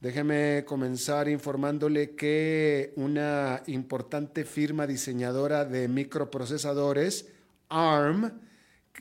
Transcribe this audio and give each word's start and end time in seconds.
Déjeme 0.00 0.64
comenzar 0.66 1.28
informándole 1.28 2.12
que 2.12 2.94
una 2.96 3.62
importante 3.66 4.46
firma 4.46 4.86
diseñadora 4.86 5.66
de 5.66 5.88
microprocesadores, 5.88 7.28
ARM, 7.68 8.32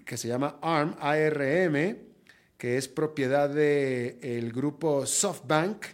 que 0.03 0.17
se 0.17 0.27
llama 0.27 0.59
ARM, 0.61 0.95
ARM, 0.99 1.97
que 2.57 2.75
es 2.75 2.89
propiedad 2.89 3.49
del 3.49 4.51
grupo 4.51 5.05
SoftBank, 5.05 5.85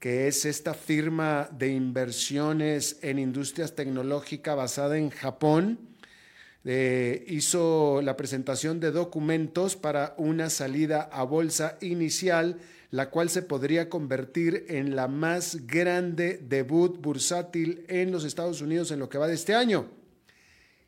que 0.00 0.26
es 0.26 0.44
esta 0.44 0.74
firma 0.74 1.48
de 1.52 1.68
inversiones 1.68 2.98
en 3.02 3.20
industrias 3.20 3.76
tecnológicas 3.76 4.56
basada 4.56 4.98
en 4.98 5.10
Japón, 5.10 5.78
eh, 6.64 7.24
hizo 7.28 8.02
la 8.02 8.16
presentación 8.16 8.80
de 8.80 8.90
documentos 8.90 9.76
para 9.76 10.14
una 10.18 10.50
salida 10.50 11.08
a 11.12 11.22
bolsa 11.22 11.78
inicial 11.80 12.58
la 12.90 13.10
cual 13.10 13.28
se 13.28 13.42
podría 13.42 13.88
convertir 13.88 14.64
en 14.68 14.96
la 14.96 15.08
más 15.08 15.66
grande 15.66 16.40
debut 16.42 17.00
bursátil 17.00 17.84
en 17.88 18.10
los 18.10 18.24
Estados 18.24 18.60
Unidos 18.62 18.90
en 18.90 18.98
lo 18.98 19.08
que 19.08 19.18
va 19.18 19.28
de 19.28 19.34
este 19.34 19.54
año, 19.54 19.90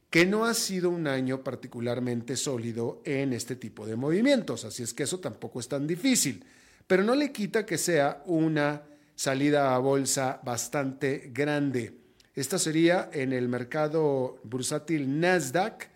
que 0.09 0.27
no 0.27 0.45
ha 0.45 0.55
sido 0.55 0.91
un 0.91 1.07
año 1.07 1.45
particularmente 1.45 2.37
sólido 2.37 3.03
en 3.05 3.33
este 3.33 3.57
tipo 3.57 3.87
de 3.87 3.97
movimientos, 3.97 4.65
así 4.65 4.83
es 4.83 4.95
que 4.95 5.03
eso 5.03 5.21
tampoco 5.21 5.61
es 5.61 5.69
tan 5.69 5.87
difícil, 5.87 6.45
pero 6.87 7.05
no 7.05 7.15
le 7.15 7.33
quita 7.33 7.67
que 7.67 7.79
sea 7.79 8.23
una 8.27 8.83
salida 9.15 9.75
a 9.75 9.79
bolsa 9.79 10.41
bastante 10.43 11.31
grande. 11.33 11.95
Esta 12.35 12.59
sería 12.59 13.11
en 13.13 13.33
el 13.35 13.49
mercado 13.49 14.39
bursátil 14.45 15.21
Nasdaq 15.21 15.91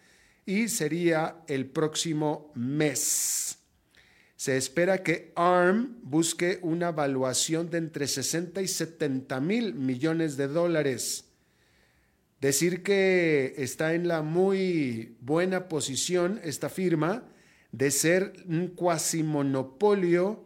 y 0.44 0.68
sería 0.68 1.36
el 1.46 1.66
próximo 1.66 2.52
mes. 2.54 3.43
Se 4.36 4.56
espera 4.56 5.02
que 5.02 5.32
ARM 5.36 5.98
busque 6.02 6.58
una 6.62 6.90
valuación 6.90 7.70
de 7.70 7.78
entre 7.78 8.06
60 8.06 8.62
y 8.62 8.68
70 8.68 9.40
mil 9.40 9.74
millones 9.74 10.36
de 10.36 10.48
dólares. 10.48 11.26
Decir 12.40 12.82
que 12.82 13.54
está 13.56 13.94
en 13.94 14.08
la 14.08 14.22
muy 14.22 15.16
buena 15.20 15.68
posición 15.68 16.40
esta 16.42 16.68
firma 16.68 17.24
de 17.72 17.90
ser 17.90 18.32
un 18.46 18.68
cuasimonopolio 18.68 20.44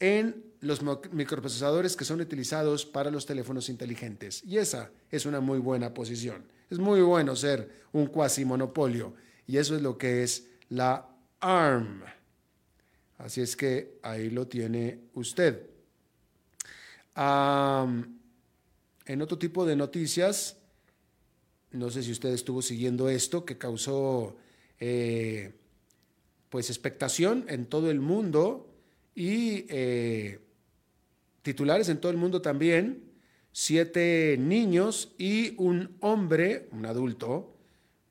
en 0.00 0.44
los 0.60 0.82
microprocesadores 1.12 1.96
que 1.96 2.04
son 2.04 2.20
utilizados 2.20 2.84
para 2.84 3.10
los 3.10 3.26
teléfonos 3.26 3.68
inteligentes. 3.68 4.42
Y 4.44 4.58
esa 4.58 4.90
es 5.10 5.26
una 5.26 5.40
muy 5.40 5.58
buena 5.58 5.94
posición. 5.94 6.44
Es 6.70 6.78
muy 6.78 7.00
bueno 7.00 7.36
ser 7.36 7.70
un 7.92 8.06
cuasimonopolio. 8.06 9.14
Y 9.46 9.58
eso 9.58 9.76
es 9.76 9.82
lo 9.82 9.96
que 9.96 10.22
es 10.22 10.48
la 10.68 11.08
ARM. 11.40 12.02
Así 13.18 13.40
es 13.40 13.56
que 13.56 13.98
ahí 14.02 14.30
lo 14.30 14.46
tiene 14.46 15.00
usted. 15.14 15.68
en 19.06 19.22
otro 19.22 19.38
tipo 19.38 19.66
de 19.66 19.74
noticias, 19.74 20.56
no 21.72 21.90
sé 21.90 22.02
si 22.02 22.12
usted 22.12 22.30
estuvo 22.30 22.62
siguiendo 22.62 23.08
esto, 23.08 23.44
que 23.44 23.58
causó 23.58 24.36
eh, 24.78 25.52
pues 26.48 26.70
expectación 26.70 27.44
en 27.48 27.66
todo 27.66 27.90
el 27.90 28.00
mundo 28.00 28.72
y 29.14 29.66
eh, 29.68 30.40
titulares 31.42 31.88
en 31.88 32.00
todo 32.00 32.12
el 32.12 32.18
mundo 32.18 32.40
también. 32.40 33.02
Siete 33.50 34.36
niños 34.38 35.14
y 35.18 35.54
un 35.56 35.96
hombre, 36.00 36.68
un 36.70 36.86
adulto, 36.86 37.57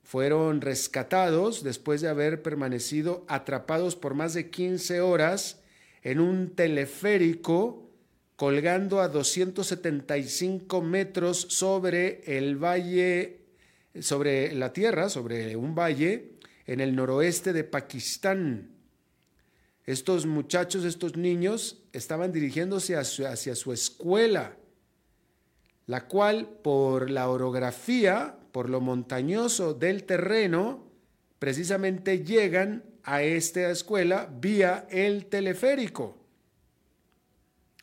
fueron 0.08 0.62
rescatados 0.62 1.66
después 1.66 2.00
de 2.00 2.08
haber 2.08 2.42
permanecido 2.42 3.26
atrapados 3.28 3.98
por 3.98 4.14
más 4.14 4.34
de 4.34 4.50
15 4.50 5.02
horas 5.02 5.60
en 6.02 6.22
un 6.22 6.56
teleférico 6.56 7.92
colgando 8.38 9.02
a 9.02 9.10
275 9.10 10.82
metros 10.82 11.48
sobre 11.50 12.22
el 12.38 12.56
valle, 12.56 13.42
sobre 14.00 14.56
la 14.56 14.72
tierra, 14.72 15.10
sobre 15.10 15.58
un 15.58 15.76
valle 15.76 16.38
en 16.68 16.80
el 16.80 16.96
noroeste 16.96 17.52
de 17.52 17.66
Pakistán. 17.66 18.70
Estos 19.86 20.26
muchachos, 20.26 20.86
estos 20.86 21.18
niños, 21.18 21.84
estaban 21.92 22.32
dirigiéndose 22.32 22.96
hacia, 22.96 23.56
su 23.56 23.74
escuela, 23.74 24.56
la 25.86 26.08
cual 26.08 26.48
por 26.64 27.10
la 27.10 27.28
orografía 27.28 28.37
por 28.58 28.72
lo 28.72 28.82
montañoso 28.82 29.76
del 29.76 30.04
terreno, 30.06 30.90
precisamente 31.38 32.24
llegan 32.24 32.84
a 33.04 33.22
esta 33.22 33.70
escuela 33.70 34.34
vía 34.42 34.88
el 34.90 35.28
teleférico. 35.28 36.18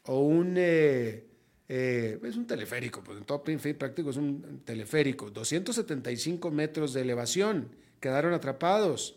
O 0.06 0.22
un 0.22 0.56
eh, 0.56 1.28
eh, 1.68 2.18
es 2.20 2.36
un 2.36 2.48
teleférico, 2.48 3.04
pues 3.04 3.18
en 3.18 3.24
todo 3.24 3.44
fin 3.44 3.76
práctico 3.78 4.10
es 4.10 4.16
un 4.16 4.62
teleférico, 4.64 5.30
275 5.30 6.50
metros 6.50 6.92
de 6.92 7.02
elevación, 7.02 7.68
quedaron 8.00 8.34
atrapados. 8.34 9.14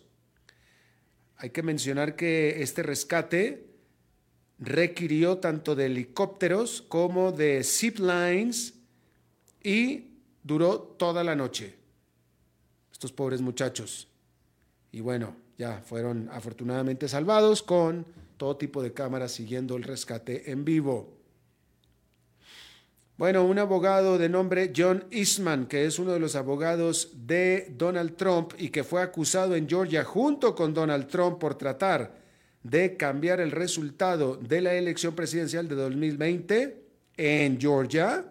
Hay 1.38 1.50
que 1.50 1.64
mencionar 1.64 2.16
que 2.16 2.62
este 2.62 2.84
rescate 2.84 3.66
requirió 4.60 5.40
tanto 5.40 5.76
de 5.76 5.88
helicópteros 5.88 6.84
como 6.84 7.32
de 7.32 7.64
zip 7.64 7.98
lines 7.98 8.76
y 9.64 10.07
duró 10.48 10.80
toda 10.80 11.24
la 11.24 11.36
noche. 11.36 11.76
Estos 12.92 13.12
pobres 13.12 13.42
muchachos. 13.42 14.08
Y 14.92 15.02
bueno, 15.02 15.36
ya 15.58 15.82
fueron 15.82 16.30
afortunadamente 16.32 17.08
salvados 17.08 17.62
con 17.62 18.06
todo 18.38 18.56
tipo 18.56 18.82
de 18.82 18.94
cámaras 18.94 19.34
siguiendo 19.34 19.76
el 19.76 19.84
rescate 19.84 20.50
en 20.50 20.64
vivo. 20.64 21.14
Bueno, 23.18 23.44
un 23.44 23.58
abogado 23.58 24.18
de 24.18 24.30
nombre 24.30 24.72
John 24.76 25.06
Eastman, 25.10 25.66
que 25.66 25.86
es 25.86 25.98
uno 25.98 26.14
de 26.14 26.20
los 26.20 26.36
abogados 26.36 27.10
de 27.26 27.74
Donald 27.76 28.16
Trump 28.16 28.54
y 28.60 28.70
que 28.70 28.84
fue 28.84 29.02
acusado 29.02 29.56
en 29.56 29.68
Georgia 29.68 30.04
junto 30.04 30.56
con 30.56 30.74
Donald 30.74 31.08
Trump 31.08 31.40
por 31.40 31.56
tratar 31.56 32.16
de 32.62 32.96
cambiar 32.96 33.42
el 33.42 33.52
resultado 33.52 34.36
de 34.36 34.62
la 34.62 34.76
elección 34.76 35.16
presidencial 35.16 35.68
de 35.68 35.76
2020 35.76 36.84
en 37.18 37.60
Georgia, 37.60 38.24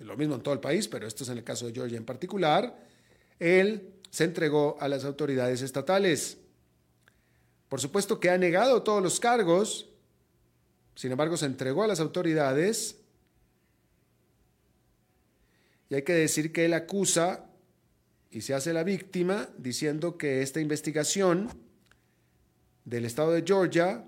lo 0.00 0.16
mismo 0.16 0.34
en 0.34 0.42
todo 0.42 0.54
el 0.54 0.60
país, 0.60 0.88
pero 0.88 1.06
esto 1.06 1.24
es 1.24 1.30
en 1.30 1.38
el 1.38 1.44
caso 1.44 1.66
de 1.66 1.72
Georgia 1.72 1.98
en 1.98 2.04
particular, 2.04 2.76
él 3.38 3.94
se 4.10 4.24
entregó 4.24 4.76
a 4.80 4.88
las 4.88 5.04
autoridades 5.04 5.62
estatales. 5.62 6.38
Por 7.68 7.80
supuesto 7.80 8.18
que 8.18 8.30
ha 8.30 8.38
negado 8.38 8.82
todos 8.82 9.02
los 9.02 9.20
cargos, 9.20 9.88
sin 10.94 11.12
embargo 11.12 11.36
se 11.36 11.46
entregó 11.46 11.82
a 11.82 11.86
las 11.86 12.00
autoridades 12.00 12.96
y 15.88 15.94
hay 15.94 16.02
que 16.02 16.12
decir 16.12 16.52
que 16.52 16.64
él 16.64 16.74
acusa 16.74 17.46
y 18.30 18.42
se 18.42 18.54
hace 18.54 18.72
la 18.72 18.84
víctima 18.84 19.48
diciendo 19.58 20.16
que 20.16 20.42
esta 20.42 20.60
investigación 20.60 21.48
del 22.84 23.04
estado 23.04 23.32
de 23.32 23.42
Georgia 23.46 24.04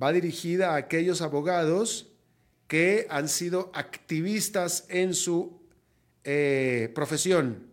va 0.00 0.12
dirigida 0.12 0.72
a 0.72 0.76
aquellos 0.76 1.20
abogados 1.20 2.09
que 2.70 3.08
han 3.10 3.28
sido 3.28 3.72
activistas 3.74 4.86
en 4.88 5.12
su 5.12 5.60
eh, 6.22 6.92
profesión, 6.94 7.66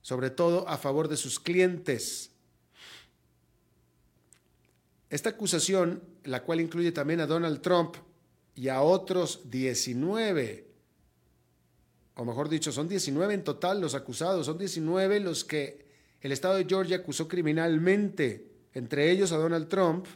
sobre 0.00 0.30
todo 0.30 0.68
a 0.68 0.76
favor 0.76 1.06
de 1.06 1.16
sus 1.16 1.38
clientes. 1.38 2.32
Esta 5.08 5.30
acusación, 5.30 6.02
la 6.24 6.42
cual 6.42 6.60
incluye 6.60 6.90
también 6.90 7.20
a 7.20 7.26
Donald 7.28 7.60
Trump 7.60 7.94
y 8.56 8.66
a 8.66 8.82
otros 8.82 9.48
19 9.48 10.72
o 12.14 12.24
mejor 12.24 12.48
dicho, 12.48 12.72
son 12.72 12.88
19 12.88 13.34
en 13.34 13.44
total 13.44 13.80
los 13.80 13.94
acusados, 13.94 14.46
son 14.46 14.58
19 14.58 15.20
los 15.20 15.44
que 15.44 15.86
el 16.20 16.32
Estado 16.32 16.56
de 16.56 16.66
Georgia 16.66 16.96
acusó 16.96 17.26
criminalmente, 17.26 18.50
entre 18.74 19.10
ellos 19.10 19.30
a 19.30 19.38
Donald 19.38 19.68
Trump, 19.68 20.06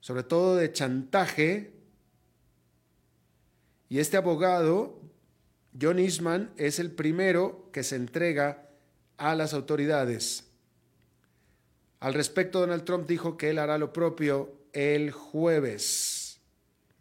sobre 0.00 0.22
todo 0.22 0.56
de 0.56 0.72
chantaje. 0.72 1.73
Y 3.88 3.98
este 3.98 4.16
abogado, 4.16 5.00
John 5.80 5.98
Eastman, 5.98 6.50
es 6.56 6.78
el 6.78 6.90
primero 6.90 7.68
que 7.72 7.82
se 7.82 7.96
entrega 7.96 8.68
a 9.16 9.34
las 9.34 9.54
autoridades. 9.54 10.44
Al 12.00 12.14
respecto, 12.14 12.60
Donald 12.60 12.84
Trump 12.84 13.06
dijo 13.06 13.36
que 13.36 13.50
él 13.50 13.58
hará 13.58 13.78
lo 13.78 13.92
propio 13.92 14.52
el 14.72 15.10
jueves. 15.10 16.40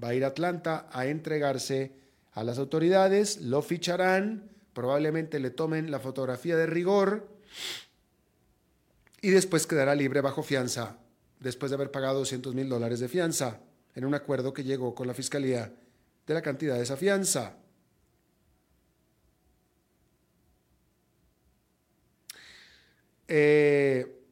Va 0.01 0.09
a 0.09 0.13
ir 0.13 0.23
a 0.23 0.27
Atlanta 0.27 0.87
a 0.91 1.07
entregarse 1.07 1.91
a 2.33 2.43
las 2.43 2.57
autoridades, 2.57 3.41
lo 3.41 3.61
ficharán, 3.61 4.49
probablemente 4.73 5.39
le 5.39 5.51
tomen 5.51 5.91
la 5.91 5.99
fotografía 5.99 6.57
de 6.57 6.65
rigor 6.65 7.27
y 9.21 9.29
después 9.29 9.67
quedará 9.67 9.95
libre 9.95 10.21
bajo 10.21 10.41
fianza, 10.41 10.97
después 11.39 11.69
de 11.69 11.75
haber 11.75 11.91
pagado 11.91 12.19
200 12.19 12.55
mil 12.55 12.69
dólares 12.69 12.99
de 12.99 13.07
fianza, 13.07 13.59
en 13.95 14.05
un 14.05 14.15
acuerdo 14.15 14.53
que 14.53 14.63
llegó 14.63 14.95
con 14.95 15.07
la 15.07 15.13
fiscalía 15.13 15.71
de 16.25 16.33
la 16.33 16.41
cantidad 16.41 16.75
de 16.75 16.83
esa 16.83 16.97
fianza. 16.97 17.57
Eh, 23.27 24.23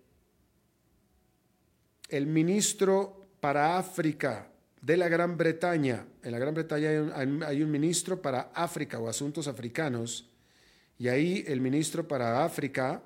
el 2.10 2.28
ministro 2.28 3.30
para 3.40 3.78
África 3.78 4.50
de 4.82 4.98
la 4.98 5.08
Gran 5.08 5.38
Bretaña. 5.38 6.06
En 6.24 6.32
la 6.32 6.40
Gran 6.40 6.54
Bretaña 6.54 6.90
hay 7.46 7.62
un, 7.62 7.72
ministro 7.72 8.22
para 8.22 8.52
África 8.54 9.00
o 9.00 9.08
asuntos 9.08 9.48
africanos, 9.48 10.30
y 10.98 11.08
ahí 11.08 11.44
el 11.48 11.62
ministro 11.62 12.08
para 12.08 12.44
África, 12.44 13.02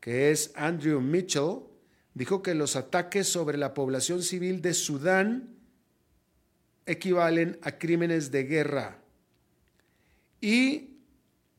que 0.00 0.30
es 0.30 0.52
Andrew 0.56 1.00
Mitchell, 1.00 1.60
dijo 2.14 2.42
que 2.42 2.54
los 2.54 2.74
ataques 2.74 3.28
sobre 3.28 3.58
la 3.58 3.74
población 3.74 4.22
civil 4.22 4.62
de 4.62 4.74
Sudán 4.74 5.57
equivalen 6.88 7.58
a 7.62 7.78
crímenes 7.78 8.32
de 8.32 8.44
guerra 8.44 8.98
y 10.40 10.96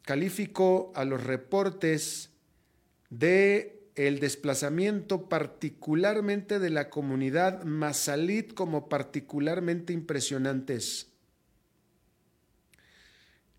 calificó 0.02 0.92
a 0.96 1.06
los 1.06 1.24
reportes 1.24 2.32
de 3.10 3.80
el 3.96 4.20
desplazamiento 4.20 5.30
particularmente 5.30 6.58
de 6.58 6.70
la 6.70 6.90
comunidad 6.90 7.64
masalit 7.64 8.54
como 8.54 8.90
particularmente 8.90 9.94
impresionantes. 9.94 11.10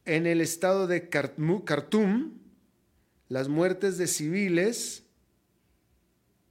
En 0.06 0.26
el 0.26 0.40
estado 0.40 0.86
de 0.86 1.08
Khartoum, 1.08 2.32
las 3.28 3.48
muertes 3.48 3.96
de 3.96 4.06
civiles, 4.06 5.04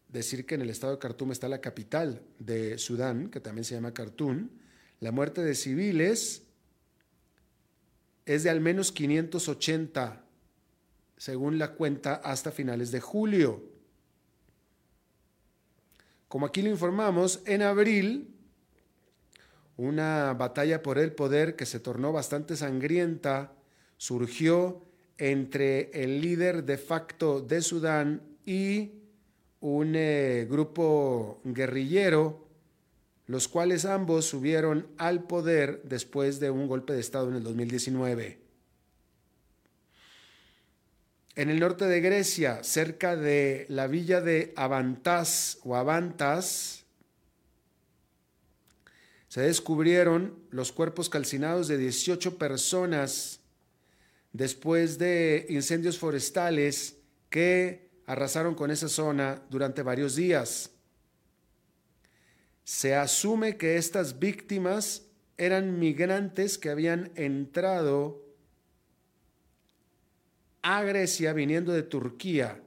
decir 0.08 0.46
que 0.46 0.56
en 0.56 0.62
el 0.62 0.70
estado 0.70 0.94
de 0.94 1.00
Khartoum 1.00 1.32
está 1.32 1.50
la 1.50 1.60
capital 1.60 2.22
de 2.38 2.78
Sudán, 2.78 3.30
que 3.30 3.40
también 3.40 3.66
se 3.66 3.76
llama 3.76 3.94
Khartoum, 3.94 4.50
la 5.00 5.12
muerte 5.12 5.42
de 5.42 5.56
civiles 5.56 6.44
es 8.26 8.44
de 8.44 8.50
al 8.50 8.62
menos 8.62 8.92
580, 8.92 10.24
según 11.18 11.58
la 11.58 11.74
cuenta, 11.74 12.16
hasta 12.16 12.52
finales 12.52 12.92
de 12.92 13.00
julio. 13.00 13.64
Como 16.28 16.46
aquí 16.46 16.62
lo 16.62 16.70
informamos, 16.70 17.42
en 17.46 17.64
abril, 17.64 18.36
una 19.78 20.34
batalla 20.34 20.84
por 20.84 21.00
el 21.00 21.14
poder 21.14 21.56
que 21.56 21.66
se 21.66 21.80
tornó 21.80 22.12
bastante 22.12 22.56
sangrienta 22.56 23.54
surgió 23.98 24.86
entre 25.18 25.90
el 25.92 26.22
líder 26.22 26.66
de 26.66 26.78
facto 26.78 27.42
de 27.42 27.62
Sudán 27.62 28.22
y 28.46 28.92
un 29.62 29.94
eh, 29.96 30.48
grupo 30.50 31.42
guerrillero, 31.44 32.49
los 33.30 33.48
cuales 33.48 33.86
ambos 33.86 34.26
subieron 34.26 34.88
al 34.98 35.22
poder 35.22 35.84
después 35.84 36.40
de 36.40 36.50
un 36.50 36.68
golpe 36.68 36.94
de 36.94 37.00
Estado 37.00 37.30
en 37.30 37.36
el 37.36 37.44
2019. 37.44 38.40
En 41.36 41.52
el 41.52 41.60
norte 41.60 41.86
de 41.86 42.02
Grecia, 42.02 42.64
cerca 42.64 43.16
de 43.16 43.68
la 43.70 43.86
villa 43.86 44.20
de 44.20 44.52
Avantas 44.56 45.60
o 45.64 45.76
Avantas, 45.76 46.86
se 49.28 49.42
descubrieron 49.42 50.40
los 50.50 50.72
cuerpos 50.72 51.08
calcinados 51.08 51.68
de 51.68 51.78
18 51.78 52.40
personas 52.40 53.42
después 54.34 54.98
de 54.98 55.46
incendios 55.50 56.00
forestales 56.00 56.96
que 57.30 57.92
arrasaron 58.08 58.56
con 58.56 58.72
esa 58.72 58.90
zona 58.90 59.40
durante 59.52 59.84
varios 59.84 60.16
días. 60.16 60.72
Se 62.70 62.94
asume 62.94 63.58
que 63.58 63.78
estas 63.78 64.20
víctimas 64.20 65.02
eran 65.40 65.80
migrantes 65.80 66.60
que 66.60 66.70
habían 66.70 67.12
entrado 67.16 68.24
a 70.62 70.84
Grecia 70.84 71.34
viniendo 71.34 71.74
de 71.74 71.82
Turquía, 71.82 72.62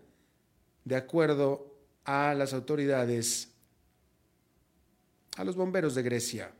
de 0.84 0.96
acuerdo 0.96 1.72
a 2.04 2.34
las 2.34 2.52
autoridades, 2.52 3.52
a 5.36 5.44
los 5.44 5.54
bomberos 5.54 5.94
de 5.94 6.02
Grecia. 6.02 6.50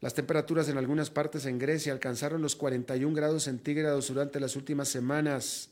Las 0.00 0.14
temperaturas 0.14 0.70
en 0.70 0.78
algunas 0.78 1.10
partes 1.10 1.44
en 1.44 1.58
Grecia 1.58 1.92
alcanzaron 1.92 2.40
los 2.40 2.56
41 2.56 3.14
grados 3.14 3.42
centígrados 3.42 4.08
durante 4.08 4.40
las 4.40 4.56
últimas 4.56 4.88
semanas. 4.88 5.68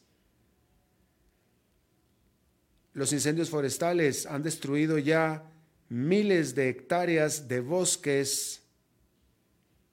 Los 2.93 3.15
incendios 3.15 3.49
forestales 3.49 4.27
han 4.27 4.43
destruido 4.43 4.99
ya 4.99 5.51
miles 5.89 6.55
de 6.55 6.69
hectáreas 6.69 7.49
de 7.49 7.61
bosques 7.61 8.63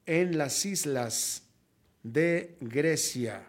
en 0.06 0.38
las 0.38 0.64
islas 0.66 1.42
de 2.02 2.56
Grecia. 2.60 3.48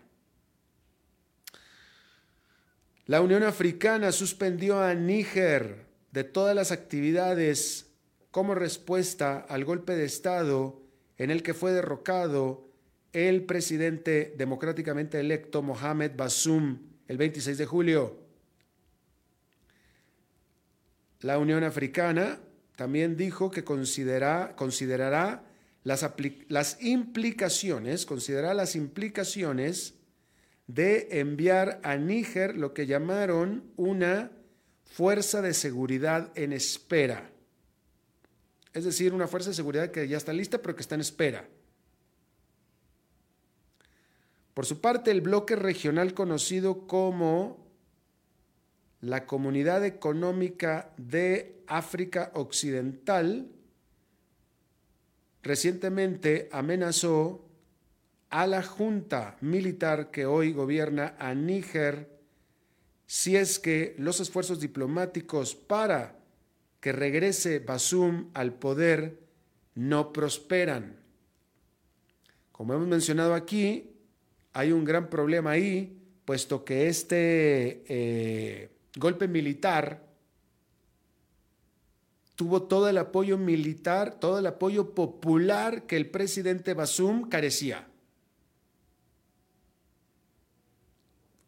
La 3.05 3.21
Unión 3.21 3.43
Africana 3.43 4.11
suspendió 4.11 4.81
a 4.81 4.93
Níger 4.93 5.85
de 6.11 6.23
todas 6.23 6.55
las 6.55 6.71
actividades 6.71 7.87
como 8.31 8.55
respuesta 8.55 9.39
al 9.49 9.65
golpe 9.65 9.95
de 9.95 10.05
Estado 10.05 10.81
en 11.17 11.29
el 11.29 11.43
que 11.43 11.53
fue 11.53 11.71
derrocado 11.71 12.69
el 13.11 13.43
presidente 13.43 14.33
democráticamente 14.37 15.19
electo 15.19 15.61
Mohamed 15.61 16.11
Bassoum 16.15 16.79
el 17.07 17.17
26 17.17 17.57
de 17.57 17.65
julio. 17.65 18.22
La 21.23 21.39
Unión 21.39 21.63
Africana 21.63 22.37
también 22.75 23.15
dijo 23.15 23.49
que 23.49 23.63
considera, 23.63 24.57
considerará 24.57 25.45
las, 25.85 26.05
las 26.49 26.83
implicaciones, 26.83 28.05
considerará 28.05 28.53
las 28.53 28.75
implicaciones 28.75 29.93
de 30.67 31.07
enviar 31.21 31.79
a 31.83 31.95
Níger 31.95 32.57
lo 32.57 32.73
que 32.73 32.87
llamaron 32.87 33.63
una 33.77 34.31
fuerza 34.83 35.41
de 35.41 35.53
seguridad 35.53 36.29
en 36.35 36.51
espera. 36.51 37.29
Es 38.73 38.83
decir, 38.83 39.13
una 39.13 39.27
fuerza 39.27 39.51
de 39.51 39.55
seguridad 39.55 39.91
que 39.91 40.09
ya 40.09 40.17
está 40.17 40.33
lista, 40.33 40.61
pero 40.61 40.75
que 40.75 40.81
está 40.81 40.95
en 40.95 41.01
espera. 41.01 41.47
Por 44.53 44.65
su 44.65 44.81
parte, 44.81 45.09
el 45.11 45.21
bloque 45.21 45.55
regional 45.55 46.13
conocido 46.13 46.85
como 46.85 47.62
la 49.03 49.25
Comunidad 49.25 49.83
Económica 49.83 50.93
de 50.95 51.61
África 51.67 52.31
Occidental 52.35 53.49
recientemente 55.41 56.47
amenazó 56.53 57.45
a 58.29 58.47
la 58.47 58.63
junta 58.63 59.35
militar 59.41 60.09
que 60.09 60.25
hoy 60.25 60.53
gobierna 60.53 61.17
a 61.19 61.35
Níger 61.35 62.17
si 63.05 63.35
es 63.35 63.59
que 63.59 63.93
los 63.97 64.21
esfuerzos 64.21 64.61
diplomáticos 64.61 65.53
para 65.53 66.17
que 66.79 66.93
regrese 66.93 67.59
Basum 67.59 68.29
al 68.33 68.53
poder 68.53 69.19
no 69.75 70.13
prosperan. 70.13 70.95
Como 72.53 72.73
hemos 72.73 72.87
mencionado 72.87 73.33
aquí, 73.33 73.91
hay 74.53 74.71
un 74.71 74.85
gran 74.85 75.09
problema 75.09 75.51
ahí, 75.51 75.99
puesto 76.23 76.63
que 76.63 76.87
este 76.87 77.83
eh, 77.89 78.72
golpe 78.95 79.27
militar 79.27 80.13
tuvo 82.35 82.63
todo 82.63 82.89
el 82.89 82.97
apoyo 82.97 83.37
militar, 83.37 84.19
todo 84.19 84.39
el 84.39 84.47
apoyo 84.47 84.93
popular 84.93 85.83
que 85.83 85.95
el 85.95 86.09
presidente 86.09 86.73
Basum 86.73 87.29
carecía. 87.29 87.87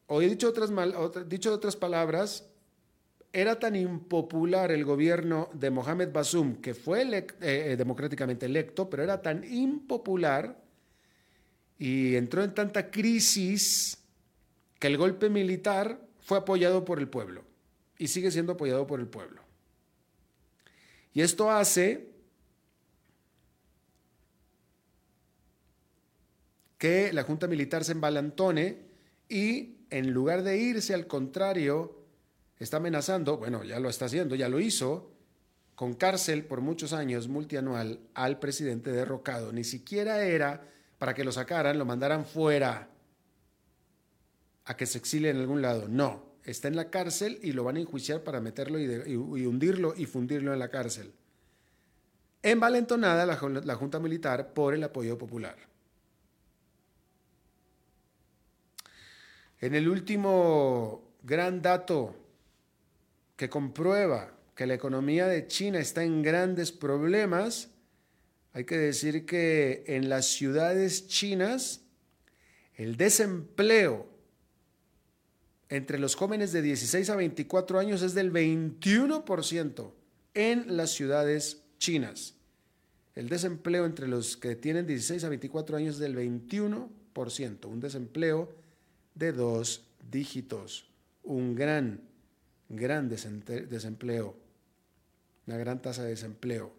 O 0.07 0.21
he 0.21 0.29
dicho 0.29 0.47
otras, 0.47 0.69
mal, 0.69 0.93
dicho 1.27 1.51
otras 1.51 1.75
palabras, 1.75 2.47
era 3.33 3.59
tan 3.59 3.75
impopular 3.75 4.71
el 4.71 4.85
gobierno 4.85 5.49
de 5.53 5.71
Mohamed 5.71 6.11
Basum, 6.11 6.61
que 6.61 6.73
fue 6.73 7.01
eh, 7.01 7.27
eh, 7.41 7.75
democráticamente 7.75 8.45
electo, 8.45 8.89
pero 8.89 9.03
era 9.03 9.21
tan 9.21 9.43
impopular 9.43 10.63
y 11.77 12.15
entró 12.15 12.43
en 12.43 12.53
tanta 12.53 12.89
crisis 12.89 13.97
que 14.79 14.87
el 14.87 14.97
golpe 14.97 15.29
militar 15.29 16.04
fue 16.25 16.39
apoyado 16.39 16.83
por 16.83 16.97
el 16.99 17.07
pueblo 17.07 17.43
y 17.99 18.07
sigue 18.07 18.31
siendo 18.31 18.53
apoyado 18.53 18.87
por 18.87 18.99
el 18.99 19.07
pueblo. 19.07 19.43
Y 21.13 21.21
esto 21.21 21.51
hace 21.51 22.09
que 26.79 27.13
la 27.13 27.23
Junta 27.23 27.47
Militar 27.47 27.85
se 27.85 27.91
embalantone 27.91 28.79
y 29.29 29.75
en 29.91 30.11
lugar 30.11 30.41
de 30.41 30.57
irse 30.57 30.95
al 30.95 31.05
contrario, 31.05 31.95
está 32.59 32.77
amenazando, 32.77 33.37
bueno, 33.37 33.63
ya 33.63 33.79
lo 33.79 33.87
está 33.87 34.05
haciendo, 34.05 34.33
ya 34.33 34.49
lo 34.49 34.59
hizo, 34.59 35.11
con 35.75 35.93
cárcel 35.93 36.43
por 36.43 36.61
muchos 36.61 36.91
años 36.91 37.27
multianual 37.27 37.99
al 38.15 38.39
presidente 38.39 38.91
derrocado. 38.91 39.53
Ni 39.53 39.63
siquiera 39.63 40.25
era 40.25 40.67
para 40.97 41.13
que 41.13 41.23
lo 41.23 41.31
sacaran, 41.31 41.77
lo 41.77 41.85
mandaran 41.85 42.25
fuera 42.25 42.89
a 44.65 44.75
que 44.75 44.85
se 44.85 44.97
exilie 44.97 45.29
en 45.29 45.37
algún 45.37 45.61
lado. 45.61 45.87
No, 45.87 46.25
está 46.43 46.67
en 46.67 46.75
la 46.75 46.89
cárcel 46.89 47.39
y 47.41 47.51
lo 47.51 47.63
van 47.63 47.77
a 47.77 47.79
enjuiciar 47.79 48.23
para 48.23 48.41
meterlo 48.41 48.79
y, 48.79 49.15
hundirlo 49.15 49.93
y 49.95 50.05
fundirlo 50.05 50.53
en 50.53 50.59
la 50.59 50.69
cárcel. 50.69 51.13
Envalentonada 52.41 53.25
la, 53.25 53.61
la 53.63 53.75
Junta 53.75 53.99
Militar 53.99 54.53
por 54.53 54.73
el 54.73 54.83
apoyo 54.83 55.17
popular. 55.17 55.55
En 59.59 59.73
el 59.73 59.87
último 59.87 61.15
gran 61.23 61.61
dato 61.61 62.15
que 63.35 63.49
comprueba 63.49 64.31
que 64.55 64.67
la 64.67 64.75
economía 64.75 65.27
de 65.27 65.47
China 65.47 65.79
está 65.79 66.03
en 66.03 66.21
grandes 66.21 66.71
problemas, 66.71 67.69
hay 68.53 68.63
que 68.63 68.77
decir 68.77 69.25
que 69.25 69.83
en 69.87 70.07
las 70.07 70.27
ciudades 70.27 71.07
chinas 71.07 71.81
el 72.75 72.95
desempleo 72.95 74.14
entre 75.69 75.99
los 75.99 76.15
jóvenes 76.15 76.51
de 76.51 76.61
16 76.61 77.09
a 77.09 77.15
24 77.15 77.79
años 77.79 78.01
es 78.01 78.13
del 78.13 78.31
21% 78.31 79.91
en 80.33 80.77
las 80.77 80.91
ciudades 80.91 81.63
chinas. 81.77 82.35
El 83.15 83.29
desempleo 83.29 83.85
entre 83.85 84.07
los 84.07 84.37
que 84.37 84.55
tienen 84.55 84.85
16 84.85 85.23
a 85.23 85.29
24 85.29 85.77
años 85.77 85.95
es 85.95 85.99
del 85.99 86.15
21%, 86.15 87.65
un 87.65 87.79
desempleo 87.79 88.53
de 89.15 89.31
dos 89.31 89.87
dígitos, 90.11 90.89
un 91.23 91.55
gran 91.55 92.01
gran 92.69 93.09
desempleo, 93.09 94.35
una 95.47 95.57
gran 95.57 95.81
tasa 95.81 96.03
de 96.03 96.09
desempleo. 96.09 96.73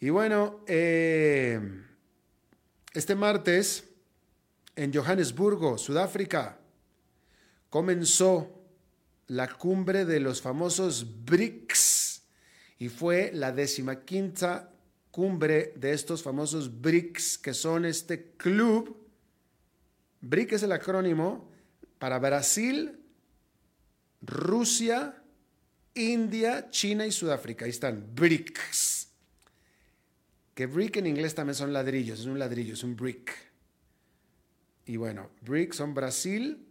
Y 0.00 0.08
bueno, 0.08 0.60
eh, 0.66 1.60
este 2.94 3.14
martes 3.14 3.89
en 4.80 4.94
Johannesburgo, 4.94 5.76
Sudáfrica, 5.76 6.58
comenzó 7.68 8.64
la 9.26 9.46
cumbre 9.46 10.06
de 10.06 10.20
los 10.20 10.40
famosos 10.40 11.22
BRICS 11.26 12.22
y 12.78 12.88
fue 12.88 13.30
la 13.34 13.52
decimaquinta 13.52 14.72
cumbre 15.10 15.74
de 15.76 15.92
estos 15.92 16.22
famosos 16.22 16.80
BRICS, 16.80 17.36
que 17.36 17.52
son 17.52 17.84
este 17.84 18.32
club. 18.38 18.96
BRIC 20.22 20.52
es 20.52 20.62
el 20.62 20.72
acrónimo 20.72 21.50
para 21.98 22.18
Brasil, 22.18 22.98
Rusia, 24.22 25.22
India, 25.92 26.70
China 26.70 27.04
y 27.04 27.12
Sudáfrica. 27.12 27.66
Ahí 27.66 27.70
están, 27.70 28.14
BRICS. 28.14 29.08
Que 30.54 30.64
brick 30.64 30.96
en 30.96 31.06
inglés 31.06 31.34
también 31.34 31.54
son 31.54 31.70
ladrillos, 31.70 32.20
es 32.20 32.26
un 32.26 32.38
ladrillo, 32.38 32.72
es 32.72 32.82
un 32.82 32.96
brick. 32.96 33.49
Y 34.90 34.96
bueno, 34.96 35.30
BRICS 35.42 35.76
son 35.76 35.94
Brasil, 35.94 36.66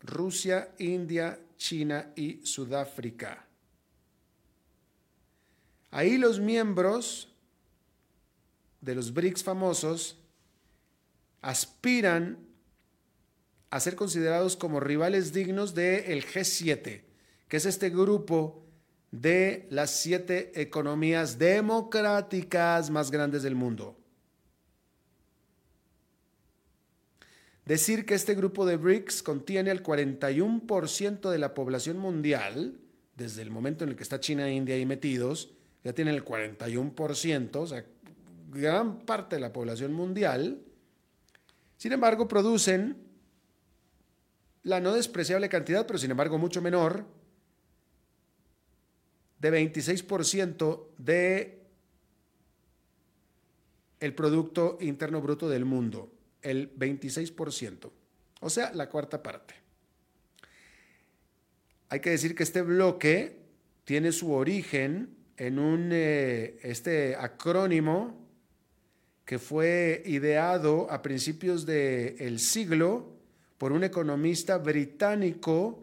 Rusia, 0.00 0.72
India, 0.78 1.40
China 1.56 2.12
y 2.14 2.46
Sudáfrica. 2.46 3.48
Ahí 5.90 6.16
los 6.16 6.38
miembros 6.38 7.34
de 8.80 8.94
los 8.94 9.12
BRICS 9.12 9.42
famosos 9.42 10.20
aspiran 11.42 12.38
a 13.70 13.80
ser 13.80 13.96
considerados 13.96 14.54
como 14.54 14.78
rivales 14.78 15.32
dignos 15.32 15.74
del 15.74 16.24
G7, 16.24 17.02
que 17.48 17.56
es 17.56 17.66
este 17.66 17.90
grupo 17.90 18.64
de 19.10 19.66
las 19.70 19.90
siete 19.90 20.62
economías 20.62 21.40
democráticas 21.40 22.88
más 22.90 23.10
grandes 23.10 23.42
del 23.42 23.56
mundo. 23.56 23.98
Decir 27.64 28.04
que 28.04 28.14
este 28.14 28.34
grupo 28.34 28.66
de 28.66 28.76
BRICS 28.76 29.22
contiene 29.22 29.70
el 29.70 29.82
41% 29.82 31.30
de 31.30 31.38
la 31.38 31.54
población 31.54 31.98
mundial, 31.98 32.78
desde 33.16 33.42
el 33.42 33.50
momento 33.50 33.84
en 33.84 33.90
el 33.90 33.96
que 33.96 34.02
está 34.02 34.20
China 34.20 34.46
e 34.46 34.54
India 34.54 34.74
ahí 34.74 34.84
metidos, 34.84 35.50
ya 35.82 35.94
tienen 35.94 36.14
el 36.14 36.24
41%, 36.24 37.56
o 37.56 37.66
sea, 37.66 37.84
gran 38.50 39.00
parte 39.00 39.36
de 39.36 39.40
la 39.40 39.52
población 39.52 39.92
mundial. 39.92 40.60
Sin 41.76 41.92
embargo, 41.92 42.28
producen 42.28 42.96
la 44.62 44.80
no 44.80 44.94
despreciable 44.94 45.48
cantidad, 45.48 45.86
pero 45.86 45.98
sin 45.98 46.10
embargo 46.10 46.38
mucho 46.38 46.60
menor, 46.60 47.06
de 49.38 49.52
26% 49.52 50.86
de 50.96 51.62
el 54.00 54.14
Producto 54.14 54.78
Interno 54.80 55.20
Bruto 55.20 55.48
del 55.48 55.66
mundo, 55.66 56.13
el 56.44 56.72
26%, 56.78 57.90
o 58.40 58.50
sea, 58.50 58.72
la 58.72 58.88
cuarta 58.88 59.22
parte. 59.22 59.54
Hay 61.88 62.00
que 62.00 62.10
decir 62.10 62.34
que 62.34 62.42
este 62.42 62.62
bloque 62.62 63.40
tiene 63.84 64.12
su 64.12 64.32
origen 64.32 65.16
en 65.36 65.58
un 65.58 65.90
eh, 65.92 66.58
este 66.62 67.16
acrónimo 67.16 68.24
que 69.24 69.38
fue 69.38 70.02
ideado 70.06 70.90
a 70.90 71.02
principios 71.02 71.66
del 71.66 72.38
siglo 72.38 73.14
por 73.58 73.72
un 73.72 73.82
economista 73.82 74.58
británico 74.58 75.82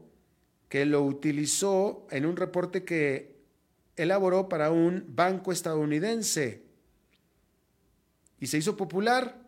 que 0.69 0.85
lo 0.85 1.03
utilizó 1.03 2.07
en 2.11 2.25
un 2.25 2.37
reporte 2.37 2.83
que 2.83 3.35
elaboró 3.95 4.47
para 4.47 4.71
un 4.71 5.03
banco 5.07 5.51
estadounidense 5.51 6.63
y 8.39 8.47
se 8.47 8.57
hizo 8.57 8.77
popular. 8.77 9.40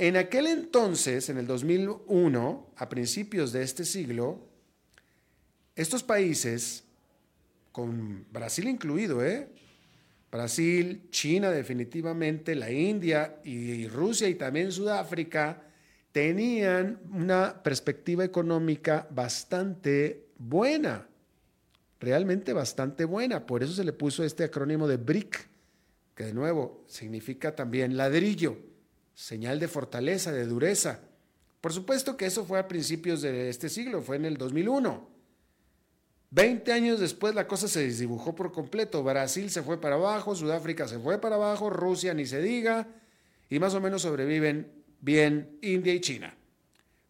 En 0.00 0.16
aquel 0.16 0.46
entonces, 0.46 1.28
en 1.28 1.36
el 1.36 1.46
2001, 1.46 2.72
a 2.74 2.88
principios 2.88 3.52
de 3.52 3.62
este 3.62 3.84
siglo, 3.84 4.48
estos 5.76 6.02
países, 6.02 6.84
con 7.70 8.24
Brasil 8.32 8.66
incluido, 8.66 9.22
¿eh? 9.22 9.50
Brasil, 10.32 11.02
China 11.10 11.50
definitivamente, 11.50 12.54
la 12.54 12.70
India 12.70 13.42
y 13.44 13.88
Rusia 13.88 14.26
y 14.26 14.36
también 14.36 14.72
Sudáfrica, 14.72 15.64
tenían 16.12 16.98
una 17.12 17.62
perspectiva 17.62 18.24
económica 18.24 19.06
bastante 19.10 20.28
buena, 20.38 21.06
realmente 22.00 22.54
bastante 22.54 23.04
buena. 23.04 23.44
Por 23.44 23.62
eso 23.62 23.74
se 23.74 23.84
le 23.84 23.92
puso 23.92 24.24
este 24.24 24.44
acrónimo 24.44 24.88
de 24.88 24.96
BRIC, 24.96 25.46
que 26.14 26.24
de 26.24 26.32
nuevo 26.32 26.84
significa 26.86 27.54
también 27.54 27.98
ladrillo, 27.98 28.69
señal 29.20 29.60
de 29.60 29.68
fortaleza, 29.68 30.32
de 30.32 30.46
dureza. 30.46 31.00
Por 31.60 31.74
supuesto 31.74 32.16
que 32.16 32.24
eso 32.24 32.46
fue 32.46 32.58
a 32.58 32.66
principios 32.66 33.20
de 33.20 33.50
este 33.50 33.68
siglo, 33.68 34.00
fue 34.00 34.16
en 34.16 34.24
el 34.24 34.38
2001. 34.38 35.08
Veinte 36.30 36.72
años 36.72 36.98
después 37.00 37.34
la 37.34 37.46
cosa 37.46 37.68
se 37.68 37.82
desdibujó 37.82 38.34
por 38.34 38.50
completo. 38.50 39.04
Brasil 39.04 39.50
se 39.50 39.62
fue 39.62 39.78
para 39.78 39.96
abajo, 39.96 40.34
Sudáfrica 40.34 40.88
se 40.88 40.98
fue 40.98 41.20
para 41.20 41.36
abajo, 41.36 41.68
Rusia 41.68 42.14
ni 42.14 42.24
se 42.24 42.40
diga, 42.40 42.88
y 43.50 43.58
más 43.58 43.74
o 43.74 43.80
menos 43.80 44.02
sobreviven 44.02 44.72
bien 45.00 45.58
India 45.60 45.92
y 45.92 46.00
China. 46.00 46.34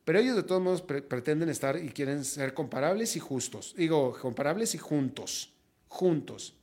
Pero 0.04 0.18
ellos 0.18 0.34
de 0.34 0.42
todos 0.42 0.60
modos 0.60 0.82
pretenden 0.82 1.48
estar 1.48 1.76
y 1.76 1.90
quieren 1.90 2.24
ser 2.24 2.54
comparables 2.54 3.14
y 3.14 3.20
justos. 3.20 3.74
Digo, 3.76 4.18
comparables 4.20 4.74
y 4.74 4.78
juntos, 4.78 5.52
juntos. 5.86 6.56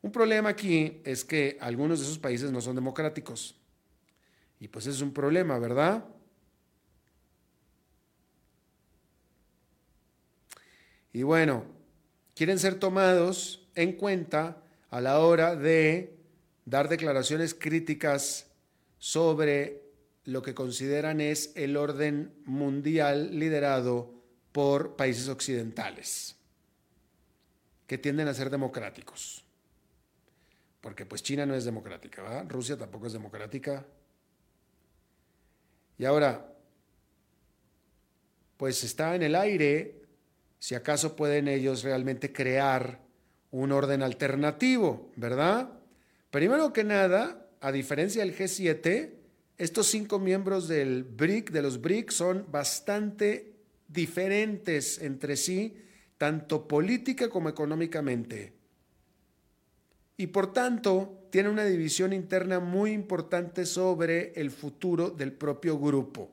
Un 0.00 0.12
problema 0.12 0.50
aquí 0.50 1.00
es 1.04 1.24
que 1.24 1.58
algunos 1.60 1.98
de 1.98 2.04
esos 2.04 2.20
países 2.20 2.52
no 2.52 2.60
son 2.60 2.76
democráticos. 2.76 3.59
Y 4.60 4.68
pues 4.68 4.86
es 4.86 5.00
un 5.00 5.12
problema, 5.12 5.58
¿verdad? 5.58 6.04
Y 11.12 11.22
bueno, 11.22 11.64
quieren 12.34 12.58
ser 12.58 12.76
tomados 12.76 13.68
en 13.74 13.94
cuenta 13.94 14.62
a 14.90 15.00
la 15.00 15.20
hora 15.20 15.56
de 15.56 16.16
dar 16.64 16.88
declaraciones 16.88 17.54
críticas 17.54 18.46
sobre 18.98 19.82
lo 20.24 20.42
que 20.42 20.54
consideran 20.54 21.20
es 21.20 21.52
el 21.56 21.76
orden 21.76 22.34
mundial 22.44 23.38
liderado 23.38 24.12
por 24.52 24.96
países 24.96 25.28
occidentales, 25.28 26.36
que 27.86 27.98
tienden 27.98 28.28
a 28.28 28.34
ser 28.34 28.50
democráticos. 28.50 29.44
Porque 30.80 31.06
pues 31.06 31.22
China 31.22 31.46
no 31.46 31.54
es 31.54 31.64
democrática, 31.64 32.22
¿verdad? 32.22 32.46
Rusia 32.48 32.76
tampoco 32.76 33.06
es 33.06 33.12
democrática. 33.12 33.86
Y 36.00 36.06
ahora, 36.06 36.50
pues 38.56 38.82
está 38.84 39.14
en 39.14 39.22
el 39.22 39.34
aire 39.34 40.00
si 40.58 40.74
acaso 40.74 41.14
pueden 41.14 41.46
ellos 41.46 41.82
realmente 41.82 42.32
crear 42.32 43.02
un 43.50 43.70
orden 43.70 44.02
alternativo, 44.02 45.12
¿verdad? 45.16 45.68
Primero 46.30 46.72
que 46.72 46.84
nada, 46.84 47.46
a 47.60 47.70
diferencia 47.70 48.24
del 48.24 48.34
G7, 48.34 49.10
estos 49.58 49.88
cinco 49.88 50.18
miembros 50.18 50.68
del 50.68 51.04
BRIC, 51.04 51.50
de 51.50 51.60
los 51.60 51.82
BRIC, 51.82 52.12
son 52.12 52.46
bastante 52.50 53.52
diferentes 53.86 55.02
entre 55.02 55.36
sí, 55.36 55.76
tanto 56.16 56.66
política 56.66 57.28
como 57.28 57.50
económicamente. 57.50 58.54
Y 60.16 60.28
por 60.28 60.54
tanto, 60.54 61.19
tiene 61.30 61.48
una 61.48 61.64
división 61.64 62.12
interna 62.12 62.60
muy 62.60 62.92
importante 62.92 63.66
sobre 63.66 64.32
el 64.34 64.50
futuro 64.50 65.10
del 65.10 65.32
propio 65.32 65.78
grupo. 65.78 66.30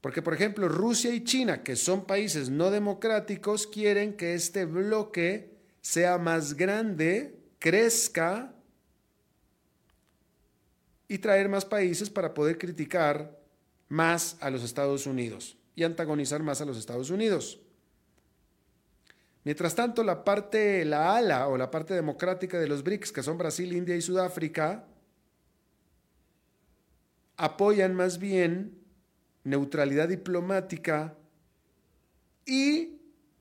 Porque, 0.00 0.22
por 0.22 0.34
ejemplo, 0.34 0.68
Rusia 0.68 1.12
y 1.12 1.24
China, 1.24 1.62
que 1.62 1.74
son 1.74 2.04
países 2.04 2.48
no 2.48 2.70
democráticos, 2.70 3.66
quieren 3.66 4.16
que 4.16 4.34
este 4.34 4.64
bloque 4.64 5.56
sea 5.80 6.18
más 6.18 6.54
grande, 6.54 7.40
crezca 7.58 8.54
y 11.08 11.18
traer 11.18 11.48
más 11.48 11.64
países 11.64 12.10
para 12.10 12.34
poder 12.34 12.58
criticar 12.58 13.40
más 13.88 14.36
a 14.40 14.50
los 14.50 14.62
Estados 14.64 15.06
Unidos 15.06 15.56
y 15.74 15.84
antagonizar 15.84 16.42
más 16.42 16.60
a 16.60 16.64
los 16.64 16.78
Estados 16.78 17.10
Unidos. 17.10 17.60
Mientras 19.46 19.76
tanto, 19.76 20.02
la 20.02 20.24
parte, 20.24 20.84
la 20.84 21.16
ala 21.16 21.46
o 21.46 21.56
la 21.56 21.70
parte 21.70 21.94
democrática 21.94 22.58
de 22.58 22.66
los 22.66 22.82
BRICS, 22.82 23.12
que 23.12 23.22
son 23.22 23.38
Brasil, 23.38 23.76
India 23.76 23.94
y 23.94 24.02
Sudáfrica, 24.02 24.88
apoyan 27.36 27.94
más 27.94 28.18
bien 28.18 28.76
neutralidad 29.44 30.08
diplomática 30.08 31.16
y 32.44 32.98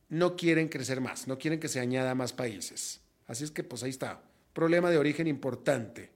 no 0.09 0.35
quieren 0.35 0.67
crecer 0.67 1.01
más, 1.01 1.27
no 1.27 1.39
quieren 1.39 1.59
que 1.59 1.69
se 1.69 1.79
añada 1.79 2.13
más 2.13 2.33
países. 2.33 3.01
Así 3.25 3.43
es 3.43 3.49
que 3.49 3.63
pues 3.63 3.81
ahí 3.81 3.89
está, 3.89 4.21
problema 4.53 4.91
de 4.91 4.99
origen 4.99 5.25
importante. 5.25 6.11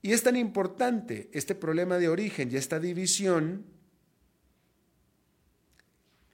Y 0.00 0.14
es 0.14 0.22
tan 0.22 0.36
importante 0.36 1.28
este 1.34 1.54
problema 1.54 1.98
de 1.98 2.08
origen 2.08 2.50
y 2.50 2.56
esta 2.56 2.80
división 2.80 3.75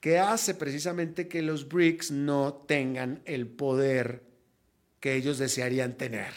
que 0.03 0.19
hace 0.19 0.53
precisamente 0.53 1.29
que 1.29 1.41
los 1.41 1.69
BRICS 1.69 2.11
no 2.11 2.65
tengan 2.67 3.21
el 3.23 3.47
poder 3.47 4.25
que 4.99 5.15
ellos 5.15 5.37
desearían 5.37 5.95
tener 5.95 6.33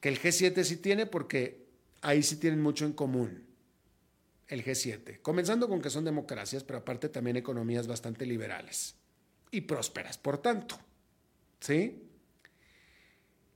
que 0.00 0.08
el 0.08 0.18
G7 0.18 0.64
sí 0.64 0.78
tiene 0.78 1.04
porque 1.04 1.66
ahí 2.00 2.22
sí 2.22 2.36
tienen 2.36 2.62
mucho 2.62 2.86
en 2.86 2.94
común 2.94 3.44
el 4.48 4.64
G7, 4.64 5.20
comenzando 5.20 5.68
con 5.68 5.82
que 5.82 5.90
son 5.90 6.06
democracias, 6.06 6.64
pero 6.64 6.78
aparte 6.78 7.10
también 7.10 7.36
economías 7.36 7.86
bastante 7.86 8.24
liberales 8.24 8.94
y 9.50 9.60
prósperas, 9.60 10.16
por 10.16 10.38
tanto. 10.38 10.78
¿Sí? 11.60 12.08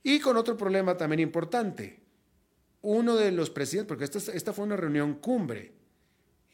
Y 0.03 0.19
con 0.19 0.37
otro 0.37 0.55
problema 0.55 0.95
también 0.95 1.21
importante. 1.21 2.01
Uno 2.83 3.15
de 3.15 3.31
los 3.31 3.49
presidentes, 3.49 3.87
porque 3.87 4.03
esta, 4.03 4.31
esta 4.31 4.53
fue 4.53 4.65
una 4.65 4.77
reunión 4.77 5.15
cumbre, 5.15 5.74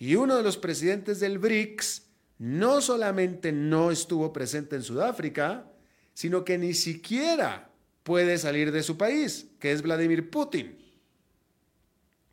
y 0.02 0.16
uno 0.16 0.36
de 0.36 0.42
los 0.42 0.58
presidentes 0.58 1.20
del 1.20 1.38
BRICS 1.38 2.08
no 2.40 2.82
solamente 2.82 3.52
no 3.52 3.92
estuvo 3.92 4.34
presente 4.34 4.76
en 4.76 4.82
Sudáfrica, 4.82 5.72
sino 6.16 6.44
que 6.44 6.58
ni 6.58 6.74
siquiera 6.74 7.70
puede 8.02 8.40
salir 8.40 8.72
de 8.72 8.82
su 8.82 8.98
país, 8.98 9.46
que 9.60 9.72
es 9.72 9.84
Vladimir 9.84 10.32
Putin. 10.32 10.76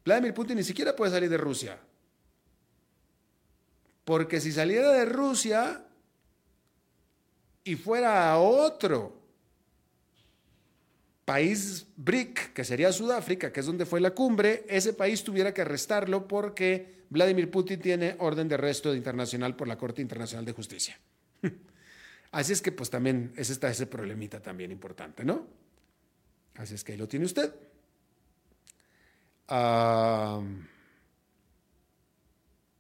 Vladimir 0.03 0.33
Putin 0.33 0.57
ni 0.57 0.65
siquiera 0.65 0.97
puede 0.97 1.11
salir 1.11 1.29
de 1.29 1.37
Rusia. 1.37 1.79
Porque 4.07 4.41
si 4.41 4.51
saliera 4.51 4.91
de 4.93 5.05
Rusia 5.05 5.85
y 7.65 7.77
fuera 7.77 8.31
a 8.31 8.39
otro 8.39 9.21
país 11.27 11.87
BRIC, 11.97 12.55
que 12.55 12.65
sería 12.65 12.93
Sudáfrica, 12.93 13.53
que 13.53 13.61
es 13.61 13.67
donde 13.67 13.85
fue 13.85 14.01
la 14.01 14.13
cumbre, 14.13 14.65
ese 14.71 14.95
país 14.95 15.23
tuviera 15.23 15.53
que 15.53 15.61
arrestarlo 15.61 16.27
porque 16.27 16.97
Vladimir 17.11 17.51
Putin 17.51 17.81
tiene 17.81 18.17
orden 18.19 18.49
de 18.49 18.55
arresto 18.55 18.95
internacional 18.95 19.57
por 19.57 19.69
la 19.69 19.79
Corte 19.79 20.03
Internacional 20.03 20.45
de 20.45 20.53
Justicia. 20.53 20.99
Así 22.31 22.53
es 22.53 22.61
que 22.61 22.73
pues 22.73 22.91
también 22.91 23.33
es 23.37 23.51
está 23.51 23.71
ese 23.71 23.87
problemita 23.87 24.41
también 24.41 24.71
importante, 24.71 25.25
¿no? 25.25 25.47
Así 26.57 26.75
es 26.75 26.85
que 26.85 26.93
ahí 26.93 26.99
lo 26.99 27.09
tiene 27.09 27.25
usted. 27.25 27.55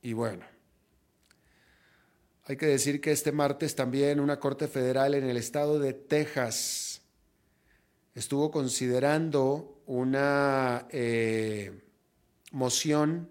y 0.02 0.12
bueno, 0.12 0.44
hay 2.44 2.56
que 2.56 2.66
decir 2.66 3.00
que 3.00 3.12
este 3.12 3.32
martes 3.32 3.74
también 3.74 4.20
una 4.20 4.38
Corte 4.38 4.68
Federal 4.68 5.14
en 5.14 5.24
el 5.24 5.36
estado 5.36 5.78
de 5.78 5.94
Texas 5.94 7.02
estuvo 8.14 8.50
considerando 8.50 9.82
una 9.86 10.86
eh, 10.90 11.80
moción 12.52 13.28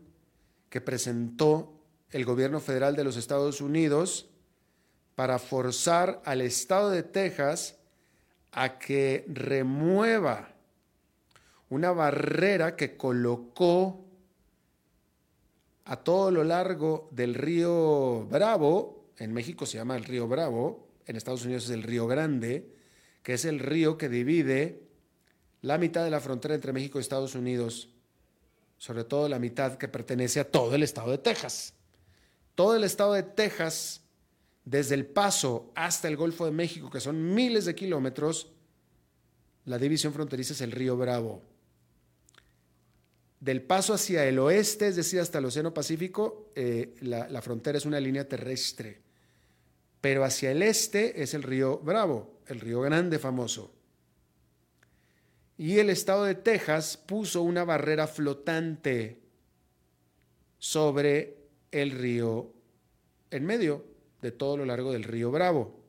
que 0.69 0.82
presentó 0.82 1.73
el 2.12 2.25
gobierno 2.25 2.60
federal 2.60 2.95
de 2.95 3.03
los 3.03 3.17
Estados 3.17 3.62
Unidos 3.62 4.30
para 5.15 5.39
forzar 5.39 6.21
al 6.25 6.41
estado 6.41 6.89
de 6.89 7.03
Texas 7.03 7.77
a 8.51 8.77
que 8.80 9.25
remueva 9.27 10.53
una 11.69 11.91
barrera 11.91 12.75
que 12.75 12.95
colocó 12.95 14.06
a 15.86 15.97
todo 15.97 16.32
lo 16.32 16.43
largo 16.43 17.10
del 17.12 17.34
río 17.34 18.25
Bravo, 18.30 19.12
en 19.17 19.34
México 19.34 19.65
se 19.65 19.77
llama 19.77 19.95
el 19.95 20.03
río 20.03 20.27
Bravo, 20.27 20.88
en 21.06 21.15
Estados 21.15 21.45
Unidos 21.45 21.65
es 21.65 21.69
el 21.71 21.84
río 21.84 22.08
Grande, 22.08 22.73
que 23.23 23.34
es 23.34 23.45
el 23.45 23.60
río 23.60 23.97
que 23.97 24.10
divide 24.10 24.84
la 25.62 25.77
mitad 25.77 26.03
de 26.03 26.12
la 26.12 26.19
frontera 26.19 26.56
entre 26.56 26.73
México 26.73 26.97
y 26.97 27.01
Estados 27.01 27.36
Unidos, 27.36 27.89
sobre 28.77 29.03
todo 29.03 29.27
la 29.27 29.39
mitad 29.39 29.77
que 29.77 29.87
pertenece 29.87 30.39
a 30.39 30.49
todo 30.49 30.75
el 30.75 30.83
estado 30.83 31.11
de 31.11 31.17
Texas 31.17 31.73
todo 32.57 32.75
el 32.75 32.83
estado 32.83 33.13
de 33.13 33.21
Texas, 33.21 34.01
desde 34.65 34.95
El 34.95 35.05
Paso 35.05 35.71
hasta 35.75 36.07
el 36.07 36.17
Golfo 36.17 36.43
de 36.43 36.51
México, 36.51 36.89
que 36.89 36.99
son 36.99 37.35
miles 37.35 37.65
de 37.65 37.75
kilómetros, 37.75 38.51
la 39.65 39.77
división 39.77 40.11
fronteriza 40.11 40.53
es 40.53 40.61
el 40.61 40.71
río 40.71 40.97
Bravo. 40.97 41.43
Del 43.39 43.61
paso 43.61 43.93
hacia 43.93 44.25
el 44.25 44.39
oeste, 44.39 44.87
es 44.87 44.95
decir, 44.95 45.19
hasta 45.19 45.37
el 45.37 45.45
Océano 45.45 45.71
Pacífico, 45.71 46.49
eh, 46.55 46.95
la, 47.01 47.29
la 47.29 47.43
frontera 47.43 47.77
es 47.77 47.85
una 47.85 47.99
línea 47.99 48.27
terrestre. 48.27 49.01
Pero 50.01 50.23
hacia 50.23 50.49
el 50.49 50.63
este 50.63 51.21
es 51.21 51.35
el 51.35 51.43
río 51.43 51.77
Bravo, 51.77 52.39
el 52.47 52.59
río 52.59 52.81
Grande 52.81 53.19
famoso. 53.19 53.71
Y 55.58 55.80
el 55.80 55.89
estado 55.89 56.24
de 56.26 56.36
Texas 56.36 56.98
puso 56.98 57.41
una 57.41 57.63
barrera 57.63 58.08
flotante 58.08 59.20
sobre 60.60 61.38
el 61.72 61.91
río 61.91 62.54
en 63.32 63.46
medio 63.46 63.86
de 64.22 64.32
todo 64.32 64.58
lo 64.58 64.65
largo 64.65 64.91
del 64.91 65.04
río 65.04 65.32
Bravo. 65.32 65.80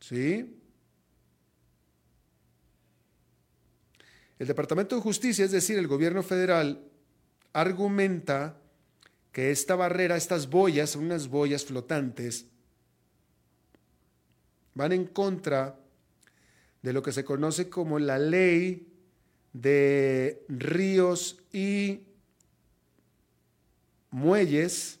¿Sí? 0.00 0.58
El 4.38 4.46
Departamento 4.46 4.96
de 4.96 5.02
Justicia, 5.02 5.44
es 5.44 5.52
decir, 5.52 5.78
el 5.78 5.86
gobierno 5.86 6.22
federal, 6.22 6.84
argumenta 7.52 8.56
que 9.30 9.50
esta 9.50 9.76
barrera, 9.76 10.16
estas 10.16 10.50
boyas, 10.50 10.96
unas 10.96 11.28
boyas 11.28 11.64
flotantes, 11.64 12.46
van 14.74 14.92
en 14.92 15.06
contra 15.06 15.78
de 16.82 16.92
lo 16.92 17.02
que 17.02 17.12
se 17.12 17.24
conoce 17.24 17.70
como 17.70 17.98
la 17.98 18.18
ley 18.18 18.88
de 19.52 20.44
ríos 20.48 21.38
y 21.52 22.00
muelles 24.10 24.98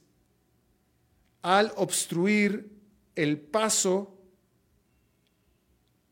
al 1.42 1.72
obstruir 1.76 2.70
el 3.16 3.38
paso 3.38 4.16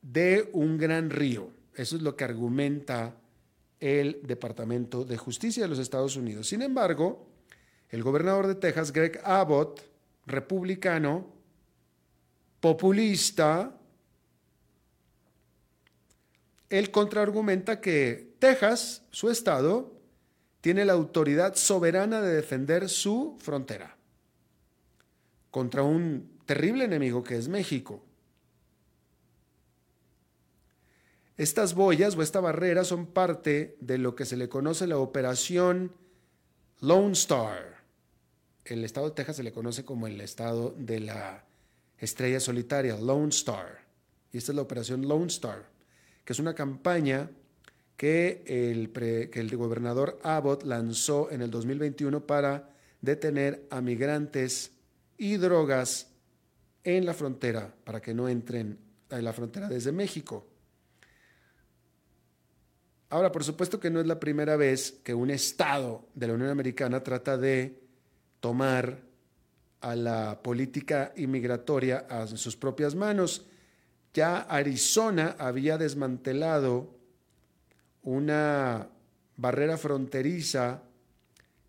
de 0.02 0.50
un 0.52 0.76
gran 0.76 1.10
río. 1.10 1.50
Eso 1.74 1.96
es 1.96 2.02
lo 2.02 2.16
que 2.16 2.24
argumenta 2.24 3.16
el 3.78 4.20
Departamento 4.24 5.04
de 5.04 5.16
Justicia 5.16 5.62
de 5.62 5.68
los 5.68 5.78
Estados 5.78 6.16
Unidos. 6.16 6.48
Sin 6.48 6.62
embargo, 6.62 7.26
el 7.88 8.02
gobernador 8.02 8.46
de 8.46 8.56
Texas, 8.56 8.92
Greg 8.92 9.20
Abbott, 9.24 9.80
republicano, 10.26 11.26
populista, 12.60 13.79
él 16.70 16.90
contraargumenta 16.90 17.80
que 17.80 18.34
Texas, 18.38 19.02
su 19.10 19.28
estado, 19.28 19.92
tiene 20.60 20.84
la 20.84 20.92
autoridad 20.92 21.56
soberana 21.56 22.20
de 22.22 22.34
defender 22.34 22.88
su 22.88 23.36
frontera 23.40 23.96
contra 25.50 25.82
un 25.82 26.38
terrible 26.46 26.84
enemigo 26.84 27.24
que 27.24 27.36
es 27.36 27.48
México. 27.48 28.04
Estas 31.36 31.74
boyas 31.74 32.16
o 32.16 32.22
esta 32.22 32.40
barrera 32.40 32.84
son 32.84 33.06
parte 33.06 33.76
de 33.80 33.98
lo 33.98 34.14
que 34.14 34.26
se 34.26 34.36
le 34.36 34.48
conoce 34.48 34.86
la 34.86 34.98
operación 34.98 35.92
Lone 36.80 37.12
Star. 37.12 37.80
El 38.64 38.84
estado 38.84 39.08
de 39.08 39.14
Texas 39.14 39.36
se 39.36 39.42
le 39.42 39.52
conoce 39.52 39.84
como 39.84 40.06
el 40.06 40.20
estado 40.20 40.74
de 40.76 41.00
la 41.00 41.44
estrella 41.98 42.40
solitaria, 42.40 42.96
Lone 42.96 43.30
Star. 43.30 43.86
Y 44.32 44.38
esta 44.38 44.52
es 44.52 44.56
la 44.56 44.62
operación 44.62 45.08
Lone 45.08 45.28
Star, 45.28 45.69
que 46.30 46.34
es 46.34 46.38
una 46.38 46.54
campaña 46.54 47.28
que 47.96 48.44
el, 48.46 48.92
que 48.92 49.40
el 49.40 49.56
gobernador 49.56 50.20
Abbott 50.22 50.62
lanzó 50.62 51.28
en 51.32 51.42
el 51.42 51.50
2021 51.50 52.24
para 52.24 52.70
detener 53.00 53.66
a 53.68 53.80
migrantes 53.80 54.70
y 55.18 55.38
drogas 55.38 56.12
en 56.84 57.04
la 57.04 57.14
frontera, 57.14 57.74
para 57.82 58.00
que 58.00 58.14
no 58.14 58.28
entren 58.28 58.78
en 59.10 59.24
la 59.24 59.32
frontera 59.32 59.68
desde 59.68 59.90
México. 59.90 60.46
Ahora, 63.08 63.32
por 63.32 63.42
supuesto 63.42 63.80
que 63.80 63.90
no 63.90 63.98
es 63.98 64.06
la 64.06 64.20
primera 64.20 64.54
vez 64.54 65.00
que 65.02 65.12
un 65.12 65.30
Estado 65.30 66.06
de 66.14 66.28
la 66.28 66.34
Unión 66.34 66.50
Americana 66.50 67.02
trata 67.02 67.36
de 67.36 67.82
tomar 68.38 69.00
a 69.80 69.96
la 69.96 70.40
política 70.40 71.12
inmigratoria 71.16 72.06
a 72.08 72.28
sus 72.28 72.54
propias 72.54 72.94
manos. 72.94 73.48
Ya 74.12 74.40
Arizona 74.40 75.36
había 75.38 75.78
desmantelado 75.78 76.94
una 78.02 78.88
barrera 79.36 79.76
fronteriza 79.76 80.82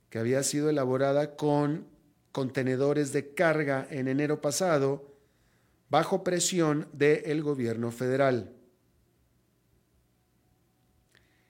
que 0.10 0.20
había 0.20 0.44
sido 0.44 0.70
elaborada 0.70 1.36
con 1.36 1.88
contenedores 2.32 3.14
de 3.14 3.34
carga 3.34 3.88
en 3.90 4.08
enero 4.08 4.42
pasado 4.42 5.12
bajo 5.90 6.24
presión 6.24 6.88
del 6.94 7.44
gobierno 7.44 7.92
federal. 7.92 8.54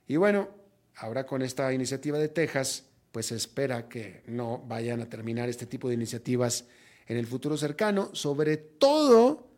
Y 0.07 0.17
bueno, 0.17 0.49
ahora 0.97 1.25
con 1.25 1.41
esta 1.41 1.71
iniciativa 1.73 2.17
de 2.17 2.27
Texas, 2.27 2.85
pues 3.11 3.27
se 3.27 3.35
espera 3.35 3.87
que 3.87 4.23
no 4.27 4.63
vayan 4.67 5.01
a 5.01 5.09
terminar 5.09 5.47
este 5.47 5.65
tipo 5.65 5.87
de 5.87 5.93
iniciativas 5.93 6.65
en 7.07 7.17
el 7.17 7.27
futuro 7.27 7.55
cercano, 7.57 8.09
sobre 8.13 8.57
todo 8.57 9.50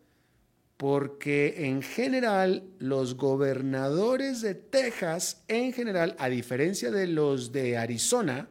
porque 0.76 1.66
en 1.66 1.82
general 1.82 2.64
los 2.78 3.16
gobernadores 3.16 4.40
de 4.40 4.54
Texas, 4.54 5.44
en 5.48 5.72
general, 5.72 6.16
a 6.18 6.28
diferencia 6.28 6.90
de 6.90 7.06
los 7.06 7.52
de 7.52 7.76
Arizona, 7.76 8.48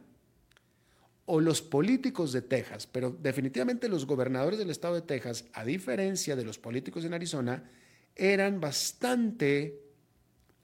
o 1.26 1.40
los 1.40 1.62
políticos 1.62 2.32
de 2.32 2.42
Texas, 2.42 2.86
pero 2.86 3.10
definitivamente 3.10 3.88
los 3.88 4.06
gobernadores 4.06 4.58
del 4.58 4.70
estado 4.70 4.94
de 4.94 5.02
Texas, 5.02 5.46
a 5.54 5.64
diferencia 5.64 6.36
de 6.36 6.44
los 6.44 6.58
políticos 6.58 7.04
en 7.04 7.14
Arizona, 7.14 7.70
eran 8.14 8.60
bastante 8.60 9.80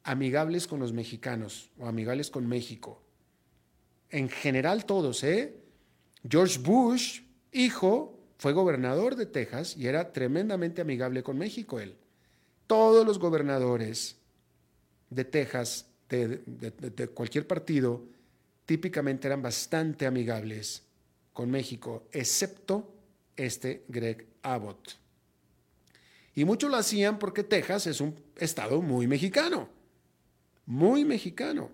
amigables 0.02 0.66
con 0.66 0.80
los 0.80 0.92
mexicanos 0.92 1.70
o 1.78 1.86
amigables 1.86 2.30
con 2.30 2.46
México. 2.46 3.02
En 4.10 4.28
general 4.28 4.84
todos, 4.84 5.24
¿eh? 5.24 5.56
George 6.28 6.58
Bush, 6.58 7.22
hijo, 7.52 8.19
fue 8.40 8.52
gobernador 8.52 9.14
de 9.14 9.26
Texas 9.26 9.76
y 9.76 9.86
era 9.86 10.12
tremendamente 10.12 10.80
amigable 10.80 11.22
con 11.22 11.38
México 11.38 11.78
él. 11.78 11.94
Todos 12.66 13.06
los 13.06 13.20
gobernadores 13.20 14.16
de 15.10 15.24
Texas, 15.24 15.86
de, 16.08 17.10
cualquier 17.14 17.46
partido, 17.46 18.02
típicamente 18.66 19.28
eran 19.28 19.42
bastante 19.42 20.06
amigables 20.06 20.82
con 21.32 21.50
México, 21.50 22.08
excepto 22.10 22.92
este 23.36 23.84
Greg 23.86 24.26
Abbott. 24.42 24.96
Y 26.34 26.44
muchos 26.44 26.70
lo 26.70 26.78
hacían 26.78 27.18
porque 27.18 27.44
Texas 27.44 27.86
es 27.86 28.00
un 28.00 28.14
estado 28.36 28.82
muy 28.82 29.06
mexicano 29.06 29.68
muy 30.70 31.04
mexicano. 31.04 31.68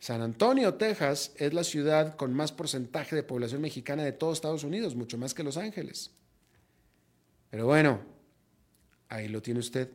San 0.00 0.22
Antonio, 0.22 0.74
Texas, 0.74 1.32
es 1.36 1.52
la 1.52 1.64
ciudad 1.64 2.14
con 2.14 2.32
más 2.32 2.52
porcentaje 2.52 3.16
de 3.16 3.22
población 3.22 3.60
mexicana 3.60 4.04
de 4.04 4.12
todos 4.12 4.38
Estados 4.38 4.64
Unidos, 4.64 4.94
mucho 4.94 5.18
más 5.18 5.34
que 5.34 5.42
Los 5.42 5.56
Ángeles. 5.56 6.12
Pero 7.50 7.66
bueno, 7.66 8.00
ahí 9.08 9.28
lo 9.28 9.42
tiene 9.42 9.60
usted. 9.60 9.90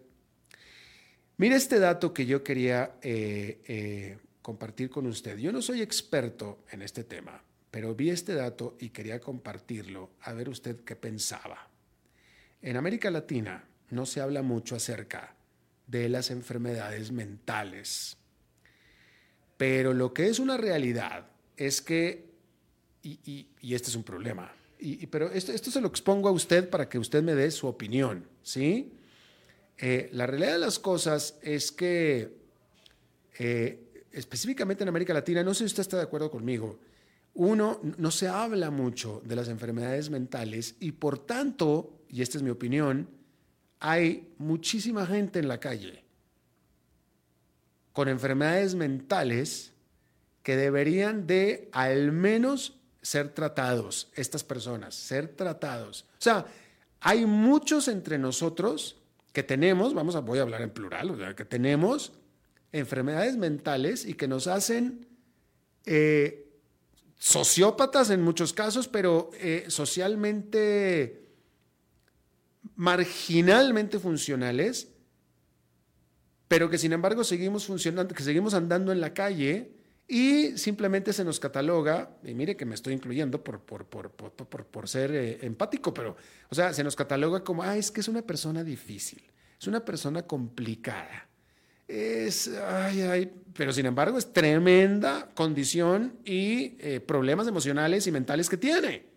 Mire 1.37 1.55
este 1.55 1.79
dato 1.79 2.13
que 2.13 2.25
yo 2.25 2.43
quería 2.43 2.95
eh, 3.01 3.61
eh, 3.65 4.17
compartir 4.41 4.89
con 4.89 5.07
usted. 5.07 5.37
Yo 5.37 5.51
no 5.51 5.61
soy 5.61 5.81
experto 5.81 6.59
en 6.71 6.81
este 6.81 7.03
tema, 7.03 7.41
pero 7.71 7.95
vi 7.95 8.09
este 8.09 8.33
dato 8.33 8.75
y 8.79 8.89
quería 8.89 9.19
compartirlo, 9.19 10.11
a 10.21 10.33
ver 10.33 10.49
usted 10.49 10.81
qué 10.83 10.95
pensaba. 10.95 11.69
En 12.61 12.77
América 12.77 13.09
Latina 13.09 13.63
no 13.89 14.05
se 14.05 14.21
habla 14.21 14.41
mucho 14.41 14.75
acerca 14.75 15.35
de 15.87 16.09
las 16.09 16.29
enfermedades 16.29 17.11
mentales. 17.11 18.17
Pero 19.57 19.93
lo 19.93 20.13
que 20.13 20.27
es 20.27 20.39
una 20.39 20.57
realidad 20.57 21.27
es 21.57 21.81
que, 21.81 22.31
y, 23.01 23.47
este 23.61 23.89
es 23.89 23.95
un 23.95 24.03
problema, 24.03 24.51
y, 24.79 25.07
pero 25.07 25.31
esto, 25.31 25.51
esto, 25.51 25.71
se 25.71 25.81
lo 25.81 25.87
expongo 25.87 26.29
a 26.29 26.31
usted 26.31 26.69
para 26.69 26.89
que 26.89 26.97
usted 26.97 27.23
me 27.23 27.35
dé 27.35 27.51
su 27.51 27.67
opinión, 27.67 28.27
¿sí? 28.41 28.93
Eh, 29.77 30.09
la 30.13 30.27
realidad 30.27 30.53
de 30.53 30.59
las 30.59 30.79
cosas 30.79 31.37
es 31.41 31.71
que, 31.71 32.37
eh, 33.39 34.05
específicamente 34.11 34.83
en 34.83 34.89
América 34.89 35.13
Latina, 35.13 35.43
no 35.43 35.53
sé 35.53 35.59
si 35.59 35.65
usted 35.65 35.81
está 35.81 35.97
de 35.97 36.03
acuerdo 36.03 36.29
conmigo, 36.29 36.79
uno, 37.35 37.79
no 37.97 38.11
se 38.11 38.27
habla 38.27 38.69
mucho 38.69 39.21
de 39.25 39.35
las 39.35 39.47
enfermedades 39.47 40.09
mentales 40.09 40.75
y 40.79 40.91
por 40.91 41.19
tanto, 41.25 42.03
y 42.09 42.21
esta 42.21 42.37
es 42.37 42.43
mi 42.43 42.51
opinión, 42.51 43.09
hay 43.79 44.33
muchísima 44.37 45.05
gente 45.05 45.39
en 45.39 45.47
la 45.47 45.59
calle 45.59 46.02
con 47.93 48.09
enfermedades 48.09 48.75
mentales 48.75 49.71
que 50.41 50.57
deberían 50.57 51.25
de 51.25 51.69
al 51.71 52.11
menos 52.11 52.77
ser 53.01 53.29
tratados, 53.29 54.09
estas 54.15 54.43
personas, 54.43 54.95
ser 54.95 55.29
tratados. 55.29 56.05
O 56.13 56.21
sea, 56.21 56.45
hay 56.99 57.25
muchos 57.25 57.87
entre 57.87 58.17
nosotros 58.17 58.97
que 59.31 59.43
tenemos, 59.43 59.93
vamos 59.93 60.15
a, 60.15 60.19
voy 60.19 60.39
a 60.39 60.43
hablar 60.43 60.61
en 60.61 60.69
plural, 60.69 61.35
que 61.35 61.45
tenemos 61.45 62.13
enfermedades 62.71 63.37
mentales 63.37 64.05
y 64.05 64.15
que 64.15 64.27
nos 64.27 64.47
hacen 64.47 65.07
eh, 65.85 66.47
sociópatas 67.17 68.09
en 68.09 68.21
muchos 68.21 68.53
casos, 68.53 68.87
pero 68.87 69.31
eh, 69.35 69.65
socialmente, 69.67 71.27
marginalmente 72.75 73.99
funcionales, 73.99 74.92
pero 76.53 76.69
que 76.69 76.77
sin 76.77 76.93
embargo 76.93 77.23
seguimos 77.23 77.65
funcionando, 77.65 78.13
que 78.13 78.21
seguimos 78.21 78.53
andando 78.53 78.91
en 78.91 79.01
la 79.01 79.11
calle 79.11 79.71
y 80.07 80.55
simplemente 80.55 81.11
se 81.11 81.23
nos 81.23 81.39
cataloga, 81.39 82.11
y 82.23 82.35
mire 82.35 82.55
que 82.55 82.63
me 82.63 82.75
estoy 82.75 82.93
incluyendo 82.93 83.43
por, 83.43 83.61
por, 83.61 83.87
por, 83.87 84.11
por 84.11 84.87
ser 84.87 85.15
eh, 85.15 85.39
empático, 85.41 85.95
pero, 85.95 86.15
o 86.49 86.53
sea, 86.53 86.71
se 86.71 86.83
nos 86.83 86.95
cataloga 86.95 87.43
como, 87.43 87.63
ah, 87.63 87.75
es 87.75 87.89
que 87.89 88.01
es 88.01 88.07
una 88.07 88.21
persona 88.21 88.63
difícil, 88.63 89.23
es 89.59 89.65
una 89.65 89.83
persona 89.83 90.27
complicada, 90.27 91.27
es, 91.87 92.47
ay, 92.49 93.01
ay, 93.01 93.33
pero 93.55 93.73
sin 93.73 93.87
embargo 93.87 94.19
es 94.19 94.31
tremenda 94.31 95.31
condición 95.33 96.19
y 96.23 96.75
eh, 96.81 96.99
problemas 96.99 97.47
emocionales 97.47 98.05
y 98.05 98.11
mentales 98.11 98.47
que 98.47 98.57
tiene. 98.57 99.12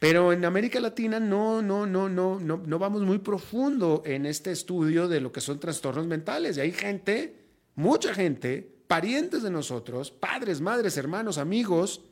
Pero 0.00 0.32
en 0.32 0.46
América 0.46 0.80
Latina 0.80 1.20
no, 1.20 1.60
no, 1.60 1.84
no, 1.84 2.08
no, 2.08 2.40
no, 2.40 2.56
no 2.56 2.78
vamos 2.78 3.02
muy 3.02 3.18
profundo 3.18 4.02
en 4.06 4.24
este 4.24 4.50
estudio 4.50 5.08
de 5.08 5.20
lo 5.20 5.30
que 5.30 5.42
son 5.42 5.60
trastornos 5.60 6.06
mentales. 6.06 6.56
Y 6.56 6.60
hay 6.60 6.72
gente, 6.72 7.36
mucha 7.74 8.14
gente, 8.14 8.66
parientes 8.88 9.42
de 9.42 9.50
nosotros, 9.50 10.10
padres, 10.10 10.62
madres, 10.62 10.96
hermanos, 10.96 11.36
amigos, 11.36 12.02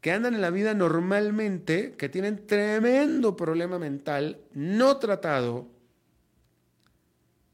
que 0.00 0.10
andan 0.10 0.34
en 0.34 0.40
la 0.40 0.50
vida 0.50 0.74
normalmente, 0.74 1.92
que 1.92 2.08
tienen 2.08 2.48
tremendo 2.48 3.36
problema 3.36 3.78
mental 3.78 4.40
no 4.52 4.96
tratado 4.96 5.68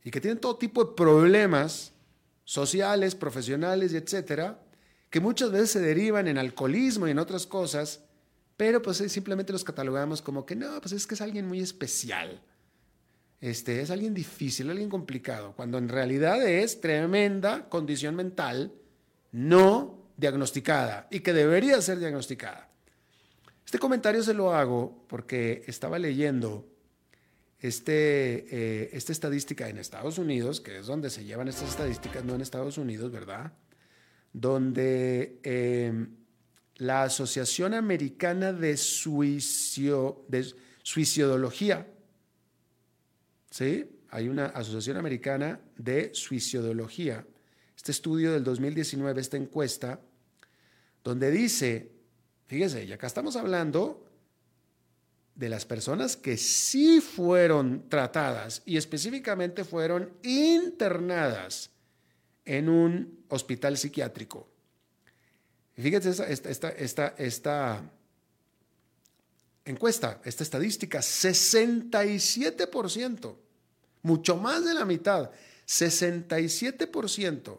y 0.03 0.11
que 0.11 0.23
tienen 0.23 0.41
todo 0.41 0.57
tipo 0.57 0.83
de 0.83 0.95
problemas 0.95 1.93
sociales, 2.45 3.15
profesionales 3.15 3.93
y 3.93 3.99
etcétera, 3.99 4.59
que 5.11 5.21
muchas 5.21 5.53
veces 5.53 5.71
se 5.71 5.81
derivan 5.81 6.29
en 6.29 6.39
alcoholismo 6.39 7.07
y 7.07 7.11
en 7.11 7.19
otras 7.19 7.47
cosas, 7.47 8.05
pero 8.61 8.83
pues 8.83 8.99
simplemente 8.99 9.55
los 9.55 9.65
catalogamos 9.65 10.21
como 10.21 10.45
que 10.45 10.55
no, 10.55 10.79
pues 10.83 10.93
es 10.93 11.07
que 11.07 11.15
es 11.15 11.23
alguien 11.23 11.47
muy 11.47 11.61
especial. 11.61 12.43
Este, 13.41 13.81
es 13.81 13.91
alguien 13.91 14.13
difícil, 14.13 14.69
alguien 14.69 14.91
complicado, 14.91 15.55
cuando 15.57 15.79
en 15.79 15.89
realidad 15.89 16.47
es 16.47 16.79
tremenda 16.79 17.71
condición 17.71 18.17
mental 18.17 18.75
no 19.33 20.11
diagnosticada 20.19 21.09
y 21.11 21.21
que 21.21 21.33
debería 21.33 21.81
ser 21.81 22.01
diagnosticada. 22.01 22.69
Este 23.65 23.79
comentario 23.79 24.23
se 24.23 24.35
lo 24.35 24.53
hago 24.53 25.07
porque 25.09 25.63
estaba 25.67 25.99
leyendo 25.99 26.69
este, 27.61 28.45
eh, 28.51 28.91
esta 28.93 29.13
estadística 29.13 29.71
en 29.71 29.79
Estados 29.79 30.19
Unidos, 30.19 30.61
que 30.61 30.81
es 30.81 30.87
donde 30.87 31.09
se 31.09 31.25
llevan 31.25 31.49
estas 31.49 31.71
estadísticas, 31.71 32.27
no 32.27 32.35
en 32.35 32.43
Estados 32.43 32.77
Unidos, 32.77 33.11
¿verdad? 33.11 33.55
Donde 34.35 35.41
em, 35.45 36.20
la 36.81 37.03
Asociación 37.03 37.75
Americana 37.75 38.55
de, 38.55 38.77
Suicio, 38.77 40.25
de 40.29 40.47
Suicidología, 40.83 41.87
¿sí? 43.51 43.85
Hay 44.09 44.29
una 44.29 44.47
Asociación 44.47 44.97
Americana 44.97 45.61
de 45.77 46.11
Suicidología, 46.15 47.27
este 47.77 47.93
estudio 47.93 48.33
del 48.33 48.45
2019, 48.45 49.21
esta 49.21 49.37
encuesta, 49.37 50.01
donde 51.05 51.31
dice, 51.31 51.93
fíjese, 52.47 52.85
y 52.85 52.93
acá 52.93 53.07
estamos 53.07 53.37
hablando 53.37 54.07
de 55.35 55.51
las 55.51 55.67
personas 55.67 56.17
que 56.17 56.39
sí 56.39 57.03
fueron 57.03 57.91
tratadas 57.91 58.63
y 58.65 58.79
específicamente 58.79 59.65
fueron 59.65 60.15
internadas 60.23 61.71
en 62.47 62.71
un 62.71 63.25
hospital 63.29 63.77
psiquiátrico. 63.77 64.50
Fíjense 65.81 66.11
esta, 66.11 66.27
esta, 66.71 67.15
esta, 67.17 67.83
encuesta, 69.65 70.21
esta 70.25 70.43
estadística, 70.43 70.99
67%, 71.01 73.37
mucho 74.03 74.37
más 74.37 74.65
de 74.65 74.75
la 74.75 74.85
mitad, 74.85 75.31
67% 75.67 77.59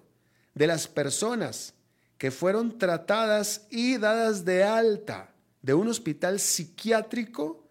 de 0.54 0.68
las 0.68 0.88
personas 0.88 1.74
que 2.18 2.32
fueron 2.32 2.78
tratadas 2.78 3.66
y 3.70 3.98
dadas 3.98 4.44
de 4.46 4.64
alta 4.64 5.34
de 5.62 5.74
un 5.74 5.88
hospital 5.88 6.40
psiquiátrico 6.40 7.68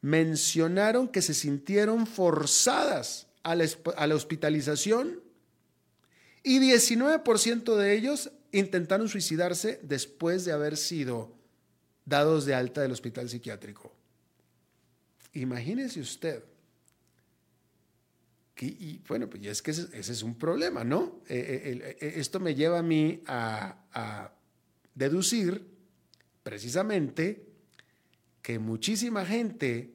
mencionaron 0.00 1.08
que 1.08 1.22
se 1.22 1.34
sintieron 1.34 2.06
forzadas 2.06 3.26
a 3.42 3.54
la, 3.54 4.14
hospitalización 4.14 5.20
y 6.42 6.60
19% 6.60 7.76
de 7.76 7.94
ellos 7.94 8.30
intentaron 8.52 9.08
suicidarse 9.08 9.80
después 9.82 10.44
de 10.44 10.52
haber 10.52 10.76
sido 10.76 11.34
dados 12.04 12.44
de 12.44 12.54
alta 12.54 12.82
del 12.82 12.92
hospital 12.92 13.28
psiquiátrico. 13.28 13.92
Imagínese 15.34 16.00
usted. 16.00 16.44
y 18.60 19.00
bueno, 19.08 19.28
pues 19.28 19.44
es 19.44 19.60
que 19.60 19.72
ese, 19.72 19.88
es 19.98 20.22
un 20.22 20.36
problema, 20.36 20.84
¿no? 20.84 21.20
Eh, 21.28 21.62
eh, 21.64 21.96
eh, 22.00 22.12
esto 22.16 22.38
me 22.38 22.54
lleva 22.54 22.78
a 22.78 22.82
mí 22.82 23.22
a 23.26 24.32
deducir 24.94 25.66
precisamente 26.42 27.46
que 28.42 28.58
muchísima 28.58 29.24
gente 29.24 29.94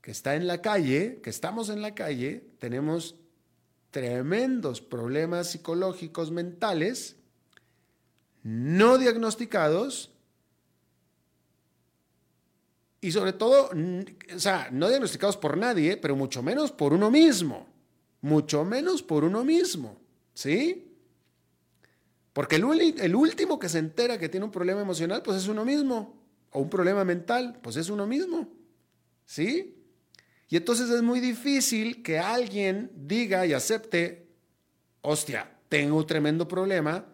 que 0.00 0.10
está 0.10 0.36
en 0.36 0.46
la 0.46 0.62
calle, 0.62 1.20
que 1.22 1.30
estamos 1.30 1.68
en 1.68 1.82
la 1.82 1.94
calle, 1.94 2.44
tenemos 2.58 3.16
tremendos 3.90 4.80
problemas 4.80 5.50
psicológicos 5.50 6.30
mentales 6.30 7.16
no 8.42 8.98
diagnosticados 8.98 10.10
y 13.00 13.12
sobre 13.12 13.32
todo, 13.32 13.70
o 14.34 14.38
sea, 14.38 14.68
no 14.72 14.88
diagnosticados 14.88 15.36
por 15.36 15.56
nadie, 15.56 15.96
pero 15.96 16.16
mucho 16.16 16.42
menos 16.42 16.72
por 16.72 16.92
uno 16.92 17.10
mismo, 17.10 17.68
mucho 18.20 18.64
menos 18.64 19.02
por 19.02 19.24
uno 19.24 19.44
mismo, 19.44 19.96
¿sí? 20.34 20.92
Porque 22.32 22.56
el, 22.56 22.64
el 23.00 23.14
último 23.14 23.58
que 23.58 23.68
se 23.68 23.78
entera 23.78 24.18
que 24.18 24.28
tiene 24.28 24.46
un 24.46 24.52
problema 24.52 24.80
emocional, 24.80 25.22
pues 25.22 25.38
es 25.38 25.48
uno 25.48 25.64
mismo 25.64 26.16
o 26.52 26.60
un 26.60 26.70
problema 26.70 27.04
mental, 27.04 27.58
pues 27.62 27.76
es 27.76 27.88
uno 27.88 28.06
mismo. 28.06 28.48
¿Sí? 29.26 29.74
Y 30.48 30.56
entonces 30.56 30.88
es 30.88 31.02
muy 31.02 31.20
difícil 31.20 32.02
que 32.02 32.18
alguien 32.18 32.90
diga 32.94 33.44
y 33.44 33.52
acepte, 33.52 34.26
hostia, 35.02 35.50
tengo 35.68 35.98
un 35.98 36.06
tremendo 36.06 36.48
problema, 36.48 37.04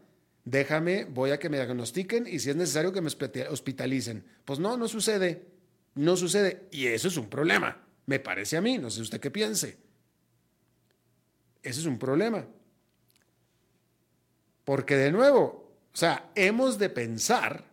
déjame, 0.45 1.05
voy 1.05 1.31
a 1.31 1.39
que 1.39 1.49
me 1.49 1.57
diagnostiquen 1.57 2.27
y 2.27 2.39
si 2.39 2.51
es 2.51 2.57
necesario 2.57 2.93
que 2.93 3.01
me 3.01 3.09
hospitalicen. 3.09 4.25
Pues 4.45 4.59
no, 4.59 4.77
no 4.77 4.89
sucede, 4.89 5.47
no 5.95 6.17
sucede. 6.17 6.69
Y 6.71 6.87
eso 6.87 7.09
es 7.09 7.17
un 7.17 7.29
problema, 7.29 7.85
me 8.07 8.21
parece 8.21 8.57
a 8.57 8.61
mí, 8.61 8.79
no 8.79 8.91
sé 8.91 9.01
usted 9.01 9.21
qué 9.21 9.31
piense. 9.31 9.79
Ese 11.63 11.81
es 11.81 11.87
un 11.87 11.99
problema. 11.99 12.47
Porque 14.65 14.97
de 14.97 15.11
nuevo, 15.11 15.79
o 15.93 15.97
sea, 15.97 16.31
hemos 16.35 16.79
de 16.79 16.91
pensar 16.91 17.65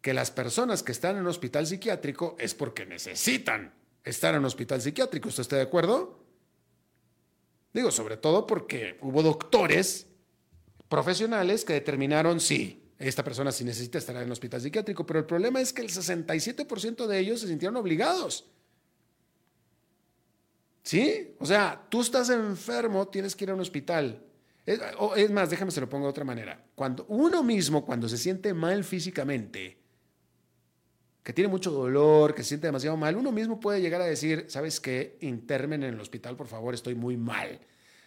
que 0.00 0.14
las 0.14 0.30
personas 0.30 0.82
que 0.82 0.92
están 0.92 1.16
en 1.16 1.22
un 1.22 1.28
hospital 1.28 1.66
psiquiátrico 1.66 2.36
es 2.38 2.54
porque 2.54 2.86
necesitan 2.86 3.72
estar 4.04 4.34
en 4.34 4.40
un 4.40 4.46
hospital 4.46 4.80
psiquiátrico. 4.80 5.28
¿Usted 5.28 5.42
está 5.42 5.56
de 5.56 5.62
acuerdo? 5.62 6.20
Digo, 7.72 7.90
sobre 7.90 8.16
todo 8.16 8.46
porque 8.46 8.98
hubo 9.00 9.22
doctores 9.22 10.08
profesionales 10.92 11.64
que 11.64 11.72
determinaron, 11.72 12.38
sí, 12.38 12.82
esta 12.98 13.24
persona 13.24 13.50
sí 13.50 13.64
necesita 13.64 13.96
estar 13.96 14.14
en 14.14 14.24
un 14.24 14.32
hospital 14.32 14.60
psiquiátrico, 14.60 15.06
pero 15.06 15.20
el 15.20 15.24
problema 15.24 15.58
es 15.58 15.72
que 15.72 15.80
el 15.80 15.88
67% 15.88 17.06
de 17.06 17.18
ellos 17.18 17.40
se 17.40 17.48
sintieron 17.48 17.78
obligados. 17.78 18.44
¿Sí? 20.82 21.34
O 21.38 21.46
sea, 21.46 21.82
tú 21.88 22.02
estás 22.02 22.28
enfermo, 22.28 23.08
tienes 23.08 23.34
que 23.34 23.44
ir 23.44 23.50
a 23.50 23.54
un 23.54 23.60
hospital. 23.60 24.22
Es, 24.66 24.80
es 25.16 25.30
más, 25.30 25.48
déjame 25.48 25.70
se 25.70 25.80
lo 25.80 25.88
pongo 25.88 26.04
de 26.04 26.10
otra 26.10 26.24
manera. 26.24 26.62
Cuando 26.74 27.06
uno 27.08 27.42
mismo, 27.42 27.86
cuando 27.86 28.06
se 28.06 28.18
siente 28.18 28.52
mal 28.52 28.84
físicamente, 28.84 29.78
que 31.22 31.32
tiene 31.32 31.48
mucho 31.48 31.70
dolor, 31.70 32.34
que 32.34 32.42
se 32.42 32.50
siente 32.50 32.66
demasiado 32.66 32.98
mal, 32.98 33.16
uno 33.16 33.32
mismo 33.32 33.58
puede 33.58 33.80
llegar 33.80 34.02
a 34.02 34.04
decir, 34.04 34.44
¿sabes 34.48 34.78
qué? 34.78 35.16
Intermen 35.22 35.84
en 35.84 35.94
el 35.94 36.00
hospital, 36.00 36.36
por 36.36 36.48
favor, 36.48 36.74
estoy 36.74 36.94
muy 36.94 37.16
mal. 37.16 37.60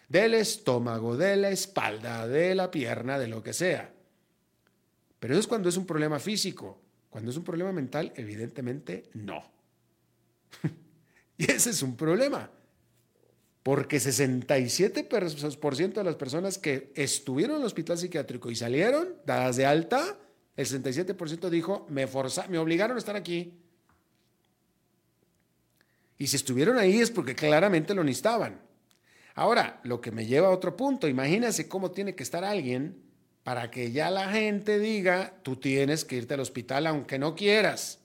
Del 0.08 0.34
estómago, 0.34 1.16
de 1.16 1.36
la 1.36 1.50
espalda, 1.50 2.26
de 2.28 2.54
la 2.54 2.70
pierna, 2.70 3.18
de 3.18 3.28
lo 3.28 3.42
que 3.42 3.52
sea. 3.52 3.92
Pero 5.18 5.34
eso 5.34 5.40
es 5.40 5.46
cuando 5.46 5.68
es 5.68 5.76
un 5.76 5.86
problema 5.86 6.18
físico. 6.18 6.80
Cuando 7.10 7.30
es 7.30 7.36
un 7.36 7.44
problema 7.44 7.72
mental, 7.72 8.12
evidentemente 8.14 9.10
no. 9.14 9.42
y 11.38 11.50
ese 11.50 11.70
es 11.70 11.82
un 11.82 11.96
problema. 11.96 12.50
Porque 13.62 13.96
67% 13.96 15.94
de 15.94 16.04
las 16.04 16.14
personas 16.16 16.58
que 16.58 16.92
estuvieron 16.94 17.56
en 17.56 17.62
el 17.62 17.66
hospital 17.66 17.98
psiquiátrico 17.98 18.50
y 18.50 18.54
salieron 18.54 19.16
dadas 19.24 19.56
de 19.56 19.66
alta, 19.66 20.18
el 20.56 20.66
67% 20.66 21.48
dijo, 21.50 21.86
me, 21.90 22.06
forza, 22.06 22.46
me 22.48 22.58
obligaron 22.58 22.96
a 22.96 23.00
estar 23.00 23.16
aquí. 23.16 23.54
Y 26.18 26.28
si 26.28 26.36
estuvieron 26.36 26.78
ahí 26.78 27.00
es 27.00 27.10
porque 27.10 27.34
claramente 27.34 27.94
lo 27.94 28.04
necesitaban. 28.04 28.65
Ahora, 29.36 29.80
lo 29.84 30.00
que 30.00 30.10
me 30.10 30.24
lleva 30.24 30.48
a 30.48 30.50
otro 30.50 30.76
punto, 30.76 31.06
imagínense 31.06 31.68
cómo 31.68 31.90
tiene 31.90 32.14
que 32.14 32.22
estar 32.22 32.42
alguien 32.42 33.02
para 33.44 33.70
que 33.70 33.92
ya 33.92 34.10
la 34.10 34.32
gente 34.32 34.78
diga, 34.78 35.34
tú 35.42 35.56
tienes 35.56 36.06
que 36.06 36.16
irte 36.16 36.34
al 36.34 36.40
hospital 36.40 36.86
aunque 36.86 37.18
no 37.18 37.34
quieras. 37.34 38.00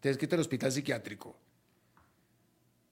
Tienes 0.00 0.16
que 0.16 0.26
irte 0.26 0.36
al 0.36 0.40
hospital 0.40 0.70
psiquiátrico. 0.70 1.36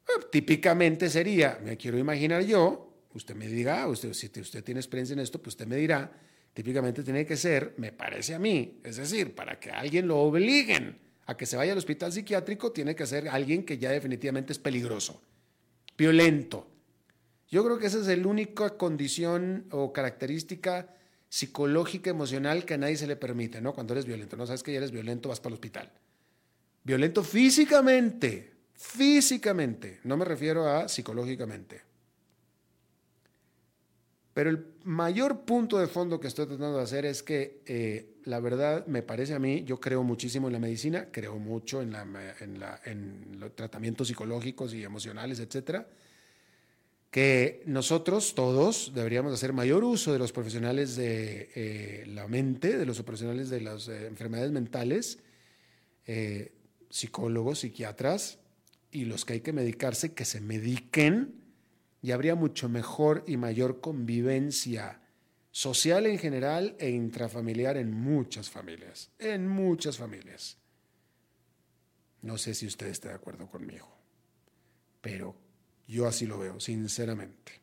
Eh, 0.08 0.26
típicamente 0.32 1.08
sería, 1.08 1.60
me 1.62 1.76
quiero 1.76 1.96
imaginar 1.96 2.44
yo, 2.44 2.92
usted 3.14 3.36
me 3.36 3.46
diga, 3.46 3.84
ah, 3.84 3.88
usted, 3.88 4.12
si 4.14 4.26
usted 4.40 4.64
tiene 4.64 4.80
experiencia 4.80 5.14
en 5.14 5.20
esto, 5.20 5.38
pues 5.38 5.54
usted 5.54 5.68
me 5.68 5.76
dirá, 5.76 6.10
típicamente 6.52 7.04
tiene 7.04 7.24
que 7.24 7.36
ser, 7.36 7.74
me 7.76 7.92
parece 7.92 8.34
a 8.34 8.40
mí, 8.40 8.80
es 8.82 8.96
decir, 8.96 9.32
para 9.32 9.60
que 9.60 9.70
alguien 9.70 10.08
lo 10.08 10.18
obliguen 10.18 10.98
a 11.26 11.36
que 11.36 11.46
se 11.46 11.56
vaya 11.56 11.70
al 11.70 11.78
hospital 11.78 12.12
psiquiátrico, 12.12 12.72
tiene 12.72 12.96
que 12.96 13.06
ser 13.06 13.28
alguien 13.28 13.64
que 13.64 13.78
ya 13.78 13.92
definitivamente 13.92 14.52
es 14.52 14.58
peligroso, 14.58 15.22
violento. 15.96 16.75
Yo 17.48 17.64
creo 17.64 17.78
que 17.78 17.86
esa 17.86 17.98
es 17.98 18.18
la 18.18 18.28
única 18.28 18.76
condición 18.76 19.66
o 19.70 19.92
característica 19.92 20.88
psicológica, 21.28 22.10
emocional 22.10 22.64
que 22.64 22.74
a 22.74 22.78
nadie 22.78 22.96
se 22.96 23.06
le 23.06 23.16
permite, 23.16 23.60
¿no? 23.60 23.72
Cuando 23.72 23.92
eres 23.94 24.06
violento, 24.06 24.36
no 24.36 24.46
sabes 24.46 24.62
que 24.62 24.72
ya 24.72 24.78
eres 24.78 24.90
violento, 24.90 25.28
vas 25.28 25.40
para 25.40 25.50
el 25.50 25.54
hospital. 25.54 25.90
Violento 26.82 27.22
físicamente, 27.22 28.52
físicamente, 28.74 30.00
no 30.04 30.16
me 30.16 30.24
refiero 30.24 30.68
a 30.68 30.88
psicológicamente. 30.88 31.82
Pero 34.36 34.50
el 34.50 34.66
mayor 34.84 35.46
punto 35.46 35.78
de 35.78 35.86
fondo 35.86 36.20
que 36.20 36.26
estoy 36.26 36.46
tratando 36.46 36.76
de 36.76 36.82
hacer 36.82 37.06
es 37.06 37.22
que 37.22 37.62
eh, 37.64 38.16
la 38.24 38.38
verdad 38.38 38.86
me 38.86 39.02
parece 39.02 39.32
a 39.32 39.38
mí, 39.38 39.64
yo 39.64 39.80
creo 39.80 40.02
muchísimo 40.02 40.48
en 40.48 40.52
la 40.52 40.58
medicina, 40.58 41.08
creo 41.10 41.38
mucho 41.38 41.80
en, 41.80 41.96
en, 42.84 43.40
los 43.40 43.56
tratamientos 43.56 44.08
psicológicos 44.08 44.74
y 44.74 44.84
emocionales, 44.84 45.40
etcétera, 45.40 45.88
que 47.10 47.62
nosotros 47.66 48.34
todos 48.34 48.92
deberíamos 48.94 49.32
hacer 49.32 49.52
mayor 49.52 49.84
uso 49.84 50.12
de 50.12 50.18
los 50.18 50.32
profesionales 50.32 50.96
de 50.96 51.50
eh, 51.54 52.04
la 52.08 52.28
mente, 52.28 52.76
de 52.76 52.86
los 52.86 53.00
profesionales 53.02 53.48
de 53.48 53.60
las 53.60 53.88
eh, 53.88 54.06
enfermedades 54.06 54.52
mentales, 54.52 55.18
psicólogos, 56.88 57.58
psiquiatras, 57.58 58.38
y 58.90 59.04
los 59.04 59.24
que 59.24 59.34
hay 59.34 59.40
que 59.40 59.52
medicarse, 59.52 60.14
que 60.14 60.24
se 60.24 60.40
mediquen 60.40 61.34
y 62.00 62.12
habría 62.12 62.34
mucho 62.34 62.68
mejor 62.68 63.24
y 63.26 63.36
mayor 63.36 63.80
convivencia 63.80 65.00
social 65.50 66.06
en 66.06 66.18
general 66.18 66.76
e 66.78 66.90
intrafamiliar 66.90 67.76
en 67.76 67.90
muchas 67.90 68.48
familias, 68.48 69.10
en 69.18 69.48
muchas 69.48 69.96
familias. 69.96 70.58
No 72.22 72.38
sé 72.38 72.54
si 72.54 72.66
usted 72.66 72.86
está 72.86 73.08
de 73.08 73.14
acuerdo 73.14 73.48
conmigo, 73.48 73.88
pero 75.00 75.34
yo 75.86 76.06
así 76.06 76.26
lo 76.26 76.38
veo, 76.38 76.60
sinceramente. 76.60 77.60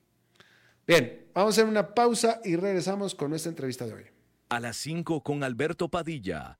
Bien, 0.85 1.27
vamos 1.33 1.57
a 1.57 1.61
hacer 1.61 1.69
una 1.69 1.93
pausa 1.93 2.41
y 2.43 2.55
regresamos 2.55 3.15
con 3.15 3.29
nuestra 3.29 3.49
entrevista 3.49 3.85
de 3.85 3.93
hoy. 3.93 4.03
A 4.49 4.59
las 4.59 4.77
5 4.77 5.23
con 5.23 5.43
Alberto 5.43 5.89
Padilla, 5.89 6.59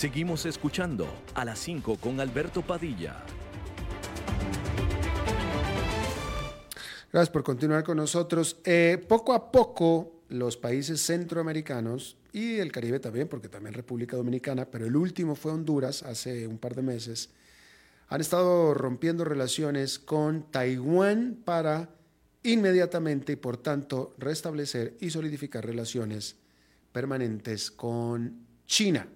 Seguimos 0.00 0.46
escuchando 0.46 1.06
a 1.34 1.44
las 1.44 1.58
5 1.58 1.96
con 1.96 2.20
Alberto 2.20 2.62
Padilla. 2.62 3.22
Gracias 7.12 7.28
por 7.28 7.42
continuar 7.42 7.84
con 7.84 7.98
nosotros. 7.98 8.56
Eh, 8.64 9.04
poco 9.06 9.34
a 9.34 9.52
poco, 9.52 10.22
los 10.30 10.56
países 10.56 11.02
centroamericanos 11.04 12.16
y 12.32 12.56
el 12.60 12.72
Caribe 12.72 12.98
también, 12.98 13.28
porque 13.28 13.50
también 13.50 13.74
República 13.74 14.16
Dominicana, 14.16 14.64
pero 14.64 14.86
el 14.86 14.96
último 14.96 15.34
fue 15.34 15.52
Honduras 15.52 16.02
hace 16.02 16.46
un 16.46 16.56
par 16.56 16.74
de 16.74 16.80
meses, 16.80 17.28
han 18.08 18.22
estado 18.22 18.72
rompiendo 18.72 19.26
relaciones 19.26 19.98
con 19.98 20.50
Taiwán 20.50 21.42
para 21.44 21.90
inmediatamente 22.42 23.32
y 23.32 23.36
por 23.36 23.58
tanto 23.58 24.14
restablecer 24.16 24.96
y 24.98 25.10
solidificar 25.10 25.66
relaciones 25.66 26.36
permanentes 26.90 27.70
con 27.70 28.46
China. 28.64 29.06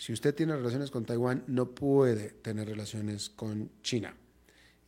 Si 0.00 0.14
usted 0.14 0.34
tiene 0.34 0.56
relaciones 0.56 0.90
con 0.90 1.04
Taiwán, 1.04 1.44
no 1.46 1.74
puede 1.74 2.30
tener 2.30 2.66
relaciones 2.66 3.28
con 3.28 3.68
China 3.82 4.16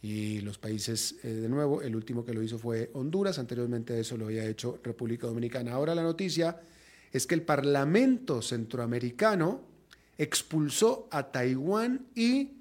y 0.00 0.40
los 0.40 0.56
países, 0.56 1.16
eh, 1.22 1.28
de 1.28 1.50
nuevo, 1.50 1.82
el 1.82 1.94
último 1.94 2.24
que 2.24 2.32
lo 2.32 2.42
hizo 2.42 2.58
fue 2.58 2.88
Honduras, 2.94 3.38
anteriormente 3.38 4.00
eso 4.00 4.16
lo 4.16 4.24
había 4.24 4.46
hecho 4.46 4.80
República 4.82 5.26
Dominicana. 5.26 5.72
Ahora 5.72 5.94
la 5.94 6.02
noticia 6.02 6.62
es 7.12 7.26
que 7.26 7.34
el 7.34 7.42
Parlamento 7.42 8.40
Centroamericano 8.40 9.60
expulsó 10.16 11.08
a 11.10 11.30
Taiwán 11.30 12.06
y 12.14 12.52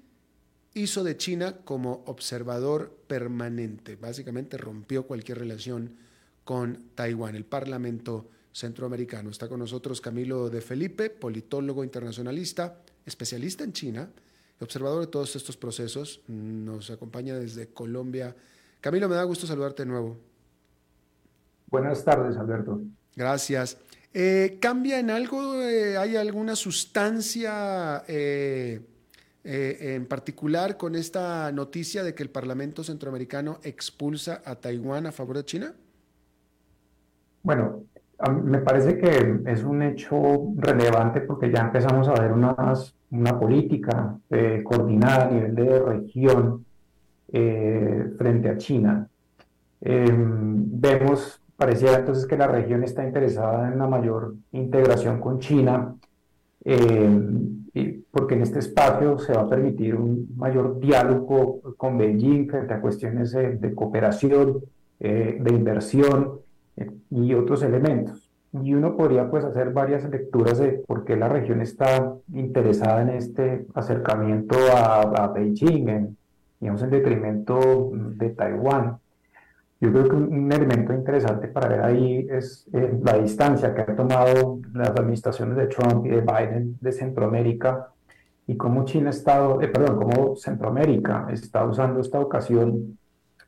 hizo 0.74 1.04
de 1.04 1.16
China 1.16 1.56
como 1.64 2.04
observador 2.04 2.94
permanente. 3.06 3.96
Básicamente 3.96 4.58
rompió 4.58 5.06
cualquier 5.06 5.38
relación 5.38 5.96
con 6.44 6.90
Taiwán. 6.94 7.34
El 7.34 7.46
Parlamento 7.46 8.28
Centroamericano. 8.52 9.30
Está 9.30 9.48
con 9.48 9.60
nosotros 9.60 10.00
Camilo 10.00 10.50
de 10.50 10.60
Felipe, 10.60 11.10
politólogo 11.10 11.84
internacionalista, 11.84 12.78
especialista 13.04 13.64
en 13.64 13.72
China 13.72 14.08
observador 14.62 15.00
de 15.00 15.06
todos 15.08 15.34
estos 15.36 15.56
procesos. 15.56 16.22
Nos 16.28 16.90
acompaña 16.90 17.34
desde 17.36 17.68
Colombia. 17.68 18.34
Camilo, 18.80 19.08
me 19.08 19.16
da 19.16 19.24
gusto 19.24 19.46
saludarte 19.46 19.82
de 19.82 19.88
nuevo. 19.88 20.18
Buenas 21.66 22.04
tardes, 22.04 22.36
Alberto. 22.36 22.82
Gracias. 23.16 23.78
Eh, 24.14 24.58
¿Cambia 24.60 24.98
en 24.98 25.10
algo? 25.10 25.62
Eh, 25.62 25.96
¿Hay 25.96 26.16
alguna 26.16 26.54
sustancia 26.54 28.04
eh, 28.06 28.80
en 29.44 30.06
particular 30.06 30.76
con 30.76 30.94
esta 30.94 31.50
noticia 31.50 32.04
de 32.04 32.14
que 32.14 32.22
el 32.22 32.30
Parlamento 32.30 32.84
Centroamericano 32.84 33.58
expulsa 33.62 34.42
a 34.44 34.56
Taiwán 34.56 35.06
a 35.06 35.12
favor 35.12 35.36
de 35.38 35.44
China? 35.44 35.74
Bueno, 37.42 37.84
me 38.30 38.58
parece 38.58 38.98
que 38.98 39.40
es 39.46 39.64
un 39.64 39.82
hecho 39.82 40.52
relevante 40.56 41.20
porque 41.22 41.50
ya 41.50 41.60
empezamos 41.60 42.08
a 42.08 42.14
ver 42.14 42.32
unas 42.32 42.94
una 43.12 43.38
política 43.38 44.18
eh, 44.30 44.62
coordinada 44.64 45.26
a 45.26 45.30
nivel 45.30 45.54
de 45.54 45.78
región 45.78 46.64
eh, 47.30 48.10
frente 48.16 48.48
a 48.48 48.56
China. 48.56 49.06
Em, 49.80 50.64
vemos, 50.80 51.40
pareciera 51.56 51.98
entonces 51.98 52.26
que 52.26 52.36
la 52.36 52.46
región 52.46 52.82
está 52.82 53.04
interesada 53.04 53.68
en 53.68 53.74
una 53.74 53.86
mayor 53.86 54.34
integración 54.52 55.20
con 55.20 55.38
China, 55.38 55.94
em, 56.64 57.64
porque 58.10 58.34
en 58.34 58.42
este 58.42 58.58
espacio 58.60 59.18
se 59.18 59.32
va 59.32 59.42
a 59.42 59.48
permitir 59.48 59.94
un 59.94 60.28
mayor 60.36 60.78
diálogo 60.78 61.60
con 61.76 61.98
Beijing 61.98 62.48
frente 62.48 62.74
a 62.74 62.80
cuestiones 62.80 63.32
de 63.32 63.74
cooperación, 63.74 64.60
eh, 65.00 65.38
de 65.40 65.52
inversión 65.52 66.40
y 67.10 67.34
otros 67.34 67.62
elementos. 67.62 68.28
y 68.52 68.74
uno 68.74 68.96
podría 68.96 69.30
pues 69.30 69.44
hacer 69.44 69.72
varias 69.72 70.08
lecturas 70.10 70.58
de 70.58 70.72
por 70.86 71.04
qué 71.04 71.16
la 71.16 71.28
región 71.28 71.62
está 71.62 72.14
interesada 72.34 73.00
en 73.00 73.08
este 73.10 73.66
acercamiento 73.74 74.56
a, 74.74 75.28
Beijing, 75.28 75.88
en, 75.88 76.16
digamos 76.60 76.82
en 76.82 76.90
detrimento 76.90 77.90
de 77.94 78.30
Taiwán. 78.30 78.98
Yo 79.80 79.90
creo 79.90 80.08
que 80.08 80.16
un, 80.16 80.52
elemento 80.52 80.92
interesante 80.92 81.48
para 81.48 81.68
ver 81.68 81.80
ahí 81.80 82.26
es 82.30 82.68
eh, 82.72 83.00
la 83.02 83.18
distancia 83.18 83.74
que 83.74 83.80
han 83.80 83.96
tomado 83.96 84.60
las 84.74 84.90
administraciones 84.90 85.56
de 85.56 85.66
Trump 85.66 86.06
y 86.06 86.10
de 86.10 86.20
Biden 86.20 86.76
de 86.80 86.92
Centroamérica 86.92 87.88
y 88.46 88.56
cómo 88.56 88.84
China 88.84 89.10
estado, 89.10 89.60
eh, 89.60 89.68
perdón, 89.68 89.96
cómo 89.96 90.36
Centroamérica 90.36 91.26
está 91.32 91.64
usando 91.64 92.00
esta 92.00 92.20
ocasión 92.20 92.98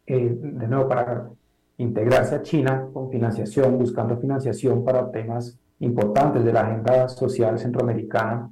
eh, 0.07 0.37
de 0.41 0.67
nuevo 0.67 0.89
para 0.89 1.29
integrarse 1.79 2.37
a 2.37 2.43
China 2.43 2.89
con 2.93 3.11
financiación, 3.11 3.79
buscando 3.79 4.17
financiación 4.19 4.85
para 4.85 5.11
temas 5.11 5.59
importantes 5.81 6.45
de 6.45 6.53
la 6.53 6.63
agenda 6.63 7.09
social 7.09 7.59
centroamericana, 7.59 8.51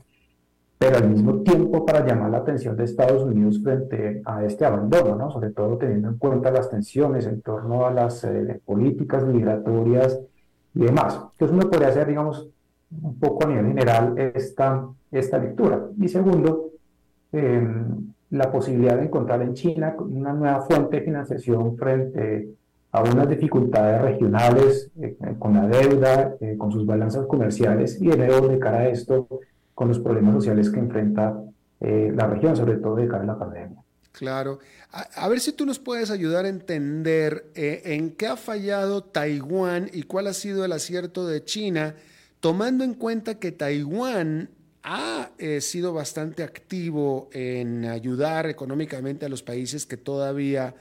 pero 0.78 0.96
al 0.96 1.08
mismo 1.08 1.42
tiempo 1.42 1.86
para 1.86 2.04
llamar 2.04 2.30
la 2.30 2.38
atención 2.38 2.76
de 2.76 2.84
Estados 2.84 3.22
Unidos 3.22 3.60
frente 3.62 4.20
a 4.24 4.44
este 4.44 4.64
abandono, 4.64 5.14
¿no? 5.14 5.30
sobre 5.30 5.50
todo 5.50 5.78
teniendo 5.78 6.08
en 6.08 6.18
cuenta 6.18 6.50
las 6.50 6.68
tensiones 6.70 7.26
en 7.26 7.40
torno 7.40 7.86
a 7.86 7.92
las 7.92 8.24
eh, 8.24 8.60
políticas 8.64 9.24
migratorias 9.24 10.18
y 10.74 10.80
demás. 10.80 11.20
Entonces 11.32 11.56
uno 11.56 11.70
podría 11.70 11.88
hacer, 11.88 12.08
digamos, 12.08 12.48
un 13.00 13.18
poco 13.18 13.44
a 13.44 13.48
nivel 13.48 13.68
general 13.68 14.14
esta, 14.18 14.88
esta 15.12 15.38
lectura. 15.38 15.86
Y 16.00 16.08
segundo, 16.08 16.70
em, 17.30 18.12
la 18.30 18.50
posibilidad 18.50 18.96
de 18.96 19.04
encontrar 19.04 19.40
en 19.42 19.54
China 19.54 19.94
una 19.98 20.32
nueva 20.32 20.62
fuente 20.62 20.96
de 20.96 21.02
financiación 21.02 21.76
frente 21.76 22.48
a 22.92 23.02
unas 23.02 23.28
dificultades 23.28 24.02
regionales 24.02 24.90
eh, 25.00 25.16
con 25.38 25.54
la 25.54 25.66
deuda, 25.66 26.36
eh, 26.40 26.56
con 26.58 26.70
sus 26.70 26.84
balanzas 26.84 27.26
comerciales 27.26 27.98
y 28.00 28.06
de 28.06 28.16
nuevo 28.18 28.48
de 28.48 28.58
cara 28.58 28.80
a 28.80 28.88
esto 28.88 29.26
con 29.74 29.88
los 29.88 29.98
problemas 29.98 30.34
sociales 30.34 30.68
que 30.70 30.78
enfrenta 30.78 31.42
eh, 31.80 32.12
la 32.14 32.26
región, 32.26 32.54
sobre 32.54 32.76
todo 32.76 32.96
de 32.96 33.08
cara 33.08 33.22
a 33.22 33.26
la 33.26 33.38
pandemia. 33.38 33.82
Claro. 34.12 34.58
A, 34.90 35.26
ver 35.26 35.40
si 35.40 35.52
tú 35.52 35.64
nos 35.64 35.78
puedes 35.78 36.10
ayudar 36.10 36.44
a 36.44 36.48
entender 36.50 37.46
en 37.54 38.10
qué 38.10 38.26
ha 38.26 38.36
fallado 38.36 39.02
Taiwán 39.02 39.88
y 39.90 40.02
cuál 40.02 40.26
ha 40.26 40.34
sido 40.34 40.66
el 40.66 40.72
acierto 40.72 41.26
de 41.26 41.42
China, 41.42 41.94
tomando 42.40 42.84
en 42.84 42.92
cuenta 42.92 43.36
que 43.36 43.52
Taiwán 43.52 44.50
ha 44.82 45.30
sido 45.60 45.94
bastante 45.94 46.42
activo 46.42 47.30
en 47.32 47.86
ayudar 47.86 48.48
económicamente 48.48 49.24
a 49.24 49.30
los 49.30 49.42
países 49.42 49.86
que 49.86 49.96
todavía 49.96 50.74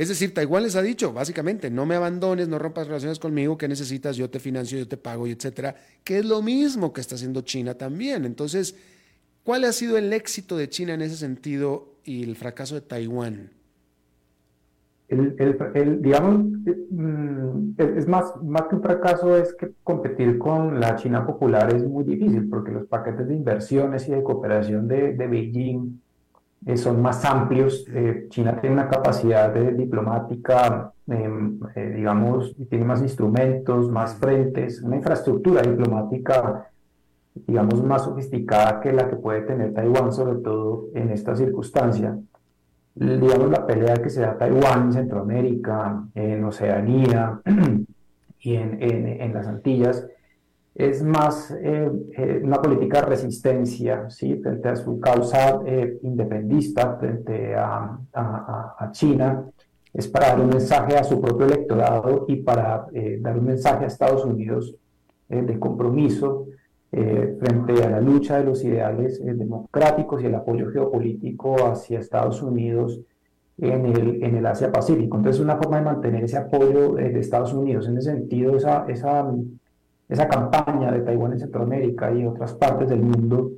es 0.00 0.08
decir, 0.08 0.32
Taiwán 0.32 0.62
les 0.62 0.76
ha 0.76 0.80
dicho, 0.80 1.12
básicamente, 1.12 1.70
no 1.70 1.84
me 1.84 1.94
abandones, 1.94 2.48
no 2.48 2.58
rompas 2.58 2.86
relaciones 2.86 3.18
conmigo, 3.18 3.58
¿qué 3.58 3.68
necesitas? 3.68 4.16
Yo 4.16 4.30
te 4.30 4.40
financio, 4.40 4.78
yo 4.78 4.88
te 4.88 4.96
pago, 4.96 5.26
y 5.26 5.32
etcétera, 5.32 5.76
que 6.02 6.20
es 6.20 6.24
lo 6.24 6.40
mismo 6.40 6.94
que 6.94 7.02
está 7.02 7.16
haciendo 7.16 7.42
China 7.42 7.74
también. 7.74 8.24
Entonces, 8.24 8.74
¿cuál 9.44 9.64
ha 9.64 9.72
sido 9.72 9.98
el 9.98 10.10
éxito 10.14 10.56
de 10.56 10.70
China 10.70 10.94
en 10.94 11.02
ese 11.02 11.16
sentido 11.16 11.96
y 12.02 12.22
el 12.22 12.34
fracaso 12.34 12.76
de 12.76 12.80
Taiwán? 12.80 13.50
El, 15.08 16.00
digamos, 16.00 16.46
mm, 16.88 17.72
es 17.76 18.08
más, 18.08 18.42
más 18.42 18.68
que 18.70 18.76
un 18.76 18.82
fracaso, 18.82 19.36
es 19.36 19.52
que 19.52 19.72
competir 19.84 20.38
con 20.38 20.80
la 20.80 20.96
China 20.96 21.26
popular 21.26 21.74
es 21.74 21.86
muy 21.86 22.04
difícil, 22.04 22.48
porque 22.48 22.72
los 22.72 22.86
paquetes 22.86 23.28
de 23.28 23.34
inversiones 23.34 24.08
y 24.08 24.12
de 24.12 24.22
cooperación 24.22 24.88
de 24.88 25.12
Beijing 25.12 26.00
eh, 26.66 26.76
son 26.76 27.00
más 27.00 27.24
amplios. 27.24 27.86
Eh, 27.88 28.26
China 28.28 28.60
tiene 28.60 28.74
una 28.74 28.88
capacidad 28.88 29.52
de 29.52 29.72
diplomática, 29.72 30.92
em, 31.06 31.58
eh, 31.74 31.94
digamos, 31.96 32.54
tiene 32.68 32.84
más 32.84 33.00
instrumentos, 33.00 33.88
más 33.90 34.14
frentes, 34.16 34.82
una 34.82 34.96
infraestructura 34.96 35.62
diplomática, 35.62 36.70
digamos, 37.34 37.82
más 37.82 38.04
sofisticada 38.04 38.80
que 38.80 38.92
la 38.92 39.08
que 39.08 39.16
puede 39.16 39.42
tener 39.42 39.72
Taiwán, 39.72 40.12
sobre 40.12 40.40
todo 40.40 40.88
en 40.94 41.10
esta 41.10 41.34
circunstancia. 41.34 42.18
Digamos, 42.94 43.50
la 43.50 43.66
pelea 43.66 43.94
que 43.94 44.10
se 44.10 44.20
da 44.20 44.36
Taiwán 44.36 44.86
en 44.86 44.92
Centroamérica, 44.92 46.04
en 46.14 46.44
Oceanía 46.44 47.40
y 48.40 48.56
en, 48.56 48.82
en, 48.82 49.06
en 49.22 49.32
las 49.32 49.46
Antillas, 49.46 50.06
es 50.74 51.02
más 51.02 51.50
eh, 51.50 51.90
eh, 52.16 52.40
una 52.42 52.60
política 52.60 53.00
de 53.00 53.06
resistencia 53.06 54.08
¿sí? 54.08 54.36
frente 54.36 54.68
a 54.68 54.76
su 54.76 55.00
causa 55.00 55.60
eh, 55.66 55.98
independista, 56.02 56.96
frente 56.96 57.54
a, 57.54 57.98
China, 58.92 59.44
es 59.92 60.08
para 60.08 60.28
dar 60.28 60.40
un 60.40 60.48
mensaje 60.48 60.96
a 60.96 61.04
su 61.04 61.20
propio 61.20 61.46
electorado 61.46 62.24
y 62.26 62.36
para 62.36 62.86
dar 63.20 63.38
un 63.38 63.44
mensaje 63.44 63.84
a 63.84 63.86
Estados 63.86 64.24
Unidos 64.24 64.74
de 65.28 65.58
compromiso 65.60 66.46
frente 66.90 67.84
a 67.84 67.90
la 67.90 68.00
lucha 68.00 68.38
de 68.38 68.44
los 68.44 68.64
ideales 68.64 69.24
democráticos 69.24 70.22
y 70.22 70.26
el 70.26 70.34
apoyo 70.34 70.70
geopolítico 70.72 71.54
hacia 71.66 72.00
Estados 72.00 72.42
Unidos 72.42 73.00
en 73.58 73.86
el, 73.86 74.24
en 74.24 74.36
el 74.36 74.46
Asia-Pacífico. 74.46 75.16
Entonces, 75.16 75.40
una 75.40 75.56
forma 75.56 75.78
de 75.78 75.84
mantener 75.84 76.24
ese 76.24 76.38
apoyo 76.38 76.94
de 76.94 77.20
Estados 77.20 77.52
Unidos 77.52 77.86
en 77.86 77.98
ese 77.98 78.10
sentido, 78.10 78.56
esa, 78.56 78.86
esa 78.88 79.24
esa 80.10 80.28
campaña 80.28 80.90
de 80.90 81.00
Taiwán 81.00 81.32
en 81.32 81.38
Centroamérica 81.38 82.12
y 82.12 82.26
otras 82.26 82.52
partes 82.54 82.88
del 82.88 83.00
mundo 83.00 83.52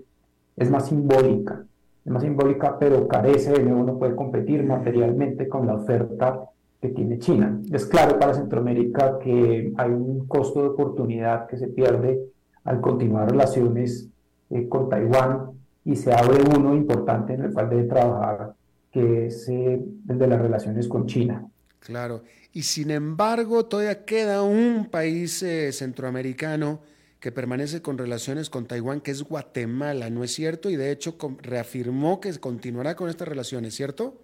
es 0.54 0.70
más 0.70 0.86
simbólica, 0.86 1.64
es 2.04 2.12
más 2.12 2.22
simbólica, 2.22 2.78
pero 2.78 3.08
carece 3.08 3.52
de 3.52 3.62
nuevo, 3.62 3.82
no 3.84 3.98
puede 3.98 4.14
competir 4.14 4.62
materialmente 4.62 5.48
con 5.48 5.66
la 5.66 5.74
oferta 5.74 6.44
que 6.80 6.90
tiene 6.90 7.18
China. 7.18 7.58
Es 7.72 7.86
claro 7.86 8.18
para 8.18 8.34
Centroamérica 8.34 9.18
que 9.18 9.72
hay 9.76 9.90
un 9.90 10.26
costo 10.26 10.60
de 10.60 10.68
oportunidad 10.68 11.46
que 11.46 11.56
se 11.56 11.68
pierde 11.68 12.20
al 12.64 12.80
continuar 12.82 13.30
relaciones 13.30 14.10
eh, 14.50 14.68
con 14.68 14.90
Taiwán 14.90 15.52
y 15.84 15.96
se 15.96 16.12
abre 16.12 16.38
uno 16.54 16.74
importante 16.74 17.32
en 17.32 17.44
el 17.44 17.52
cual 17.52 17.70
debe 17.70 17.84
trabajar, 17.84 18.52
que 18.90 19.26
es 19.26 19.48
eh, 19.48 19.82
el 20.08 20.18
de 20.18 20.26
las 20.26 20.40
relaciones 20.40 20.86
con 20.86 21.06
China. 21.06 21.46
Claro. 21.84 22.22
Y 22.52 22.62
sin 22.62 22.90
embargo, 22.90 23.64
todavía 23.66 24.04
queda 24.04 24.42
un 24.42 24.88
país 24.90 25.42
eh, 25.42 25.72
centroamericano 25.72 26.80
que 27.18 27.32
permanece 27.32 27.82
con 27.82 27.98
relaciones 27.98 28.50
con 28.50 28.66
Taiwán, 28.66 29.00
que 29.00 29.10
es 29.10 29.22
Guatemala, 29.22 30.10
¿no 30.10 30.24
es 30.24 30.34
cierto? 30.34 30.70
Y 30.70 30.76
de 30.76 30.90
hecho 30.90 31.16
reafirmó 31.40 32.20
que 32.20 32.32
continuará 32.38 32.96
con 32.96 33.08
estas 33.08 33.28
relaciones, 33.28 33.74
¿cierto? 33.74 34.22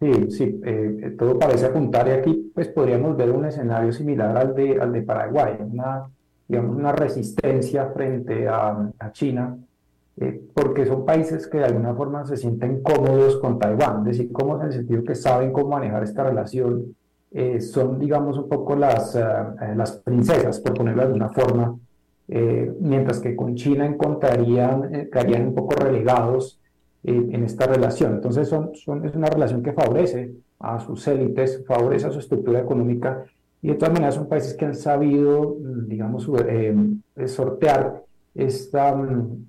Sí, 0.00 0.30
sí, 0.30 0.60
eh, 0.64 1.14
todo 1.18 1.38
parece 1.38 1.66
apuntar 1.66 2.08
y 2.08 2.12
aquí 2.12 2.52
pues 2.54 2.68
podríamos 2.68 3.16
ver 3.16 3.30
un 3.30 3.44
escenario 3.44 3.92
similar 3.92 4.36
al 4.36 4.54
de, 4.54 4.80
al 4.80 4.92
de 4.92 5.02
Paraguay, 5.02 5.56
una, 5.60 6.08
digamos, 6.48 6.76
una 6.76 6.92
resistencia 6.92 7.90
frente 7.90 8.48
a, 8.48 8.92
a 8.98 9.12
China 9.12 9.58
eh, 10.16 10.42
porque 10.52 10.86
son 10.86 11.04
países 11.04 11.46
que 11.46 11.58
de 11.58 11.64
alguna 11.64 11.94
forma 11.94 12.24
se 12.24 12.36
sienten 12.36 12.82
cómodos 12.82 13.38
con 13.38 13.58
Taiwán, 13.58 14.00
es 14.00 14.18
decir, 14.18 14.32
cómodos 14.32 14.62
en 14.62 14.66
el 14.66 14.72
sentido 14.72 15.04
que 15.04 15.14
saben 15.14 15.52
cómo 15.52 15.68
manejar 15.68 16.02
esta 16.02 16.24
relación, 16.24 16.94
eh, 17.30 17.60
son, 17.60 17.98
digamos, 17.98 18.36
un 18.36 18.48
poco 18.48 18.74
las, 18.74 19.14
eh, 19.14 19.22
las 19.76 19.92
princesas, 19.98 20.60
por 20.60 20.74
ponerlo 20.74 21.02
de 21.02 21.06
alguna 21.06 21.28
forma, 21.28 21.76
mientras 22.78 23.18
que 23.18 23.34
con 23.34 23.56
China 23.56 23.84
encontrarían, 23.84 25.08
quedarían 25.10 25.48
un 25.48 25.54
poco 25.54 25.74
relegados 25.74 26.60
en 27.02 27.42
esta 27.42 27.66
relación. 27.66 28.14
Entonces, 28.14 28.46
son, 28.46 28.72
son, 28.76 29.04
es 29.04 29.16
una 29.16 29.26
relación 29.26 29.64
que 29.64 29.72
favorece 29.72 30.30
a 30.60 30.78
sus 30.78 31.08
élites, 31.08 31.64
favorece 31.66 32.06
a 32.06 32.12
su 32.12 32.20
estructura 32.20 32.60
económica, 32.60 33.24
y 33.60 33.68
de 33.68 33.74
todas 33.74 33.94
maneras 33.94 34.14
son 34.14 34.28
países 34.28 34.54
que 34.54 34.64
han 34.64 34.76
sabido, 34.76 35.56
digamos, 35.88 36.30
sortear 37.26 38.04
esta, 38.34 38.96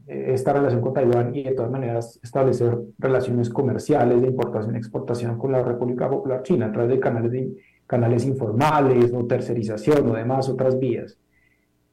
esta 0.08 0.54
relación 0.54 0.82
con 0.82 0.94
Taiwán 0.94 1.36
y 1.36 1.44
de 1.44 1.54
todas 1.54 1.72
maneras 1.72 2.20
establecer 2.24 2.78
relaciones 2.98 3.50
comerciales 3.50 4.22
de 4.22 4.28
importación 4.28 4.76
y 4.76 4.78
exportación 4.78 5.38
con 5.38 5.52
la 5.52 5.64
República 5.64 6.10
Popular 6.10 6.42
China 6.44 6.68
a 6.68 6.72
través 6.72 6.92
de 6.92 7.00
canales, 7.00 7.48
canales 7.86 8.26
informales 8.26 9.14
o 9.14 9.26
tercerización 9.26 10.10
o 10.10 10.14
demás 10.14 10.50
otras 10.50 10.80
vías. 10.80 11.18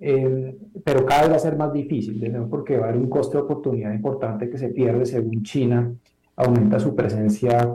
Em, 0.01 0.55
pero 0.84 1.05
cada 1.05 1.22
vez 1.22 1.32
va 1.32 1.36
a 1.36 1.41
ser 1.41 1.57
más 1.57 1.72
difícil, 1.72 2.20
porque 2.49 2.78
va 2.78 2.86
a 2.86 2.89
haber 2.91 3.01
un 3.01 3.11
coste 3.11 3.36
de 3.36 3.43
oportunidad 3.43 3.93
importante 3.93 4.49
que 4.49 4.57
se 4.57 4.68
pierde 4.68 5.05
según 5.05 5.43
China 5.43 5.93
aumenta 6.36 6.78
su 6.78 6.95
presencia 6.95 7.68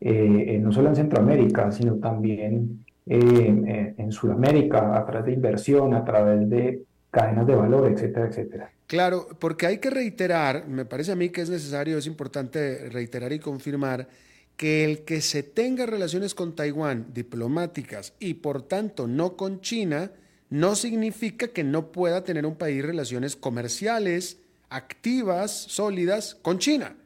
eh, 0.00 0.58
no 0.62 0.70
solo 0.70 0.90
en 0.90 0.96
Centroamérica, 0.96 1.72
sino 1.72 1.96
también 1.96 2.84
eh, 3.06 3.94
en 3.96 4.12
Sudamérica 4.12 4.96
a 4.96 5.04
través 5.04 5.26
de 5.26 5.32
inversión, 5.32 5.94
a 5.94 6.04
través 6.04 6.48
de 6.48 6.82
cadenas 7.14 7.46
de 7.46 7.54
valor, 7.54 7.90
etcétera, 7.90 8.26
etcétera. 8.28 8.70
Claro, 8.86 9.28
porque 9.38 9.66
hay 9.66 9.78
que 9.78 9.90
reiterar, 9.90 10.66
me 10.68 10.84
parece 10.84 11.12
a 11.12 11.16
mí 11.16 11.30
que 11.30 11.40
es 11.40 11.48
necesario, 11.48 11.96
es 11.96 12.06
importante 12.06 12.90
reiterar 12.90 13.32
y 13.32 13.38
confirmar 13.38 14.08
que 14.56 14.84
el 14.84 15.04
que 15.04 15.20
se 15.20 15.42
tenga 15.42 15.86
relaciones 15.86 16.34
con 16.34 16.54
Taiwán 16.54 17.06
diplomáticas 17.12 18.12
y 18.18 18.34
por 18.34 18.62
tanto 18.62 19.06
no 19.06 19.36
con 19.36 19.60
China, 19.60 20.12
no 20.50 20.76
significa 20.76 21.48
que 21.48 21.64
no 21.64 21.90
pueda 21.90 22.22
tener 22.24 22.46
un 22.46 22.56
país 22.56 22.84
relaciones 22.84 23.36
comerciales 23.36 24.38
activas, 24.68 25.50
sólidas 25.52 26.36
con 26.42 26.58
China. 26.58 26.96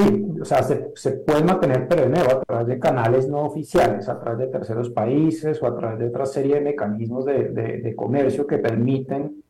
Sí, 0.00 0.26
o 0.40 0.44
sea, 0.44 0.62
se, 0.62 0.92
se 0.94 1.12
puede 1.12 1.44
mantener, 1.44 1.86
pero 1.86 2.02
de 2.02 2.08
nuevo, 2.08 2.30
a 2.30 2.40
través 2.40 2.66
de 2.68 2.78
canales 2.78 3.28
no 3.28 3.42
oficiales, 3.42 4.08
a 4.08 4.18
través 4.18 4.38
de 4.38 4.46
terceros 4.46 4.88
países 4.90 5.62
o 5.62 5.66
a 5.66 5.76
través 5.76 5.98
de 5.98 6.06
otra 6.06 6.24
serie 6.24 6.54
de 6.54 6.60
mecanismos 6.62 7.26
de, 7.26 7.50
de, 7.50 7.96
comercio 7.96 8.46
que 8.46 8.58
permiten 8.58 9.42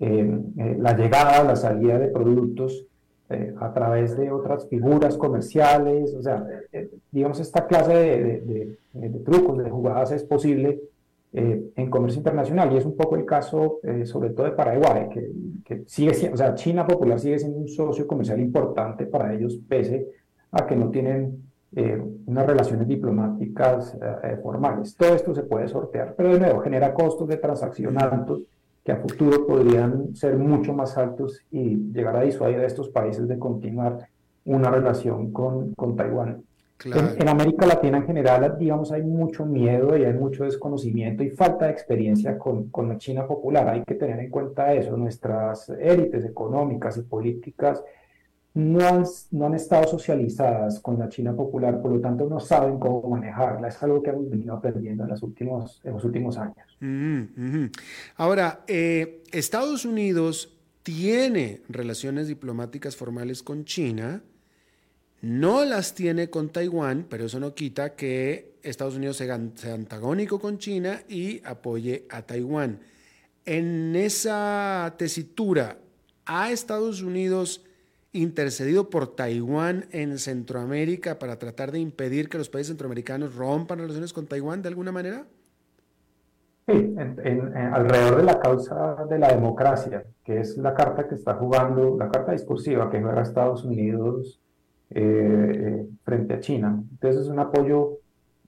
eh, 0.00 0.40
eh, 0.56 0.76
la 0.80 0.96
llegada, 0.96 1.44
la 1.44 1.56
salida 1.56 1.98
de 1.98 2.08
productos 2.08 2.86
eh, 3.28 3.54
a 3.60 3.72
través 3.74 4.16
de 4.16 4.30
otras 4.30 4.66
figuras 4.68 5.18
comerciales, 5.18 6.14
o 6.14 6.22
sea, 6.22 6.46
digamos, 7.10 7.40
esta 7.40 7.66
clase 7.66 7.92
de, 7.92 8.76
de, 8.94 9.18
trucos, 9.20 9.58
de 9.58 9.68
jugadas 9.68 10.12
es 10.12 10.24
posible 10.24 10.80
en 11.32 11.90
comercio 11.90 12.18
internacional 12.18 12.72
y 12.72 12.78
es 12.78 12.86
un 12.86 12.96
poco 12.96 13.16
el 13.16 13.24
caso 13.24 13.80
sobre 14.04 14.30
todo 14.30 14.46
de 14.46 14.52
Paraguay, 14.52 15.08
que, 15.12 15.30
que 15.64 15.82
sigue 15.86 16.14
siendo, 16.14 16.34
o 16.34 16.38
sea, 16.38 16.54
China 16.54 16.86
Popular 16.86 17.20
sigue 17.20 17.38
siendo 17.38 17.58
un 17.58 17.68
socio 17.68 18.06
comercial 18.06 18.40
importante 18.40 19.06
para 19.06 19.34
ellos, 19.34 19.58
pese 19.68 20.08
a 20.50 20.66
que 20.66 20.74
no 20.74 20.90
tienen 20.90 21.42
unas 22.26 22.46
relaciones 22.46 22.88
diplomáticas 22.88 23.96
formales. 24.42 24.96
Todo 24.96 25.14
esto 25.14 25.34
se 25.34 25.42
puede 25.42 25.68
sortear, 25.68 26.14
pero 26.16 26.32
de 26.32 26.40
nuevo 26.40 26.60
genera 26.60 26.94
costos 26.94 27.28
de 27.28 27.36
transacción 27.36 28.00
altos 28.00 28.42
que 28.88 28.92
a 28.92 28.96
futuro 28.96 29.46
podrían 29.46 30.16
ser 30.16 30.38
mucho 30.38 30.72
más 30.72 30.96
altos 30.96 31.42
y 31.50 31.76
llegar 31.92 32.16
a 32.16 32.22
disuadir 32.22 32.60
a 32.60 32.66
estos 32.66 32.88
países 32.88 33.28
de 33.28 33.38
continuar 33.38 34.08
una 34.46 34.70
relación 34.70 35.30
con, 35.30 35.74
con 35.74 35.94
Taiwán. 35.94 36.42
En, 36.84 37.28
América 37.28 37.66
Latina 37.66 37.98
en 37.98 38.06
general, 38.06 38.56
digamos, 38.58 38.92
hay 38.92 39.02
mucho 39.02 39.44
miedo 39.44 39.96
y 39.96 40.04
hay 40.04 40.12
mucho 40.14 40.44
desconocimiento 40.44 41.24
y 41.24 41.30
falta 41.30 41.66
de 41.66 41.72
experiencia 41.72 42.38
con, 42.38 42.68
con 42.70 42.88
la 42.88 42.98
China 42.98 43.26
popular. 43.26 43.68
Hay 43.68 43.82
que 43.84 43.94
tener 43.94 44.20
en 44.20 44.30
cuenta 44.30 44.72
eso. 44.72 44.96
Nuestras 44.96 45.68
élites 45.70 46.24
económicas 46.24 46.96
y 46.96 47.02
políticas 47.02 47.82
no 48.54 48.86
han, 48.86 49.04
no 49.30 49.46
han 49.46 49.54
estado 49.54 49.86
socializadas 49.86 50.80
con 50.80 50.98
la 50.98 51.08
China 51.08 51.34
popular, 51.34 51.80
por 51.80 51.92
lo 51.92 52.00
tanto 52.00 52.28
no 52.28 52.40
saben 52.40 52.78
cómo 52.78 53.08
manejarla. 53.08 53.68
Es 53.68 53.82
algo 53.82 54.02
que 54.02 54.10
hemos 54.10 54.28
venido 54.28 54.54
aprendiendo 54.54 55.04
en 55.04 55.10
los 55.10 55.22
últimos, 55.22 55.80
en 55.84 55.92
los 55.92 56.04
últimos 56.04 56.38
años. 56.38 56.56
Ahora, 58.16 58.64
eh, 58.66 59.22
Estados 59.32 59.84
Unidos 59.84 60.56
tiene 60.82 61.62
relaciones 61.68 62.26
diplomáticas 62.28 62.96
formales 62.96 63.42
con 63.42 63.64
China, 63.64 64.22
no 65.20 65.64
las 65.64 65.94
tiene 65.94 66.30
con 66.30 66.50
Taiwán, 66.50 67.06
pero 67.08 67.26
eso 67.26 67.40
no 67.40 67.54
quita 67.54 67.94
que 67.94 68.58
Estados 68.62 68.96
Unidos 68.96 69.16
sea, 69.16 69.34
antagónico 69.34 70.38
con 70.38 70.58
China 70.58 71.02
y 71.08 71.42
apoye 71.44 72.06
a 72.10 72.22
Taiwán. 72.22 72.80
En 73.44 73.96
esa 73.96 74.94
tesitura, 74.96 75.78
¿a 76.26 76.50
Estados 76.50 77.02
Unidos 77.02 77.64
intercedido 78.12 78.90
por 78.90 79.14
Taiwán 79.14 79.86
en 79.90 80.18
Centroamérica 80.18 81.18
para 81.18 81.38
tratar 81.38 81.72
de 81.72 81.78
impedir 81.78 82.28
que 82.28 82.38
los 82.38 82.48
países 82.48 82.68
centroamericanos 82.68 83.34
rompan 83.34 83.78
relaciones 83.78 84.12
con 84.12 84.26
Taiwán 84.26 84.62
de 84.62 84.68
alguna 84.68 84.92
manera? 84.92 85.26
Sí, 86.66 86.94
alrededor 86.98 88.18
de 88.18 88.24
la 88.24 88.38
causa 88.38 89.06
de 89.08 89.18
la 89.18 89.28
democracia, 89.28 90.04
que 90.22 90.40
es 90.40 90.58
la 90.58 90.74
carta 90.74 91.08
que 91.08 91.14
está 91.14 91.34
jugando, 91.34 91.96
la 91.96 92.10
carta 92.10 92.32
discursiva 92.32 92.90
que 92.90 93.00
juega 93.00 93.22
Estados 93.22 93.64
Unidos 93.64 94.38
eh, 94.90 95.86
frente 96.04 96.34
a 96.34 96.40
China. 96.40 96.82
Entonces 96.90 97.22
es 97.22 97.28
un 97.28 97.38
apoyo 97.38 97.98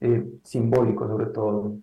eh, 0.01 0.25
simbólico 0.43 1.07
sobre 1.07 1.27
todo. 1.27 1.77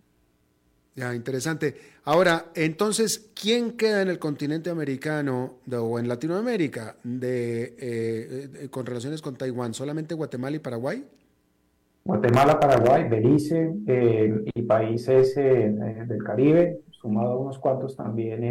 Ya, 0.96 1.14
interesante. 1.14 1.76
Ahora, 2.04 2.46
entonces, 2.56 3.30
¿quién 3.40 3.76
queda 3.76 4.02
en 4.02 4.08
el 4.08 4.18
continente 4.18 4.70
americano 4.70 5.58
o 5.70 5.98
en 6.00 6.08
Latinoamérica 6.08 6.96
de, 7.04 7.76
eh, 7.78 8.68
con 8.68 8.84
relaciones 8.84 9.22
con 9.22 9.36
Taiwán? 9.36 9.72
¿Solamente 9.72 10.16
Guatemala 10.16 10.56
y 10.56 10.58
Paraguay? 10.58 11.04
Guatemala, 12.04 12.58
Paraguay, 12.58 13.08
Belice 13.08 13.72
eh, 13.86 14.44
y 14.52 14.62
países 14.62 15.36
del 15.36 16.24
Caribe, 16.24 16.80
sumado 16.90 17.38
unos 17.38 17.60
cuantos 17.60 17.94
también 17.94 18.42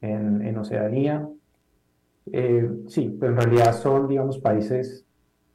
en, 0.00 0.42
en, 0.42 0.58
Oceanía. 0.58 1.28
sí, 2.88 3.16
pero 3.20 3.32
en 3.32 3.38
realidad 3.38 3.72
son, 3.72 4.08
digamos, 4.08 4.38
países 4.38 5.04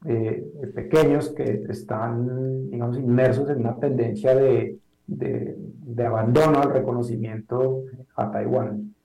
pequeños 0.01 1.29
que 1.29 1.63
están, 1.69 2.69
digamos, 2.69 2.97
inmersos 2.97 3.49
en 3.49 3.59
una 3.59 3.75
tendencia 3.75 4.33
de 4.35 4.79
de, 5.09 6.05
abandono 6.05 6.61
al 6.61 6.73
reconocimiento 6.73 7.83
a 8.15 8.31
Taiwán. 8.31 8.95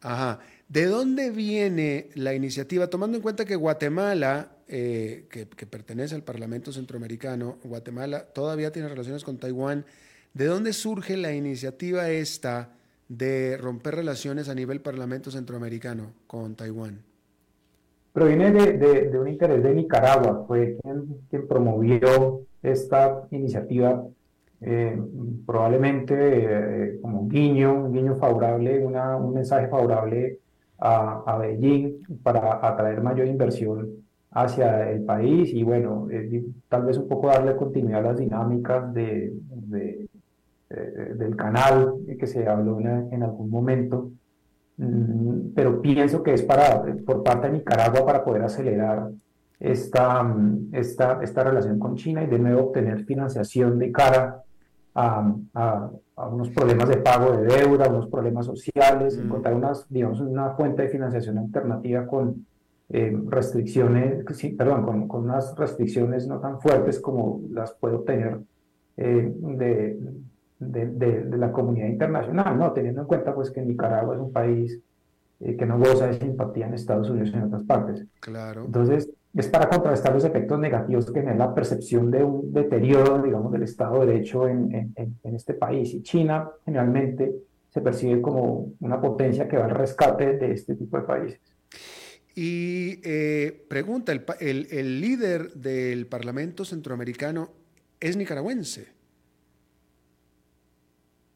Ajá. 0.00 0.40
¿De 0.68 0.86
dónde 0.86 1.30
viene 1.30 2.10
la 2.14 2.34
iniciativa? 2.34 2.88
Tomando 2.88 3.16
en 3.16 3.22
cuenta 3.22 3.44
que 3.44 3.56
Guatemala, 3.56 4.56
eh, 4.66 5.26
que, 5.30 5.66
pertenece 5.66 6.14
al 6.14 6.22
Parlamento 6.22 6.72
Centroamericano, 6.72 7.58
Guatemala 7.64 8.24
todavía 8.24 8.72
tiene 8.72 8.88
relaciones 8.88 9.24
con 9.24 9.38
Taiwán, 9.38 9.84
¿de 10.32 10.46
dónde 10.46 10.72
surge 10.72 11.16
la 11.16 11.32
iniciativa 11.32 12.10
esta 12.10 12.70
de 13.08 13.56
romper 13.56 13.94
relaciones 13.94 14.48
a 14.48 14.54
nivel 14.54 14.80
Parlamento 14.80 15.30
Centroamericano 15.30 16.12
con 16.26 16.54
Taiwán? 16.54 17.02
Proviene 18.14 18.52
de, 18.52 19.18
un 19.18 19.26
interés 19.26 19.60
de 19.60 19.74
Nicaragua, 19.74 20.44
fue 20.46 20.78
quien, 20.80 21.18
quien 21.28 21.48
promovió 21.48 22.42
esta 22.62 23.26
iniciativa 23.32 24.06
eh, 24.60 24.96
probablemente 25.44 26.14
eh, 26.16 26.98
como 27.02 27.22
un 27.22 27.28
guiño, 27.28 27.74
un 27.74 27.92
guiño 27.92 28.14
favorable, 28.14 28.82
una, 28.86 29.16
un 29.16 29.34
mensaje 29.34 29.66
favorable 29.66 30.38
a, 30.78 31.22
a, 31.26 31.38
Beijing 31.38 32.20
para 32.22 32.66
atraer 32.66 33.02
mayor 33.02 33.26
inversión 33.26 33.90
hacia 34.30 34.90
el 34.90 35.04
país 35.04 35.52
y 35.52 35.64
bueno, 35.64 36.06
eh, 36.10 36.44
tal 36.68 36.84
vez 36.84 36.96
un 36.96 37.08
poco 37.08 37.26
darle 37.26 37.56
continuidad 37.56 38.06
a 38.06 38.08
las 38.12 38.18
dinámicas 38.18 38.94
de, 38.94 39.34
del 40.68 41.36
canal 41.36 41.96
que 42.16 42.26
se 42.28 42.48
habló 42.48 42.78
en, 42.80 43.24
algún 43.24 43.50
momento, 43.50 44.12
pero 44.76 45.80
pienso 45.80 46.22
que 46.22 46.34
es 46.34 46.42
para, 46.42 46.82
por 47.06 47.22
parte 47.22 47.46
de 47.46 47.54
Nicaragua 47.54 48.04
para 48.04 48.24
poder 48.24 48.42
acelerar 48.42 49.10
esta, 49.60 50.36
esta, 50.72 51.20
esta 51.22 51.44
relación 51.44 51.78
con 51.78 51.94
China 51.96 52.22
y 52.22 52.26
de 52.26 52.38
nuevo 52.38 52.64
obtener 52.64 53.04
financiación 53.04 53.78
de 53.78 53.92
cara 53.92 54.42
a, 54.94 55.90
unos 56.30 56.50
problemas 56.50 56.88
de 56.88 56.98
pago 56.98 57.36
de 57.36 57.46
deuda, 57.46 57.88
unos 57.88 58.06
problemas 58.08 58.46
sociales, 58.46 59.16
mm. 59.18 59.22
encontrar 59.22 59.54
unas, 59.54 59.86
digamos, 59.88 60.20
una 60.20 60.50
fuente 60.50 60.82
de 60.82 60.88
financiación 60.88 61.38
alternativa 61.38 62.06
con 62.06 62.46
eh, 62.88 63.16
restricciones, 63.26 64.24
sí, 64.34 64.50
perdón, 64.50 64.84
con, 64.84 65.08
con, 65.08 65.24
unas 65.24 65.56
restricciones 65.56 66.28
no 66.28 66.38
tan 66.38 66.60
fuertes 66.60 67.00
como 67.00 67.40
las 67.50 67.72
puede 67.74 67.96
obtener 67.96 68.38
eh, 68.96 69.32
de, 69.34 69.98
de, 70.58 70.86
de, 70.86 71.36
la 71.36 71.52
comunidad 71.52 71.88
internacional, 71.88 72.58
¿no? 72.58 72.72
Teniendo 72.72 73.02
en 73.02 73.06
cuenta 73.06 73.34
pues 73.34 73.50
que 73.50 73.62
Nicaragua 73.62 74.14
es 74.14 74.20
un 74.20 74.32
país 74.32 74.80
eh, 75.40 75.56
que 75.56 75.66
no 75.66 75.78
goza 75.78 76.06
de 76.06 76.18
simpatía 76.18 76.66
en 76.66 76.74
Estados 76.74 77.10
Unidos 77.10 77.30
y 77.32 77.36
en 77.36 77.42
otras 77.44 77.64
partes. 77.64 78.06
Claro. 78.20 78.64
Entonces, 78.66 79.10
es 79.34 79.48
para 79.48 79.68
contrarrestar 79.68 80.14
los 80.14 80.24
efectos 80.24 80.58
negativos 80.60 81.06
que 81.06 81.20
genera 81.20 81.36
la 81.36 81.54
percepción 81.54 82.10
de 82.10 82.22
un 82.22 82.52
deterioro, 82.52 83.20
digamos, 83.20 83.52
del 83.52 83.64
Estado 83.64 84.00
de 84.00 84.06
Derecho 84.06 84.48
en, 84.48 84.92
en, 84.94 85.34
este 85.34 85.54
país. 85.54 85.92
Y 85.92 86.02
China 86.02 86.48
generalmente 86.64 87.34
se 87.68 87.80
percibe 87.80 88.22
como 88.22 88.72
una 88.80 89.00
potencia 89.00 89.48
que 89.48 89.56
va 89.56 89.64
al 89.64 89.72
rescate 89.72 90.38
de 90.38 90.52
este 90.52 90.76
tipo 90.76 90.98
de 90.98 91.02
países. 91.02 91.40
Y 92.36 93.00
eh, 93.02 93.66
pregunta, 93.68 94.12
el, 94.12 94.24
el, 94.38 94.68
el, 94.70 95.00
líder 95.00 95.52
del 95.54 96.06
Parlamento 96.06 96.64
Centroamericano 96.64 97.50
es 97.98 98.16
nicaragüense. 98.16 98.86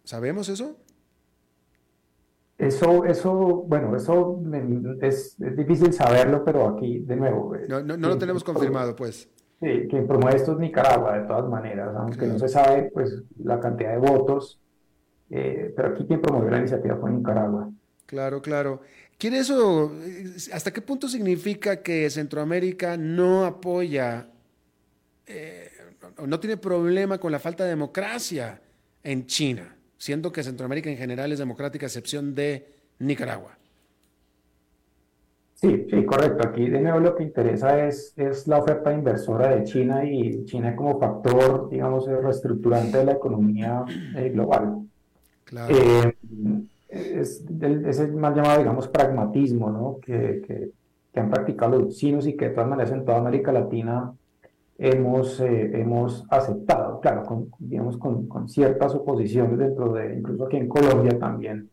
¿Sabemos 0.09 0.49
eso? 0.49 0.75
Eso, 2.57 3.05
eso, 3.05 3.31
bueno, 3.67 3.95
eso 3.95 4.43
es, 5.03 5.37
difícil 5.39 5.93
saberlo, 5.93 6.43
pero 6.47 6.67
aquí, 6.67 7.01
de 7.01 7.15
nuevo. 7.15 7.55
Eh, 7.55 7.67
no, 7.69 7.83
no, 7.83 8.09
lo 8.09 8.17
tenemos 8.17 8.43
confirmado, 8.43 8.97
pues. 8.97 9.29
Sí, 9.61 9.87
quien 9.91 10.07
promueve 10.07 10.39
esto 10.39 10.53
es 10.53 10.59
Nicaragua, 10.61 11.19
de 11.19 11.27
todas 11.27 11.47
maneras, 11.51 11.95
aunque 11.95 12.27
no 12.27 12.39
se 12.39 12.49
sabe, 12.49 12.91
pues, 12.91 13.23
la 13.37 13.61
cantidad 13.61 13.91
de 13.91 13.99
votos, 13.99 14.59
eh, 15.29 15.75
pero 15.77 15.89
aquí 15.91 16.07
quien 16.07 16.23
promovió 16.23 16.53
la 16.53 16.61
iniciativa 16.61 16.97
fue 16.97 17.11
Nicaragua. 17.11 17.71
Claro, 18.07 18.41
claro. 18.41 18.81
¿Quiere 19.19 19.41
eso, 19.41 19.93
hasta 20.55 20.73
qué 20.73 20.81
punto 20.81 21.07
significa 21.07 21.83
que 21.83 22.09
Centroamérica 22.09 22.97
no 22.97 23.45
apoya, 23.45 24.31
eh, 25.27 25.71
no 26.27 26.41
tiene 26.41 26.57
problema 26.57 27.19
con 27.19 27.31
la 27.31 27.39
falta 27.39 27.65
de 27.65 27.71
democracia 27.71 28.63
en 29.03 29.27
China? 29.27 29.75
Siendo 29.99 30.33
que 30.33 30.43
Centroamérica 30.43 30.89
en 30.89 30.97
general 30.97 31.33
es 31.33 31.39
democrática, 31.39 31.87
a 31.87 31.89
excepción 31.89 32.35
de 32.35 32.67
Nicaragua. 33.01 33.59
Sí, 35.55 35.87
sí, 35.91 36.05
correcto. 36.05 36.49
Aquí 36.49 36.71
de 36.71 36.81
nuevo 36.81 37.01
lo 37.01 37.17
que 37.17 37.25
interesa 37.25 37.85
es, 37.85 38.15
es 38.17 38.47
la 38.47 38.59
oferta 38.59 38.93
inversora 38.93 39.57
de 39.57 39.65
China 39.65 40.05
y 40.05 40.45
China 40.45 40.77
como 40.77 41.01
factor, 41.01 41.69
digamos, 41.69 42.07
reestructurante 42.07 42.99
de 42.99 43.05
la 43.05 43.13
economía 43.13 43.85
eh, 44.17 44.31
global. 44.31 44.87
Claro. 45.43 45.75
Eh, 45.77 46.15
es, 46.89 47.45
es, 47.61 47.99
el 47.99 48.13
mal 48.13 48.37
llamado, 48.37 48.59
digamos, 48.59 48.87
pragmatismo, 48.87 49.69
¿no? 49.69 49.99
Que, 50.01 50.43
que, 50.47 50.71
que 51.13 51.21
han 51.21 51.29
practicado 51.29 51.77
los 51.77 51.97
chinos 51.97 52.29
y 52.29 52.37
que 52.37 52.51
de 52.51 52.55
todas 52.55 52.71
maneras 52.71 52.93
en 52.93 53.05
toda 53.05 53.19
América 53.19 53.51
Latina 53.51 54.13
hemos, 54.79 55.41
eh, 55.41 55.81
hemos 55.81 56.25
aceptado, 56.31 57.01
claro, 57.01 57.25
con, 57.25 57.51
digamos, 57.59 57.99
con, 57.99 58.29
con, 58.29 58.49
ciertas 58.49 58.95
oposiciones 58.95 59.59
dentro 59.59 59.93
de, 59.93 60.15
incluso 60.15 60.47
aquí 60.47 60.57
en 60.57 60.69
Colombia 60.69 61.19
también, 61.19 61.69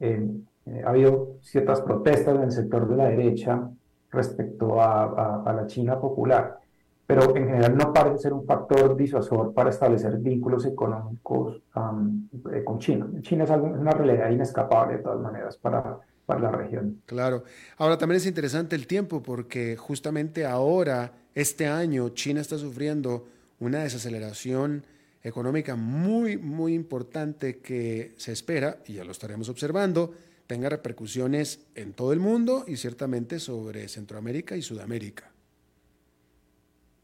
eh, 0.00 0.26
eh, 0.64 0.82
ha 0.84 0.88
habido 0.88 1.36
ciertas 1.42 1.82
protestas 1.82 2.36
en 2.36 2.42
el 2.44 2.50
sector 2.50 2.88
de 2.88 2.96
la 2.96 3.08
derecha 3.08 3.70
respecto 4.10 4.80
a, 4.80 5.42
a, 5.44 5.52
la 5.52 5.66
China 5.66 6.00
popular, 6.00 6.58
pero 7.06 7.36
en 7.36 7.46
general 7.46 7.76
no 7.76 7.92
parece 7.92 8.18
ser 8.18 8.32
un 8.32 8.44
factor 8.46 8.96
disuasor 8.96 9.52
para 9.52 9.70
establecer 9.70 10.16
vínculos 10.18 10.64
económicos 10.64 11.62
con 11.72 12.78
China. 12.78 13.06
China 13.20 13.44
es, 13.44 13.50
algo, 13.50 13.68
es 13.68 13.80
una 13.80 13.92
realidad 13.92 14.30
inescapable 14.30 14.96
de 14.96 15.02
todas 15.02 15.20
maneras 15.20 15.56
para, 15.56 15.98
para 16.26 16.40
la 16.40 16.50
región. 16.50 17.00
Claro. 17.06 17.44
Ahora 17.78 17.98
también 17.98 18.16
es 18.16 18.26
interesante 18.26 18.74
el 18.74 18.86
tiempo 18.86 19.22
porque 19.22 19.76
justamente 19.76 20.44
ahora 20.44 21.12
este 21.34 21.66
año 21.66 22.10
China 22.10 22.40
está 22.40 22.58
sufriendo 22.58 23.26
una 23.58 23.82
desaceleración 23.82 24.84
económica 25.22 25.76
muy, 25.76 26.36
muy 26.36 26.74
importante 26.74 27.58
que 27.58 28.14
se 28.16 28.32
espera, 28.32 28.78
y 28.86 28.94
ya 28.94 29.04
lo 29.04 29.12
estaremos 29.12 29.48
observando, 29.48 30.12
tenga 30.46 30.68
repercusiones 30.68 31.66
en 31.74 31.92
todo 31.92 32.12
el 32.12 32.20
mundo 32.20 32.64
y 32.66 32.76
ciertamente 32.76 33.38
sobre 33.38 33.86
Centroamérica 33.88 34.56
y 34.56 34.62
Sudamérica. 34.62 35.30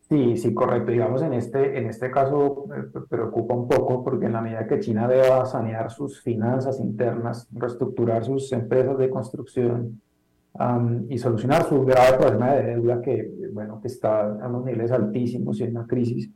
Sí, 0.09 0.37
sí, 0.37 0.55
correcto. 0.55 0.93
Digamos, 0.93 1.21
en 1.23 1.33
este, 1.33 1.79
en 1.79 1.87
este 1.87 2.13
caso 2.13 2.67
eh, 2.77 3.01
preocupa 3.09 3.55
un 3.55 3.69
poco 3.69 4.05
porque 4.05 4.27
en 4.27 4.35
la 4.35 4.41
medida 4.41 4.67
que 4.67 4.79
China 4.79 5.09
deba 5.09 5.45
sanear 5.47 5.91
sus 5.91 6.23
finanzas 6.23 6.79
internas, 6.79 7.49
reestructurar 7.53 8.25
sus 8.25 8.53
empresas 8.53 8.97
de 8.99 9.11
construcción, 9.11 10.01
y 11.09 11.19
solucionar 11.19 11.65
su 11.69 11.85
grave 11.85 12.17
problema 12.19 12.53
de 12.53 12.75
deuda 12.75 13.03
que, 13.03 13.31
bueno, 13.53 13.81
que 13.81 13.89
está 13.89 14.21
a 14.21 14.49
unos 14.49 14.65
niveles 14.65 14.91
altísimos 14.91 15.61
y 15.61 15.65
en 15.65 15.77
una 15.77 15.87
crisis, 15.87 16.31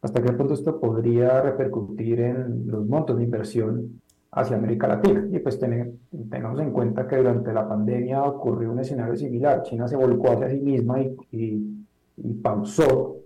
hasta 0.00 0.22
qué 0.22 0.32
punto 0.32 0.54
esto 0.54 0.78
podría 0.80 1.40
repercutir 1.42 2.20
en 2.20 2.66
los 2.66 2.86
montos 2.86 3.16
de 3.16 3.24
inversión 3.24 4.00
hacia 4.30 4.56
América 4.56 4.86
Latina. 4.86 5.26
Y 5.30 5.38
pues 5.40 5.58
tengamos 5.58 6.60
en 6.60 6.72
cuenta 6.72 7.06
que 7.06 7.16
durante 7.16 7.52
la 7.52 7.68
pandemia 7.68 8.22
ocurrió 8.22 8.70
un 8.70 8.80
escenario 8.80 9.16
similar. 9.16 9.62
China 9.62 9.88
se 9.88 9.96
volcó 9.96 10.32
hacia 10.32 10.50
sí 10.50 10.60
misma 10.60 11.00
y, 11.00 11.16
y, 11.32 12.34
pausó 12.42 13.16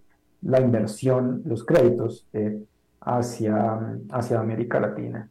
la 0.42 0.60
inversión, 0.60 1.42
los 1.44 1.64
créditos 1.64 2.26
eh, 2.32 2.62
hacia, 3.00 3.98
hacia 4.10 4.40
América 4.40 4.80
Latina. 4.80 5.28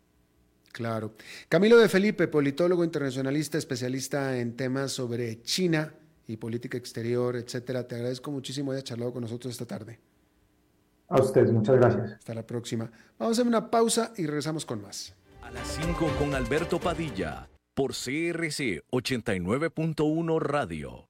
Claro. 0.72 1.13
Camilo 1.49 1.78
de 1.78 1.89
Felipe, 1.89 2.28
politólogo 2.28 2.84
internacionalista, 2.84 3.57
especialista 3.57 4.38
en 4.38 4.55
temas 4.55 4.91
sobre 4.91 5.41
China 5.41 5.93
y 6.28 6.38
política 6.38 6.78
exterior, 6.78 7.36
etcétera. 7.36 7.88
Te 7.88 7.95
agradezco 7.95 8.32
muchísimo 8.32 8.72
haber 8.72 8.84
charlado 8.84 9.13
con 9.13 9.22
nosotros 9.22 9.51
esta 9.51 9.65
tarde. 9.65 9.99
A 11.09 11.22
ustedes, 11.22 11.51
muchas 11.51 11.76
gracias. 11.76 12.13
Hasta 12.13 12.34
la 12.34 12.47
próxima. 12.47 12.89
Vamos 13.19 13.38
a 13.38 13.41
hacer 13.41 13.47
una 13.47 13.69
pausa 13.69 14.13
y 14.15 14.26
regresamos 14.26 14.65
con 14.65 14.82
más. 14.82 15.13
A 15.41 15.51
las 15.51 15.67
5 15.67 16.15
con 16.17 16.34
Alberto 16.36 16.80
Padilla, 16.80 17.49
por 17.74 17.91
CRC 17.91 18.84
89.1 18.91 20.39
Radio. 20.39 21.09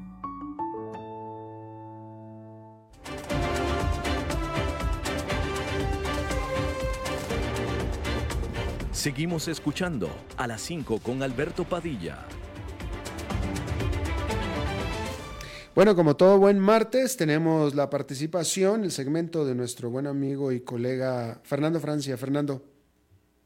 Seguimos 8.91 9.47
escuchando 9.47 10.09
a 10.35 10.47
las 10.47 10.61
5 10.63 10.99
con 10.99 11.23
Alberto 11.23 11.63
Padilla. 11.63 12.25
Bueno, 15.73 15.95
como 15.95 16.17
todo 16.17 16.37
buen 16.37 16.59
martes, 16.59 17.15
tenemos 17.15 17.73
la 17.73 17.89
participación, 17.89 18.83
el 18.83 18.91
segmento 18.91 19.45
de 19.45 19.55
nuestro 19.55 19.89
buen 19.89 20.07
amigo 20.07 20.51
y 20.51 20.59
colega 20.59 21.39
Fernando 21.43 21.79
Francia. 21.79 22.17
Fernando. 22.17 22.65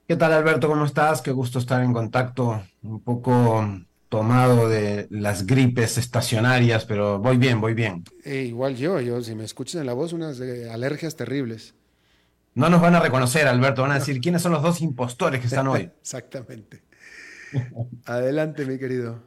¿Qué 0.07 0.15
tal, 0.15 0.33
Alberto? 0.33 0.67
¿Cómo 0.67 0.83
estás? 0.83 1.21
Qué 1.21 1.31
gusto 1.31 1.59
estar 1.59 1.83
en 1.83 1.93
contacto. 1.93 2.63
Un 2.81 3.01
poco 3.01 3.63
tomado 4.09 4.67
de 4.67 5.05
las 5.11 5.45
gripes 5.45 5.99
estacionarias, 5.99 6.85
pero 6.85 7.19
voy 7.19 7.37
bien, 7.37 7.61
voy 7.61 7.75
bien. 7.75 8.03
Eh, 8.23 8.45
igual 8.47 8.75
yo, 8.75 8.99
yo, 8.99 9.21
si 9.21 9.35
me 9.35 9.43
escuchas 9.43 9.81
en 9.81 9.85
la 9.85 9.93
voz, 9.93 10.11
unas 10.11 10.41
alergias 10.71 11.15
terribles. 11.15 11.75
No 12.55 12.69
nos 12.69 12.81
van 12.81 12.95
a 12.95 13.01
reconocer, 13.01 13.47
Alberto, 13.47 13.81
van 13.81 13.91
a 13.91 13.99
decir 13.99 14.21
quiénes 14.21 14.41
son 14.41 14.53
los 14.53 14.63
dos 14.63 14.81
impostores 14.81 15.41
que 15.41 15.47
están 15.47 15.67
hoy. 15.67 15.91
Exactamente. 16.01 16.83
Adelante, 18.05 18.65
mi 18.65 18.79
querido. 18.79 19.21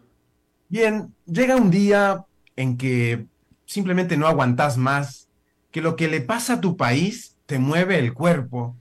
Bien, 0.68 1.14
llega 1.26 1.56
un 1.56 1.70
día 1.70 2.24
en 2.56 2.76
que 2.76 3.26
simplemente 3.66 4.16
no 4.16 4.26
aguantas 4.26 4.76
más, 4.76 5.28
que 5.70 5.82
lo 5.82 5.94
que 5.94 6.08
le 6.08 6.22
pasa 6.22 6.54
a 6.54 6.60
tu 6.60 6.76
país 6.76 7.36
te 7.46 7.58
mueve 7.58 7.98
el 7.98 8.14
cuerpo, 8.14 8.76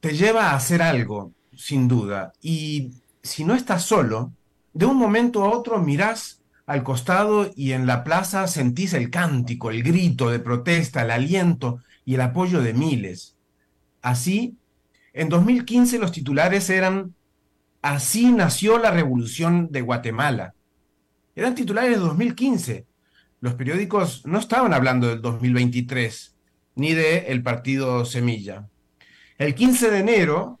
te 0.00 0.14
lleva 0.14 0.50
a 0.50 0.56
hacer 0.56 0.82
algo, 0.82 1.32
sin 1.54 1.88
duda. 1.88 2.32
Y 2.40 2.92
si 3.22 3.44
no 3.44 3.54
estás 3.54 3.84
solo, 3.84 4.32
de 4.72 4.86
un 4.86 4.96
momento 4.96 5.44
a 5.44 5.50
otro 5.50 5.78
mirás 5.78 6.40
al 6.66 6.82
costado 6.82 7.50
y 7.54 7.72
en 7.72 7.86
la 7.86 8.04
plaza 8.04 8.46
sentís 8.46 8.92
el 8.92 9.10
cántico, 9.10 9.70
el 9.70 9.82
grito 9.82 10.30
de 10.30 10.38
protesta, 10.38 11.02
el 11.02 11.10
aliento 11.10 11.80
y 12.04 12.14
el 12.14 12.20
apoyo 12.22 12.60
de 12.62 12.74
miles. 12.74 13.37
Así, 14.02 14.56
en 15.12 15.28
2015 15.28 15.98
los 15.98 16.12
titulares 16.12 16.70
eran 16.70 17.14
Así 17.82 18.32
nació 18.32 18.78
la 18.78 18.90
revolución 18.90 19.70
de 19.70 19.82
Guatemala. 19.82 20.54
Eran 21.36 21.54
titulares 21.54 21.90
de 21.90 21.96
2015. 21.98 22.86
Los 23.40 23.54
periódicos 23.54 24.26
no 24.26 24.38
estaban 24.38 24.74
hablando 24.74 25.08
del 25.08 25.22
2023 25.22 26.34
ni 26.74 26.94
de 26.94 27.18
el 27.28 27.42
partido 27.42 28.04
Semilla. 28.04 28.68
El 29.36 29.54
15 29.54 29.90
de 29.90 29.98
enero 29.98 30.58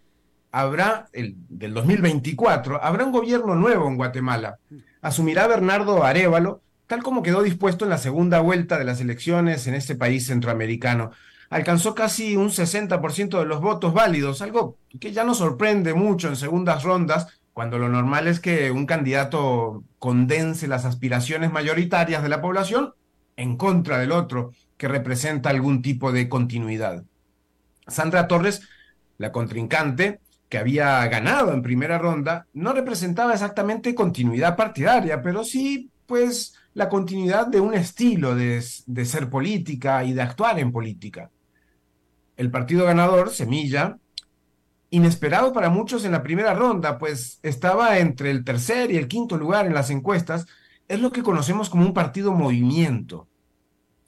habrá, 0.52 1.08
el, 1.12 1.36
del 1.48 1.74
2024, 1.74 2.82
habrá 2.82 3.04
un 3.04 3.12
gobierno 3.12 3.54
nuevo 3.56 3.88
en 3.88 3.96
Guatemala. 3.96 4.58
Asumirá 5.00 5.46
Bernardo 5.48 6.04
Arevalo, 6.04 6.62
tal 6.86 7.02
como 7.02 7.22
quedó 7.22 7.42
dispuesto 7.42 7.84
en 7.84 7.90
la 7.90 7.98
segunda 7.98 8.40
vuelta 8.40 8.78
de 8.78 8.84
las 8.84 9.00
elecciones 9.00 9.66
en 9.66 9.74
este 9.74 9.96
país 9.96 10.26
centroamericano 10.26 11.10
alcanzó 11.50 11.94
casi 11.94 12.36
un 12.36 12.50
60% 12.50 13.38
de 13.38 13.46
los 13.46 13.60
votos 13.60 13.94
válidos, 13.94 14.42
algo 14.42 14.76
que 15.00 15.12
ya 15.12 15.24
no 15.24 15.34
sorprende 15.34 15.94
mucho 15.94 16.28
en 16.28 16.36
segundas 16.36 16.82
rondas, 16.82 17.28
cuando 17.52 17.78
lo 17.78 17.88
normal 17.88 18.28
es 18.28 18.38
que 18.38 18.70
un 18.70 18.86
candidato 18.86 19.82
condense 19.98 20.68
las 20.68 20.84
aspiraciones 20.84 21.50
mayoritarias 21.50 22.22
de 22.22 22.28
la 22.28 22.40
población 22.40 22.94
en 23.36 23.56
contra 23.56 23.98
del 23.98 24.12
otro, 24.12 24.52
que 24.76 24.88
representa 24.88 25.50
algún 25.50 25.82
tipo 25.82 26.12
de 26.12 26.28
continuidad. 26.28 27.04
Sandra 27.86 28.28
Torres, 28.28 28.62
la 29.16 29.32
contrincante, 29.32 30.20
que 30.48 30.58
había 30.58 31.04
ganado 31.08 31.52
en 31.52 31.62
primera 31.62 31.98
ronda, 31.98 32.46
no 32.52 32.72
representaba 32.72 33.32
exactamente 33.32 33.94
continuidad 33.94 34.56
partidaria, 34.56 35.20
pero 35.22 35.44
sí, 35.44 35.90
pues, 36.06 36.54
la 36.74 36.88
continuidad 36.88 37.46
de 37.46 37.60
un 37.60 37.74
estilo 37.74 38.34
de, 38.34 38.64
de 38.86 39.04
ser 39.04 39.28
política 39.28 40.04
y 40.04 40.12
de 40.12 40.22
actuar 40.22 40.58
en 40.58 40.70
política 40.70 41.30
el 42.38 42.50
partido 42.50 42.86
ganador, 42.86 43.28
Semilla, 43.28 43.98
inesperado 44.88 45.52
para 45.52 45.68
muchos 45.68 46.06
en 46.06 46.12
la 46.12 46.22
primera 46.22 46.54
ronda, 46.54 46.98
pues 46.98 47.38
estaba 47.42 47.98
entre 47.98 48.30
el 48.30 48.44
tercer 48.44 48.90
y 48.90 48.96
el 48.96 49.08
quinto 49.08 49.36
lugar 49.36 49.66
en 49.66 49.74
las 49.74 49.90
encuestas, 49.90 50.46
es 50.88 51.00
lo 51.00 51.12
que 51.12 51.22
conocemos 51.22 51.68
como 51.68 51.84
un 51.84 51.92
partido 51.92 52.32
movimiento. 52.32 53.28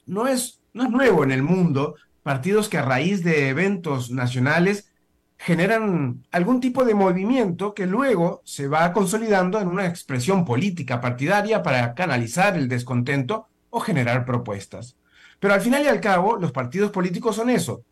No 0.07 0.27
es 0.27 0.61
no 0.73 0.85
es 0.85 0.91
nuevo 0.91 1.25
en 1.25 1.33
el 1.33 1.43
mundo, 1.43 1.97
partidos 2.23 2.69
que 2.69 2.79
a 2.79 2.85
raíz 2.85 3.25
de 3.25 3.49
eventos 3.49 4.11
nacionales 4.11 4.93
generan 5.39 6.23
algún 6.31 6.61
tipo 6.61 6.85
de 6.85 6.95
movimiento 6.95 7.75
que 7.75 7.87
luego 7.87 8.43
se 8.45 8.69
va 8.69 8.93
consolidando 8.93 9.59
en 9.59 9.69
una 9.69 9.87
expresión 9.87 10.45
política 10.45 11.01
partidaria 11.01 11.63
para 11.63 11.95
canalizar 11.95 12.57
el 12.57 12.69
descontento 12.69 13.47
o 13.71 13.81
generar 13.81 14.25
propuestas. 14.25 14.97
Pero 15.39 15.55
al 15.55 15.63
final 15.63 15.83
y 15.83 15.89
al 15.89 16.01
cabo, 16.01 16.37
los 16.37 16.53
partidos 16.53 16.91
políticos 16.91 17.37
son 17.37 17.49
eso, 17.49 17.83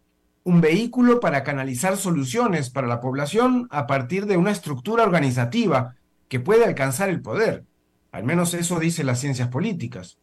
un 0.49 0.63
vehículo 0.63 1.21
para 1.21 1.45
canalizar 1.45 1.99
soluciones 1.99 2.71
para 2.71 2.87
la 2.87 3.03
población 3.03 3.69
a 3.71 3.87
partir 3.87 4.25
de 4.25 4.39
una 4.39 4.51
estructura 4.51 5.03
organizativa 5.03 5.97
que 6.27 6.41
puede 6.41 6.65
alcanzar 6.65 7.11
el 7.11 7.21
poder. 7.21 7.65
Al 8.13 8.25
menos 8.25 8.55
eso 8.55 8.81
dicen 8.81 9.05
las 9.05 9.21
ciencias 9.21 9.49
políticas. 9.49 10.17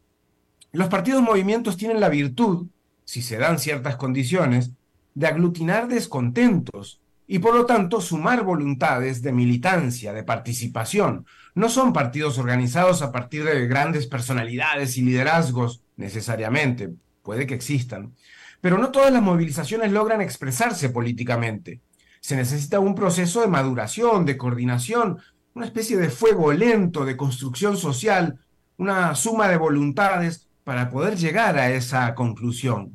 Los 0.72 0.88
partidos 0.88 1.22
movimientos 1.22 1.76
tienen 1.76 2.00
la 2.00 2.08
virtud, 2.08 2.66
si 3.04 3.22
se 3.22 3.36
dan 3.36 3.60
ciertas 3.60 3.94
condiciones, 3.94 4.72
de 5.14 5.28
aglutinar 5.28 5.86
descontentos 5.86 7.00
y 7.28 7.38
por 7.38 7.54
lo 7.54 7.64
tanto 7.64 8.00
sumar 8.00 8.42
voluntades 8.42 9.22
de 9.22 9.30
militancia, 9.30 10.12
de 10.12 10.24
participación. 10.24 11.24
No 11.54 11.68
son 11.68 11.92
partidos 11.92 12.36
organizados 12.38 13.00
a 13.00 13.12
partir 13.12 13.44
de 13.44 13.68
grandes 13.68 14.08
personalidades 14.08 14.98
y 14.98 15.02
liderazgos 15.02 15.82
necesariamente, 15.96 16.90
puede 17.22 17.46
que 17.46 17.54
existan, 17.54 18.12
pero 18.60 18.78
no 18.78 18.90
todas 18.90 19.12
las 19.12 19.22
movilizaciones 19.22 19.92
logran 19.92 20.20
expresarse 20.20 20.88
políticamente. 20.90 21.80
Se 22.20 22.36
necesita 22.36 22.80
un 22.80 22.94
proceso 22.94 23.40
de 23.40 23.46
maduración, 23.46 24.24
de 24.24 24.36
coordinación, 24.36 25.18
una 25.54 25.66
especie 25.66 25.96
de 25.96 26.10
fuego 26.10 26.52
lento, 26.52 27.04
de 27.04 27.16
construcción 27.16 27.76
social, 27.76 28.38
una 28.78 29.14
suma 29.14 29.48
de 29.48 29.56
voluntades 29.56 30.48
para 30.64 30.90
poder 30.90 31.16
llegar 31.16 31.58
a 31.58 31.70
esa 31.70 32.14
conclusión 32.14 32.92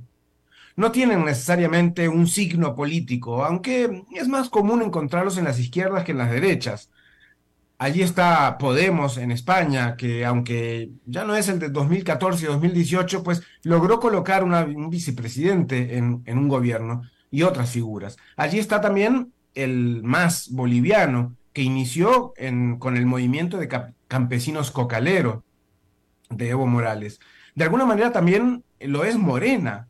no 0.75 0.91
tienen 0.91 1.23
necesariamente 1.25 2.09
un 2.09 2.27
signo 2.27 2.75
político, 2.75 3.43
aunque 3.43 4.03
es 4.11 4.27
más 4.27 4.49
común 4.49 4.81
encontrarlos 4.81 5.37
en 5.37 5.45
las 5.45 5.59
izquierdas 5.59 6.03
que 6.03 6.11
en 6.11 6.17
las 6.17 6.31
derechas. 6.31 6.89
Allí 7.81 8.03
está 8.03 8.59
Podemos 8.59 9.17
en 9.17 9.31
España, 9.31 9.95
que 9.97 10.23
aunque 10.23 10.91
ya 11.07 11.23
no 11.23 11.35
es 11.35 11.49
el 11.49 11.57
de 11.57 11.69
2014 11.69 12.45
y 12.45 12.47
2018, 12.47 13.23
pues 13.23 13.41
logró 13.63 13.99
colocar 13.99 14.43
un 14.43 14.89
vicepresidente 14.91 15.97
en, 15.97 16.21
un 16.27 16.47
gobierno 16.47 17.01
y 17.31 17.41
otras 17.41 17.71
figuras. 17.71 18.17
Allí 18.37 18.59
está 18.59 18.81
también 18.81 19.33
el 19.55 20.03
más 20.03 20.51
boliviano, 20.51 21.35
que 21.53 21.63
inició 21.63 22.35
con 22.77 22.97
el 22.97 23.07
movimiento 23.07 23.57
de 23.57 23.67
campesinos 24.07 24.69
cocalero 24.69 25.43
de 26.29 26.49
Evo 26.49 26.67
Morales. 26.67 27.19
De 27.55 27.63
alguna 27.63 27.87
manera 27.87 28.11
también 28.11 28.63
lo 28.79 29.05
es 29.05 29.17
Morena, 29.17 29.87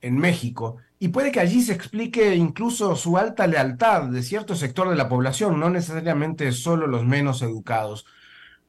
en 0.00 0.16
México, 0.16 0.78
y 0.98 1.08
puede 1.08 1.32
que 1.32 1.40
allí 1.40 1.62
se 1.62 1.72
explique 1.72 2.34
incluso 2.34 2.96
su 2.96 3.18
alta 3.18 3.46
lealtad 3.46 4.04
de 4.04 4.22
cierto 4.22 4.54
sector 4.54 4.88
de 4.88 4.96
la 4.96 5.08
población, 5.08 5.58
no 5.58 5.70
necesariamente 5.70 6.50
solo 6.52 6.86
los 6.86 7.04
menos 7.04 7.42
educados. 7.42 8.06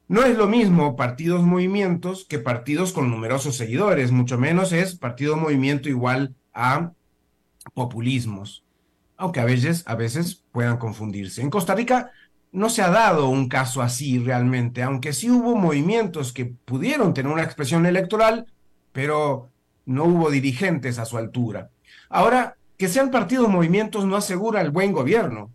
No 0.08 0.22
es 0.22 0.36
lo 0.36 0.46
mismo 0.46 0.96
partidos 0.96 1.42
movimientos 1.42 2.24
que 2.28 2.38
partidos 2.38 2.92
con 2.92 3.10
numerosos 3.10 3.56
seguidores, 3.56 4.12
mucho 4.12 4.38
menos 4.38 4.72
es 4.72 4.96
partido 4.96 5.36
movimiento 5.36 5.88
igual 5.88 6.34
a 6.52 6.92
populismos, 7.74 8.64
aunque 9.16 9.40
a 9.40 9.44
veces, 9.44 9.82
a 9.86 9.94
veces 9.94 10.44
puedan 10.52 10.78
confundirse. 10.78 11.42
En 11.42 11.50
Costa 11.50 11.74
Rica 11.74 12.12
no 12.52 12.70
se 12.70 12.82
ha 12.82 12.90
dado 12.90 13.28
un 13.28 13.48
caso 13.48 13.82
así 13.82 14.18
realmente, 14.18 14.82
aunque 14.82 15.12
sí 15.12 15.30
hubo 15.30 15.56
movimientos 15.56 16.32
que 16.32 16.46
pudieron 16.46 17.14
tener 17.14 17.32
una 17.32 17.42
expresión 17.42 17.86
electoral, 17.86 18.46
pero 18.92 19.50
no 19.84 20.04
hubo 20.04 20.30
dirigentes 20.30 20.98
a 20.98 21.04
su 21.04 21.18
altura. 21.18 21.70
Ahora, 22.08 22.56
que 22.76 22.88
sean 22.88 23.10
partidos 23.10 23.48
movimientos 23.48 24.04
no 24.04 24.16
asegura 24.16 24.60
el 24.60 24.70
buen 24.70 24.92
gobierno. 24.92 25.50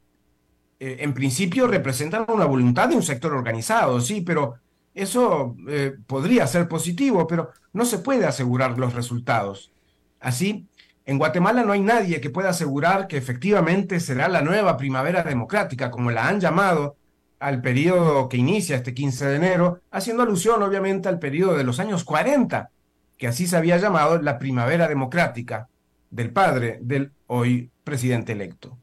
Eh, 0.79 0.97
en 1.01 1.13
principio 1.13 1.67
representan 1.67 2.25
una 2.27 2.45
voluntad 2.45 2.89
de 2.89 2.95
un 2.95 3.03
sector 3.03 3.33
organizado, 3.33 4.01
sí, 4.01 4.21
pero 4.21 4.55
eso 4.93 5.55
eh, 5.67 5.93
podría 6.07 6.47
ser 6.47 6.67
positivo, 6.67 7.27
pero 7.27 7.51
no 7.73 7.85
se 7.85 7.99
puede 7.99 8.25
asegurar 8.25 8.77
los 8.77 8.93
resultados. 8.93 9.71
Así, 10.19 10.67
en 11.05 11.17
Guatemala 11.17 11.63
no 11.63 11.71
hay 11.71 11.81
nadie 11.81 12.19
que 12.21 12.29
pueda 12.29 12.49
asegurar 12.49 13.07
que 13.07 13.17
efectivamente 13.17 13.99
será 13.99 14.27
la 14.27 14.41
nueva 14.41 14.77
primavera 14.77 15.23
democrática, 15.23 15.91
como 15.91 16.11
la 16.11 16.27
han 16.27 16.39
llamado 16.39 16.95
al 17.39 17.61
periodo 17.61 18.29
que 18.29 18.37
inicia 18.37 18.75
este 18.75 18.93
15 18.93 19.25
de 19.25 19.35
enero, 19.35 19.81
haciendo 19.89 20.23
alusión 20.23 20.61
obviamente 20.61 21.09
al 21.09 21.19
periodo 21.19 21.57
de 21.57 21.63
los 21.63 21.79
años 21.79 22.03
40, 22.03 22.69
que 23.17 23.27
así 23.27 23.47
se 23.47 23.57
había 23.57 23.77
llamado 23.77 24.21
la 24.21 24.37
primavera 24.37 24.87
democrática 24.87 25.67
del 26.11 26.31
padre 26.31 26.77
del 26.81 27.11
hoy 27.27 27.71
presidente 27.83 28.33
electo. 28.33 28.77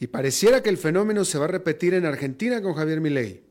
Y 0.00 0.06
pareciera 0.06 0.62
que 0.62 0.70
el 0.70 0.78
fenómeno 0.78 1.24
se 1.24 1.38
va 1.38 1.46
a 1.46 1.48
repetir 1.48 1.94
en 1.94 2.06
Argentina 2.06 2.62
con 2.62 2.74
Javier 2.74 3.00
Milei. 3.00 3.42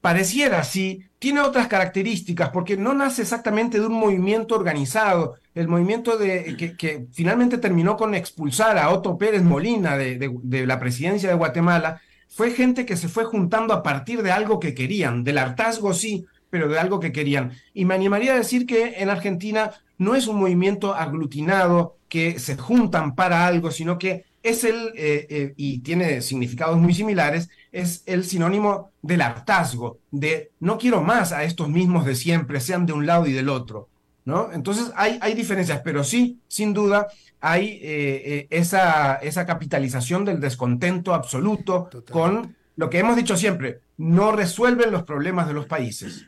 Pareciera, 0.00 0.62
sí, 0.64 1.02
tiene 1.18 1.40
otras 1.40 1.66
características, 1.66 2.50
porque 2.50 2.76
no 2.76 2.92
nace 2.92 3.22
exactamente 3.22 3.80
de 3.80 3.86
un 3.86 3.94
movimiento 3.94 4.54
organizado. 4.54 5.36
El 5.54 5.66
movimiento 5.66 6.18
de, 6.18 6.74
que, 6.78 7.06
finalmente 7.10 7.56
terminó 7.56 7.96
con 7.96 8.14
expulsar 8.14 8.76
a 8.76 8.90
Otto 8.90 9.16
Pérez 9.16 9.42
Molina 9.42 9.96
de 9.96 10.66
la 10.66 10.78
presidencia 10.78 11.30
de 11.30 11.34
Guatemala, 11.34 12.02
fue 12.28 12.50
gente 12.50 12.84
que 12.84 12.96
se 12.96 13.08
fue 13.08 13.24
juntando 13.24 13.72
a 13.72 13.82
partir 13.82 14.22
de 14.22 14.32
algo 14.32 14.58
que 14.58 14.74
querían, 14.74 15.22
del 15.22 15.38
hartazgo 15.38 15.94
sí, 15.94 16.26
pero 16.50 16.68
de 16.68 16.78
algo 16.80 16.98
que 16.98 17.12
querían. 17.12 17.52
Y 17.72 17.84
me 17.84 17.94
animaría 17.94 18.34
a 18.34 18.36
decir 18.36 18.66
que 18.66 18.94
en 18.98 19.08
Argentina 19.08 19.70
no 19.98 20.14
es 20.14 20.26
un 20.26 20.38
movimiento 20.38 20.94
aglutinado 20.94 21.96
que 22.08 22.38
se 22.38 22.56
juntan 22.56 23.14
para 23.14 23.46
algo, 23.46 23.70
sino 23.70 23.98
que 23.98 24.24
es 24.42 24.64
el, 24.64 24.92
eh, 24.94 25.26
eh, 25.30 25.54
y 25.56 25.78
tiene 25.78 26.20
significados 26.20 26.76
muy 26.78 26.94
similares, 26.94 27.48
es 27.72 28.02
el 28.06 28.24
sinónimo 28.24 28.90
del 29.00 29.22
hartazgo, 29.22 29.98
de 30.10 30.50
no 30.60 30.76
quiero 30.78 31.02
más 31.02 31.32
a 31.32 31.44
estos 31.44 31.68
mismos 31.68 32.04
de 32.04 32.14
siempre, 32.14 32.60
sean 32.60 32.84
de 32.86 32.92
un 32.92 33.06
lado 33.06 33.26
y 33.26 33.32
del 33.32 33.48
otro. 33.48 33.88
¿no? 34.26 34.52
Entonces 34.52 34.92
hay, 34.96 35.18
hay 35.22 35.34
diferencias, 35.34 35.80
pero 35.82 36.04
sí, 36.04 36.40
sin 36.48 36.72
duda, 36.74 37.08
hay 37.40 37.78
eh, 37.82 38.46
esa, 38.50 39.16
esa 39.16 39.46
capitalización 39.46 40.24
del 40.24 40.40
descontento 40.40 41.14
absoluto 41.14 41.88
con 42.10 42.54
lo 42.76 42.90
que 42.90 42.98
hemos 42.98 43.16
dicho 43.16 43.36
siempre, 43.36 43.80
no 43.96 44.32
resuelven 44.32 44.90
los 44.90 45.04
problemas 45.04 45.46
de 45.46 45.54
los 45.54 45.66
países. 45.66 46.26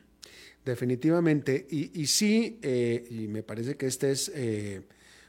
Definitivamente. 0.67 1.65
Y, 1.71 2.09
sí, 2.09 2.59
eh, 2.61 3.07
y 3.09 3.29
me 3.29 3.45
parece 3.45 3.77
que 3.77 3.87
esta 3.87 4.09
es 4.09 4.33
eh, 4.35 4.83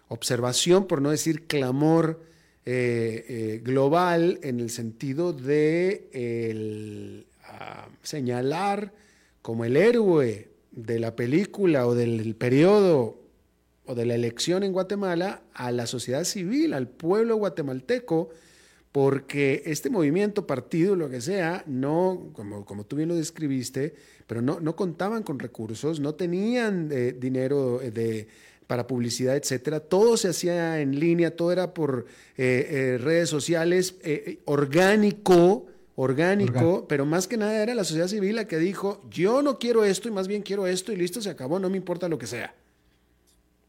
observación, 0.08 0.88
por 0.88 1.00
no 1.00 1.12
decir 1.12 1.46
clamor 1.46 2.24
eh, 2.66 3.62
global, 3.64 4.40
en 4.42 4.60
el 4.60 4.72
sentido 4.72 5.34
de 5.34 7.28
ah, 7.44 7.88
señalar 8.02 8.94
como 9.44 9.64
el 9.64 9.78
héroe 9.78 10.50
de 10.72 11.00
la 11.00 11.16
película 11.16 11.86
o 11.86 11.94
del 11.94 12.34
periodo 12.36 13.22
o 13.86 13.94
de 13.94 14.08
la 14.08 14.16
elección 14.16 14.64
en 14.64 14.74
Guatemala 14.74 15.44
a 15.54 15.72
la 15.72 15.86
sociedad 15.86 16.24
civil, 16.24 16.74
al 16.74 16.88
pueblo 16.88 17.36
guatemalteco, 17.36 18.32
porque 18.98 19.62
este 19.68 19.92
movimiento, 19.92 20.48
partido, 20.48 20.96
lo 20.96 21.08
que 21.08 21.22
sea, 21.22 21.64
no, 21.68 22.32
como, 22.34 22.66
como 22.66 22.84
tú 22.84 22.96
bien 22.96 23.08
lo 23.08 23.14
describiste, 23.16 23.94
pero 24.26 24.42
no, 24.42 24.60
no 24.60 24.76
contaban 24.76 25.22
con 25.22 25.38
recursos, 25.38 26.00
no 26.00 26.16
tenían 26.16 26.90
eh, 26.92 27.16
dinero 27.16 27.80
eh, 27.80 27.92
de, 27.92 28.28
para 28.66 28.88
publicidad, 28.88 29.36
etcétera. 29.38 29.82
Todo 29.82 30.18
se 30.18 30.30
hacía 30.30 30.82
en 30.82 31.00
línea, 31.00 31.36
todo 31.36 31.52
era 31.52 31.76
por 31.76 32.08
eh, 32.38 32.98
redes 33.00 33.30
sociales, 33.30 33.98
orgánico, 34.46 35.68
orgánico, 35.94 36.88
pero 36.90 37.06
más 37.06 37.28
que 37.28 37.38
nada 37.38 37.62
era 37.62 37.76
la 37.76 37.84
sociedad 37.84 38.08
civil 38.08 38.38
la 38.38 38.48
que 38.48 38.58
dijo, 38.58 39.04
yo 39.12 39.44
no 39.44 39.60
quiero 39.60 39.86
esto 39.86 40.08
y 40.08 40.12
más 40.12 40.28
bien 40.28 40.42
quiero 40.42 40.66
esto 40.66 40.92
y 40.92 40.96
listo, 40.96 41.22
se 41.22 41.30
acabó, 41.30 41.60
no 41.60 41.70
me 41.70 41.78
importa 41.78 42.10
lo 42.10 42.18
que 42.18 42.26
sea. 42.26 42.52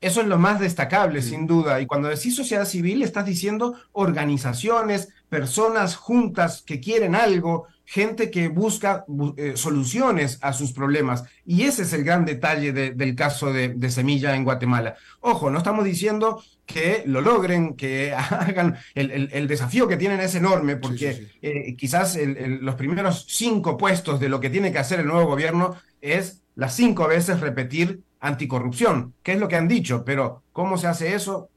Eso 0.01 0.21
es 0.21 0.29
lo 0.29 0.39
más 0.39 0.61
destacable, 0.61 1.23
sin 1.23 1.47
duda. 1.49 1.81
Y 1.81 1.87
cuando 1.87 2.09
decís 2.09 2.37
sociedad 2.37 2.65
civil, 2.65 3.03
estás 3.03 3.27
diciendo 3.27 3.75
organizaciones, 3.93 5.09
personas 5.29 5.97
juntas 5.97 6.63
que 6.63 6.81
quieren 6.81 7.15
algo, 7.15 7.67
gente 7.85 8.31
que 8.31 8.49
busca 8.49 9.05
eh, 9.37 9.53
soluciones 9.57 10.39
a 10.43 10.53
sus 10.53 10.73
problemas. 10.73 11.25
Y 11.47 11.63
ese 11.63 11.83
es 11.83 11.93
el 11.93 12.05
gran 12.05 12.25
detalle 12.25 12.73
del 12.73 13.15
caso 13.15 13.53
de, 13.53 13.91
Semilla 13.91 14.37
en 14.37 14.45
Guatemala. 14.45 14.97
Ojo, 15.21 15.51
no 15.51 15.59
estamos 15.59 15.85
diciendo 15.85 16.43
que 16.67 17.03
lo 17.07 17.21
logren, 17.21 17.75
que 17.75 18.13
hagan, 18.31 18.77
el, 18.95 19.49
desafío 19.49 19.89
que 19.89 19.97
tienen 19.97 20.21
es 20.21 20.35
enorme, 20.35 20.77
porque 20.77 21.29
eh, 21.41 21.75
quizás 21.77 22.19
los 22.61 22.75
primeros 22.75 23.25
cinco 23.29 23.77
puestos 23.77 24.21
de 24.21 24.29
lo 24.29 24.41
que 24.41 24.51
tiene 24.51 24.73
que 24.73 24.79
hacer 24.79 25.01
el 25.01 25.07
nuevo 25.07 25.27
gobierno 25.27 25.77
es 26.01 26.43
las 26.55 26.75
cinco 26.75 27.09
veces 27.09 27.41
repetir 27.41 28.03
anticorrupción, 28.21 29.15
que 29.23 29.33
es 29.33 29.41
lo 29.41 29.49
que 29.49 29.57
han 29.57 29.69
dicho, 29.69 30.05
pero 30.05 30.43
cómo 30.53 30.77
se 30.77 30.89
hace 30.89 31.15
eso, 31.15 31.49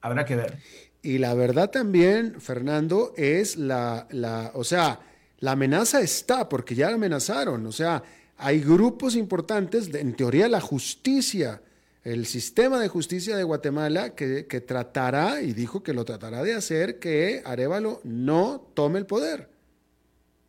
habrá 0.00 0.24
que 0.24 0.36
ver. 0.36 0.58
Y 1.04 1.18
la 1.18 1.34
verdad 1.34 1.70
también, 1.70 2.40
Fernando, 2.40 3.12
es 3.16 3.56
la, 3.56 4.08
la, 4.10 4.50
o 4.54 4.64
sea, 4.64 4.98
la 5.38 5.52
amenaza 5.52 6.00
está, 6.00 6.48
porque 6.48 6.74
ya 6.74 6.88
amenazaron, 6.88 7.64
o 7.66 7.72
sea, 7.72 8.02
hay 8.38 8.60
grupos 8.60 9.14
importantes, 9.14 9.94
en 9.94 10.16
teoría 10.16 10.48
la 10.48 10.60
justicia 10.60 11.60
el 12.04 12.26
sistema 12.26 12.78
de 12.78 12.88
justicia 12.88 13.34
de 13.34 13.44
Guatemala 13.44 14.10
que, 14.10 14.44
tratará, 14.66 15.40
y 15.40 15.54
dijo 15.54 15.82
que 15.82 15.94
lo 15.94 16.04
tratará 16.04 16.42
de 16.42 16.54
hacer, 16.54 16.98
que 16.98 17.42
Arevalo 17.46 18.00
no 18.04 18.60
tome 18.74 18.98
el 18.98 19.06
poder. 19.06 19.48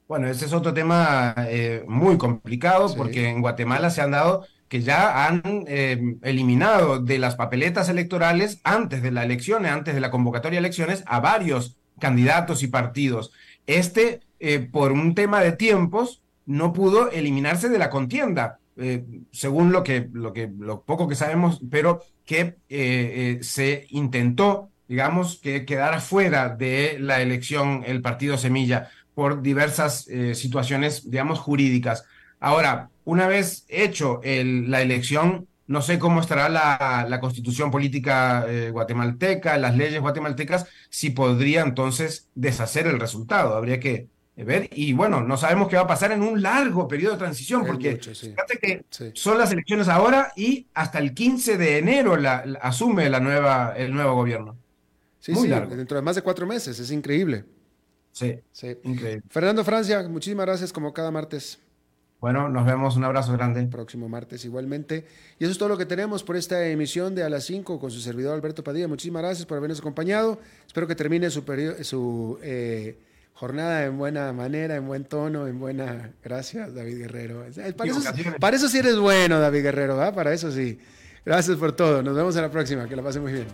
Bueno, 0.08 0.28
ese 0.28 0.46
es 0.46 0.54
otro 0.54 0.74
tema 0.74 1.34
eh, 1.48 1.84
muy 1.88 2.18
complicado 2.18 2.94
porque 2.96 3.30
en 3.30 3.42
Guatemala 3.42 3.90
se 3.90 4.02
han 4.02 4.12
dado 4.12 4.46
que 4.76 4.82
ya 4.82 5.26
han 5.26 5.42
eh, 5.68 6.18
eliminado 6.22 7.00
de 7.00 7.18
las 7.18 7.38
papeletas 7.38 7.88
electorales 7.88 8.60
antes 8.66 9.02
de 9.02 9.10
la 9.10 9.24
elección, 9.24 9.66
antes 9.66 9.96
de 9.96 10.02
la 10.02 10.12
convocatoria 10.12 10.60
de 10.60 10.66
elecciones, 10.66 11.02
a 11.06 11.22
varios 11.22 11.78
candidatos 11.98 12.62
y 12.62 12.68
partidos. 12.68 13.32
Este, 13.68 14.20
eh, 14.42 14.60
por 14.60 14.92
un 14.92 15.16
tema 15.16 15.40
de 15.40 15.54
tiempos, 15.54 16.22
no 16.46 16.74
pudo 16.74 17.10
eliminarse 17.10 17.70
de 17.70 17.78
la 17.78 17.90
contienda, 17.90 18.60
eh, 18.76 19.06
según 19.32 19.72
lo 19.72 19.82
que, 19.82 20.10
lo 20.12 20.34
que, 20.34 20.52
lo 20.60 20.82
poco 20.82 21.08
que 21.08 21.16
sabemos, 21.16 21.62
pero 21.72 22.02
que 22.26 22.58
se 23.42 23.88
intentó, 23.92 24.72
digamos, 24.90 25.40
que 25.42 25.64
quedara 25.64 26.02
fuera 26.02 26.50
de 26.50 26.98
la 27.00 27.22
elección 27.22 27.86
el 27.88 28.02
partido 28.02 28.38
Semilla 28.38 28.90
por 29.14 29.42
diversas 29.42 30.10
situaciones, 30.34 31.10
digamos, 31.10 31.40
jurídicas. 31.40 32.04
Ahora, 32.42 32.90
una 33.06 33.28
vez 33.28 33.66
hecho 33.70 34.20
la 34.24 34.82
elección, 34.82 35.48
no 35.68 35.82
sé 35.82 35.98
cómo 35.98 36.22
estará 36.22 36.50
la, 36.50 37.20
constitución 37.20 37.72
política 37.72 38.46
eh, 38.48 38.70
guatemalteca, 38.72 39.58
las 39.58 39.76
leyes 39.78 40.02
guatemaltecas, 40.02 40.68
si 40.90 41.12
podría 41.12 41.62
entonces 41.62 42.30
deshacer 42.36 42.88
el 42.88 43.00
resultado. 43.00 43.56
Habría 43.56 43.80
que 43.80 44.10
ver. 44.44 44.70
Y 44.74 44.94
bueno, 44.94 45.22
no 45.22 45.38
sabemos 45.38 45.70
qué 45.70 45.78
va 45.78 45.84
a 45.84 45.88
pasar 45.88 46.12
en 46.12 46.22
un 46.22 46.42
largo 46.42 46.88
periodo 46.88 47.14
de 47.14 47.20
transición, 47.20 47.66
porque 47.66 47.98
fíjate 47.98 48.58
que 48.60 48.86
son 49.14 49.38
las 49.38 49.52
elecciones 49.52 49.88
ahora 49.88 50.34
y 50.36 50.68
hasta 50.74 51.00
el 51.00 51.14
15 51.14 51.58
de 51.58 51.78
enero 51.78 52.18
la, 52.18 52.38
asume 52.62 53.10
la 53.10 53.20
nueva, 53.20 53.74
el 53.78 53.94
nuevo 53.94 54.16
gobierno. 54.16 54.58
Sí, 55.20 55.32
Muy 55.32 55.44
sí, 55.44 55.48
largo. 55.48 55.76
dentro 55.76 55.98
de 55.98 56.04
más 56.04 56.16
de 56.16 56.22
cuatro 56.22 56.46
meses, 56.46 56.78
es 56.80 56.92
increíble. 56.92 57.46
Sí, 58.12 58.40
sí, 58.52 58.78
increíble. 58.84 59.24
Fernando 59.30 59.64
Francia, 59.64 60.04
muchísimas 60.08 60.46
gracias 60.46 60.72
como 60.72 60.94
cada 60.94 61.12
martes. 61.12 61.60
Bueno, 62.26 62.50
nos 62.50 62.66
vemos, 62.66 62.96
un 62.96 63.04
abrazo 63.04 63.34
grande. 63.34 63.68
Próximo 63.68 64.10
martes 64.10 64.44
igualmente. 64.46 65.06
Y 65.38 65.44
eso 65.44 65.52
es 65.52 65.60
todo 65.60 65.70
lo 65.70 65.78
que 65.78 65.86
tenemos 65.86 66.24
por 66.24 66.36
esta 66.36 66.66
emisión 66.66 67.14
de 67.14 67.22
A 67.22 67.30
las 67.30 67.44
5 67.44 67.80
con 67.80 67.92
su 67.92 68.00
servidor 68.00 68.34
Alberto 68.34 68.64
Padilla. 68.64 68.88
Muchísimas 68.88 69.22
gracias 69.22 69.46
por 69.46 69.60
habernos 69.60 69.80
acompañado. 69.80 70.40
Espero 70.66 70.88
que 70.88 70.96
termine 70.96 71.30
su, 71.30 71.44
su 71.84 72.40
eh, 72.42 72.98
jornada 73.36 73.86
en 73.86 74.00
buena 74.00 74.34
manera, 74.34 74.76
en 74.76 74.88
buen 74.88 75.06
tono, 75.06 75.46
en 75.46 75.60
buena... 75.60 76.14
Gracias, 76.24 76.74
David 76.74 76.98
Guerrero. 76.98 77.46
Para, 77.78 77.92
eso, 77.92 78.02
para 78.40 78.56
eso, 78.58 78.70
sí 78.70 78.80
eres 78.80 78.98
bueno, 78.98 79.40
David 79.40 79.62
Guerrero, 79.62 79.96
¿va? 79.96 80.12
Para 80.12 80.34
eso 80.34 80.52
sí. 80.52 80.80
Gracias 81.24 81.58
por 81.58 81.74
todo. 81.74 82.02
Nos 82.02 82.16
vemos 82.16 82.36
en 82.36 82.42
la 82.42 82.50
próxima. 82.50 82.88
Que 82.88 82.96
la 82.96 83.04
pasen 83.04 83.22
muy 83.22 83.34
bien. 83.34 83.46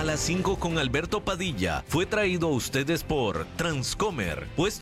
A 0.00 0.04
las 0.04 0.20
5 0.20 0.56
con 0.56 0.78
Alberto 0.78 1.22
Padilla 1.22 1.84
fue 1.86 2.06
traído 2.06 2.48
a 2.48 2.52
ustedes 2.52 3.04
por 3.04 3.44
Transcomer, 3.56 4.46
puesto 4.56 4.78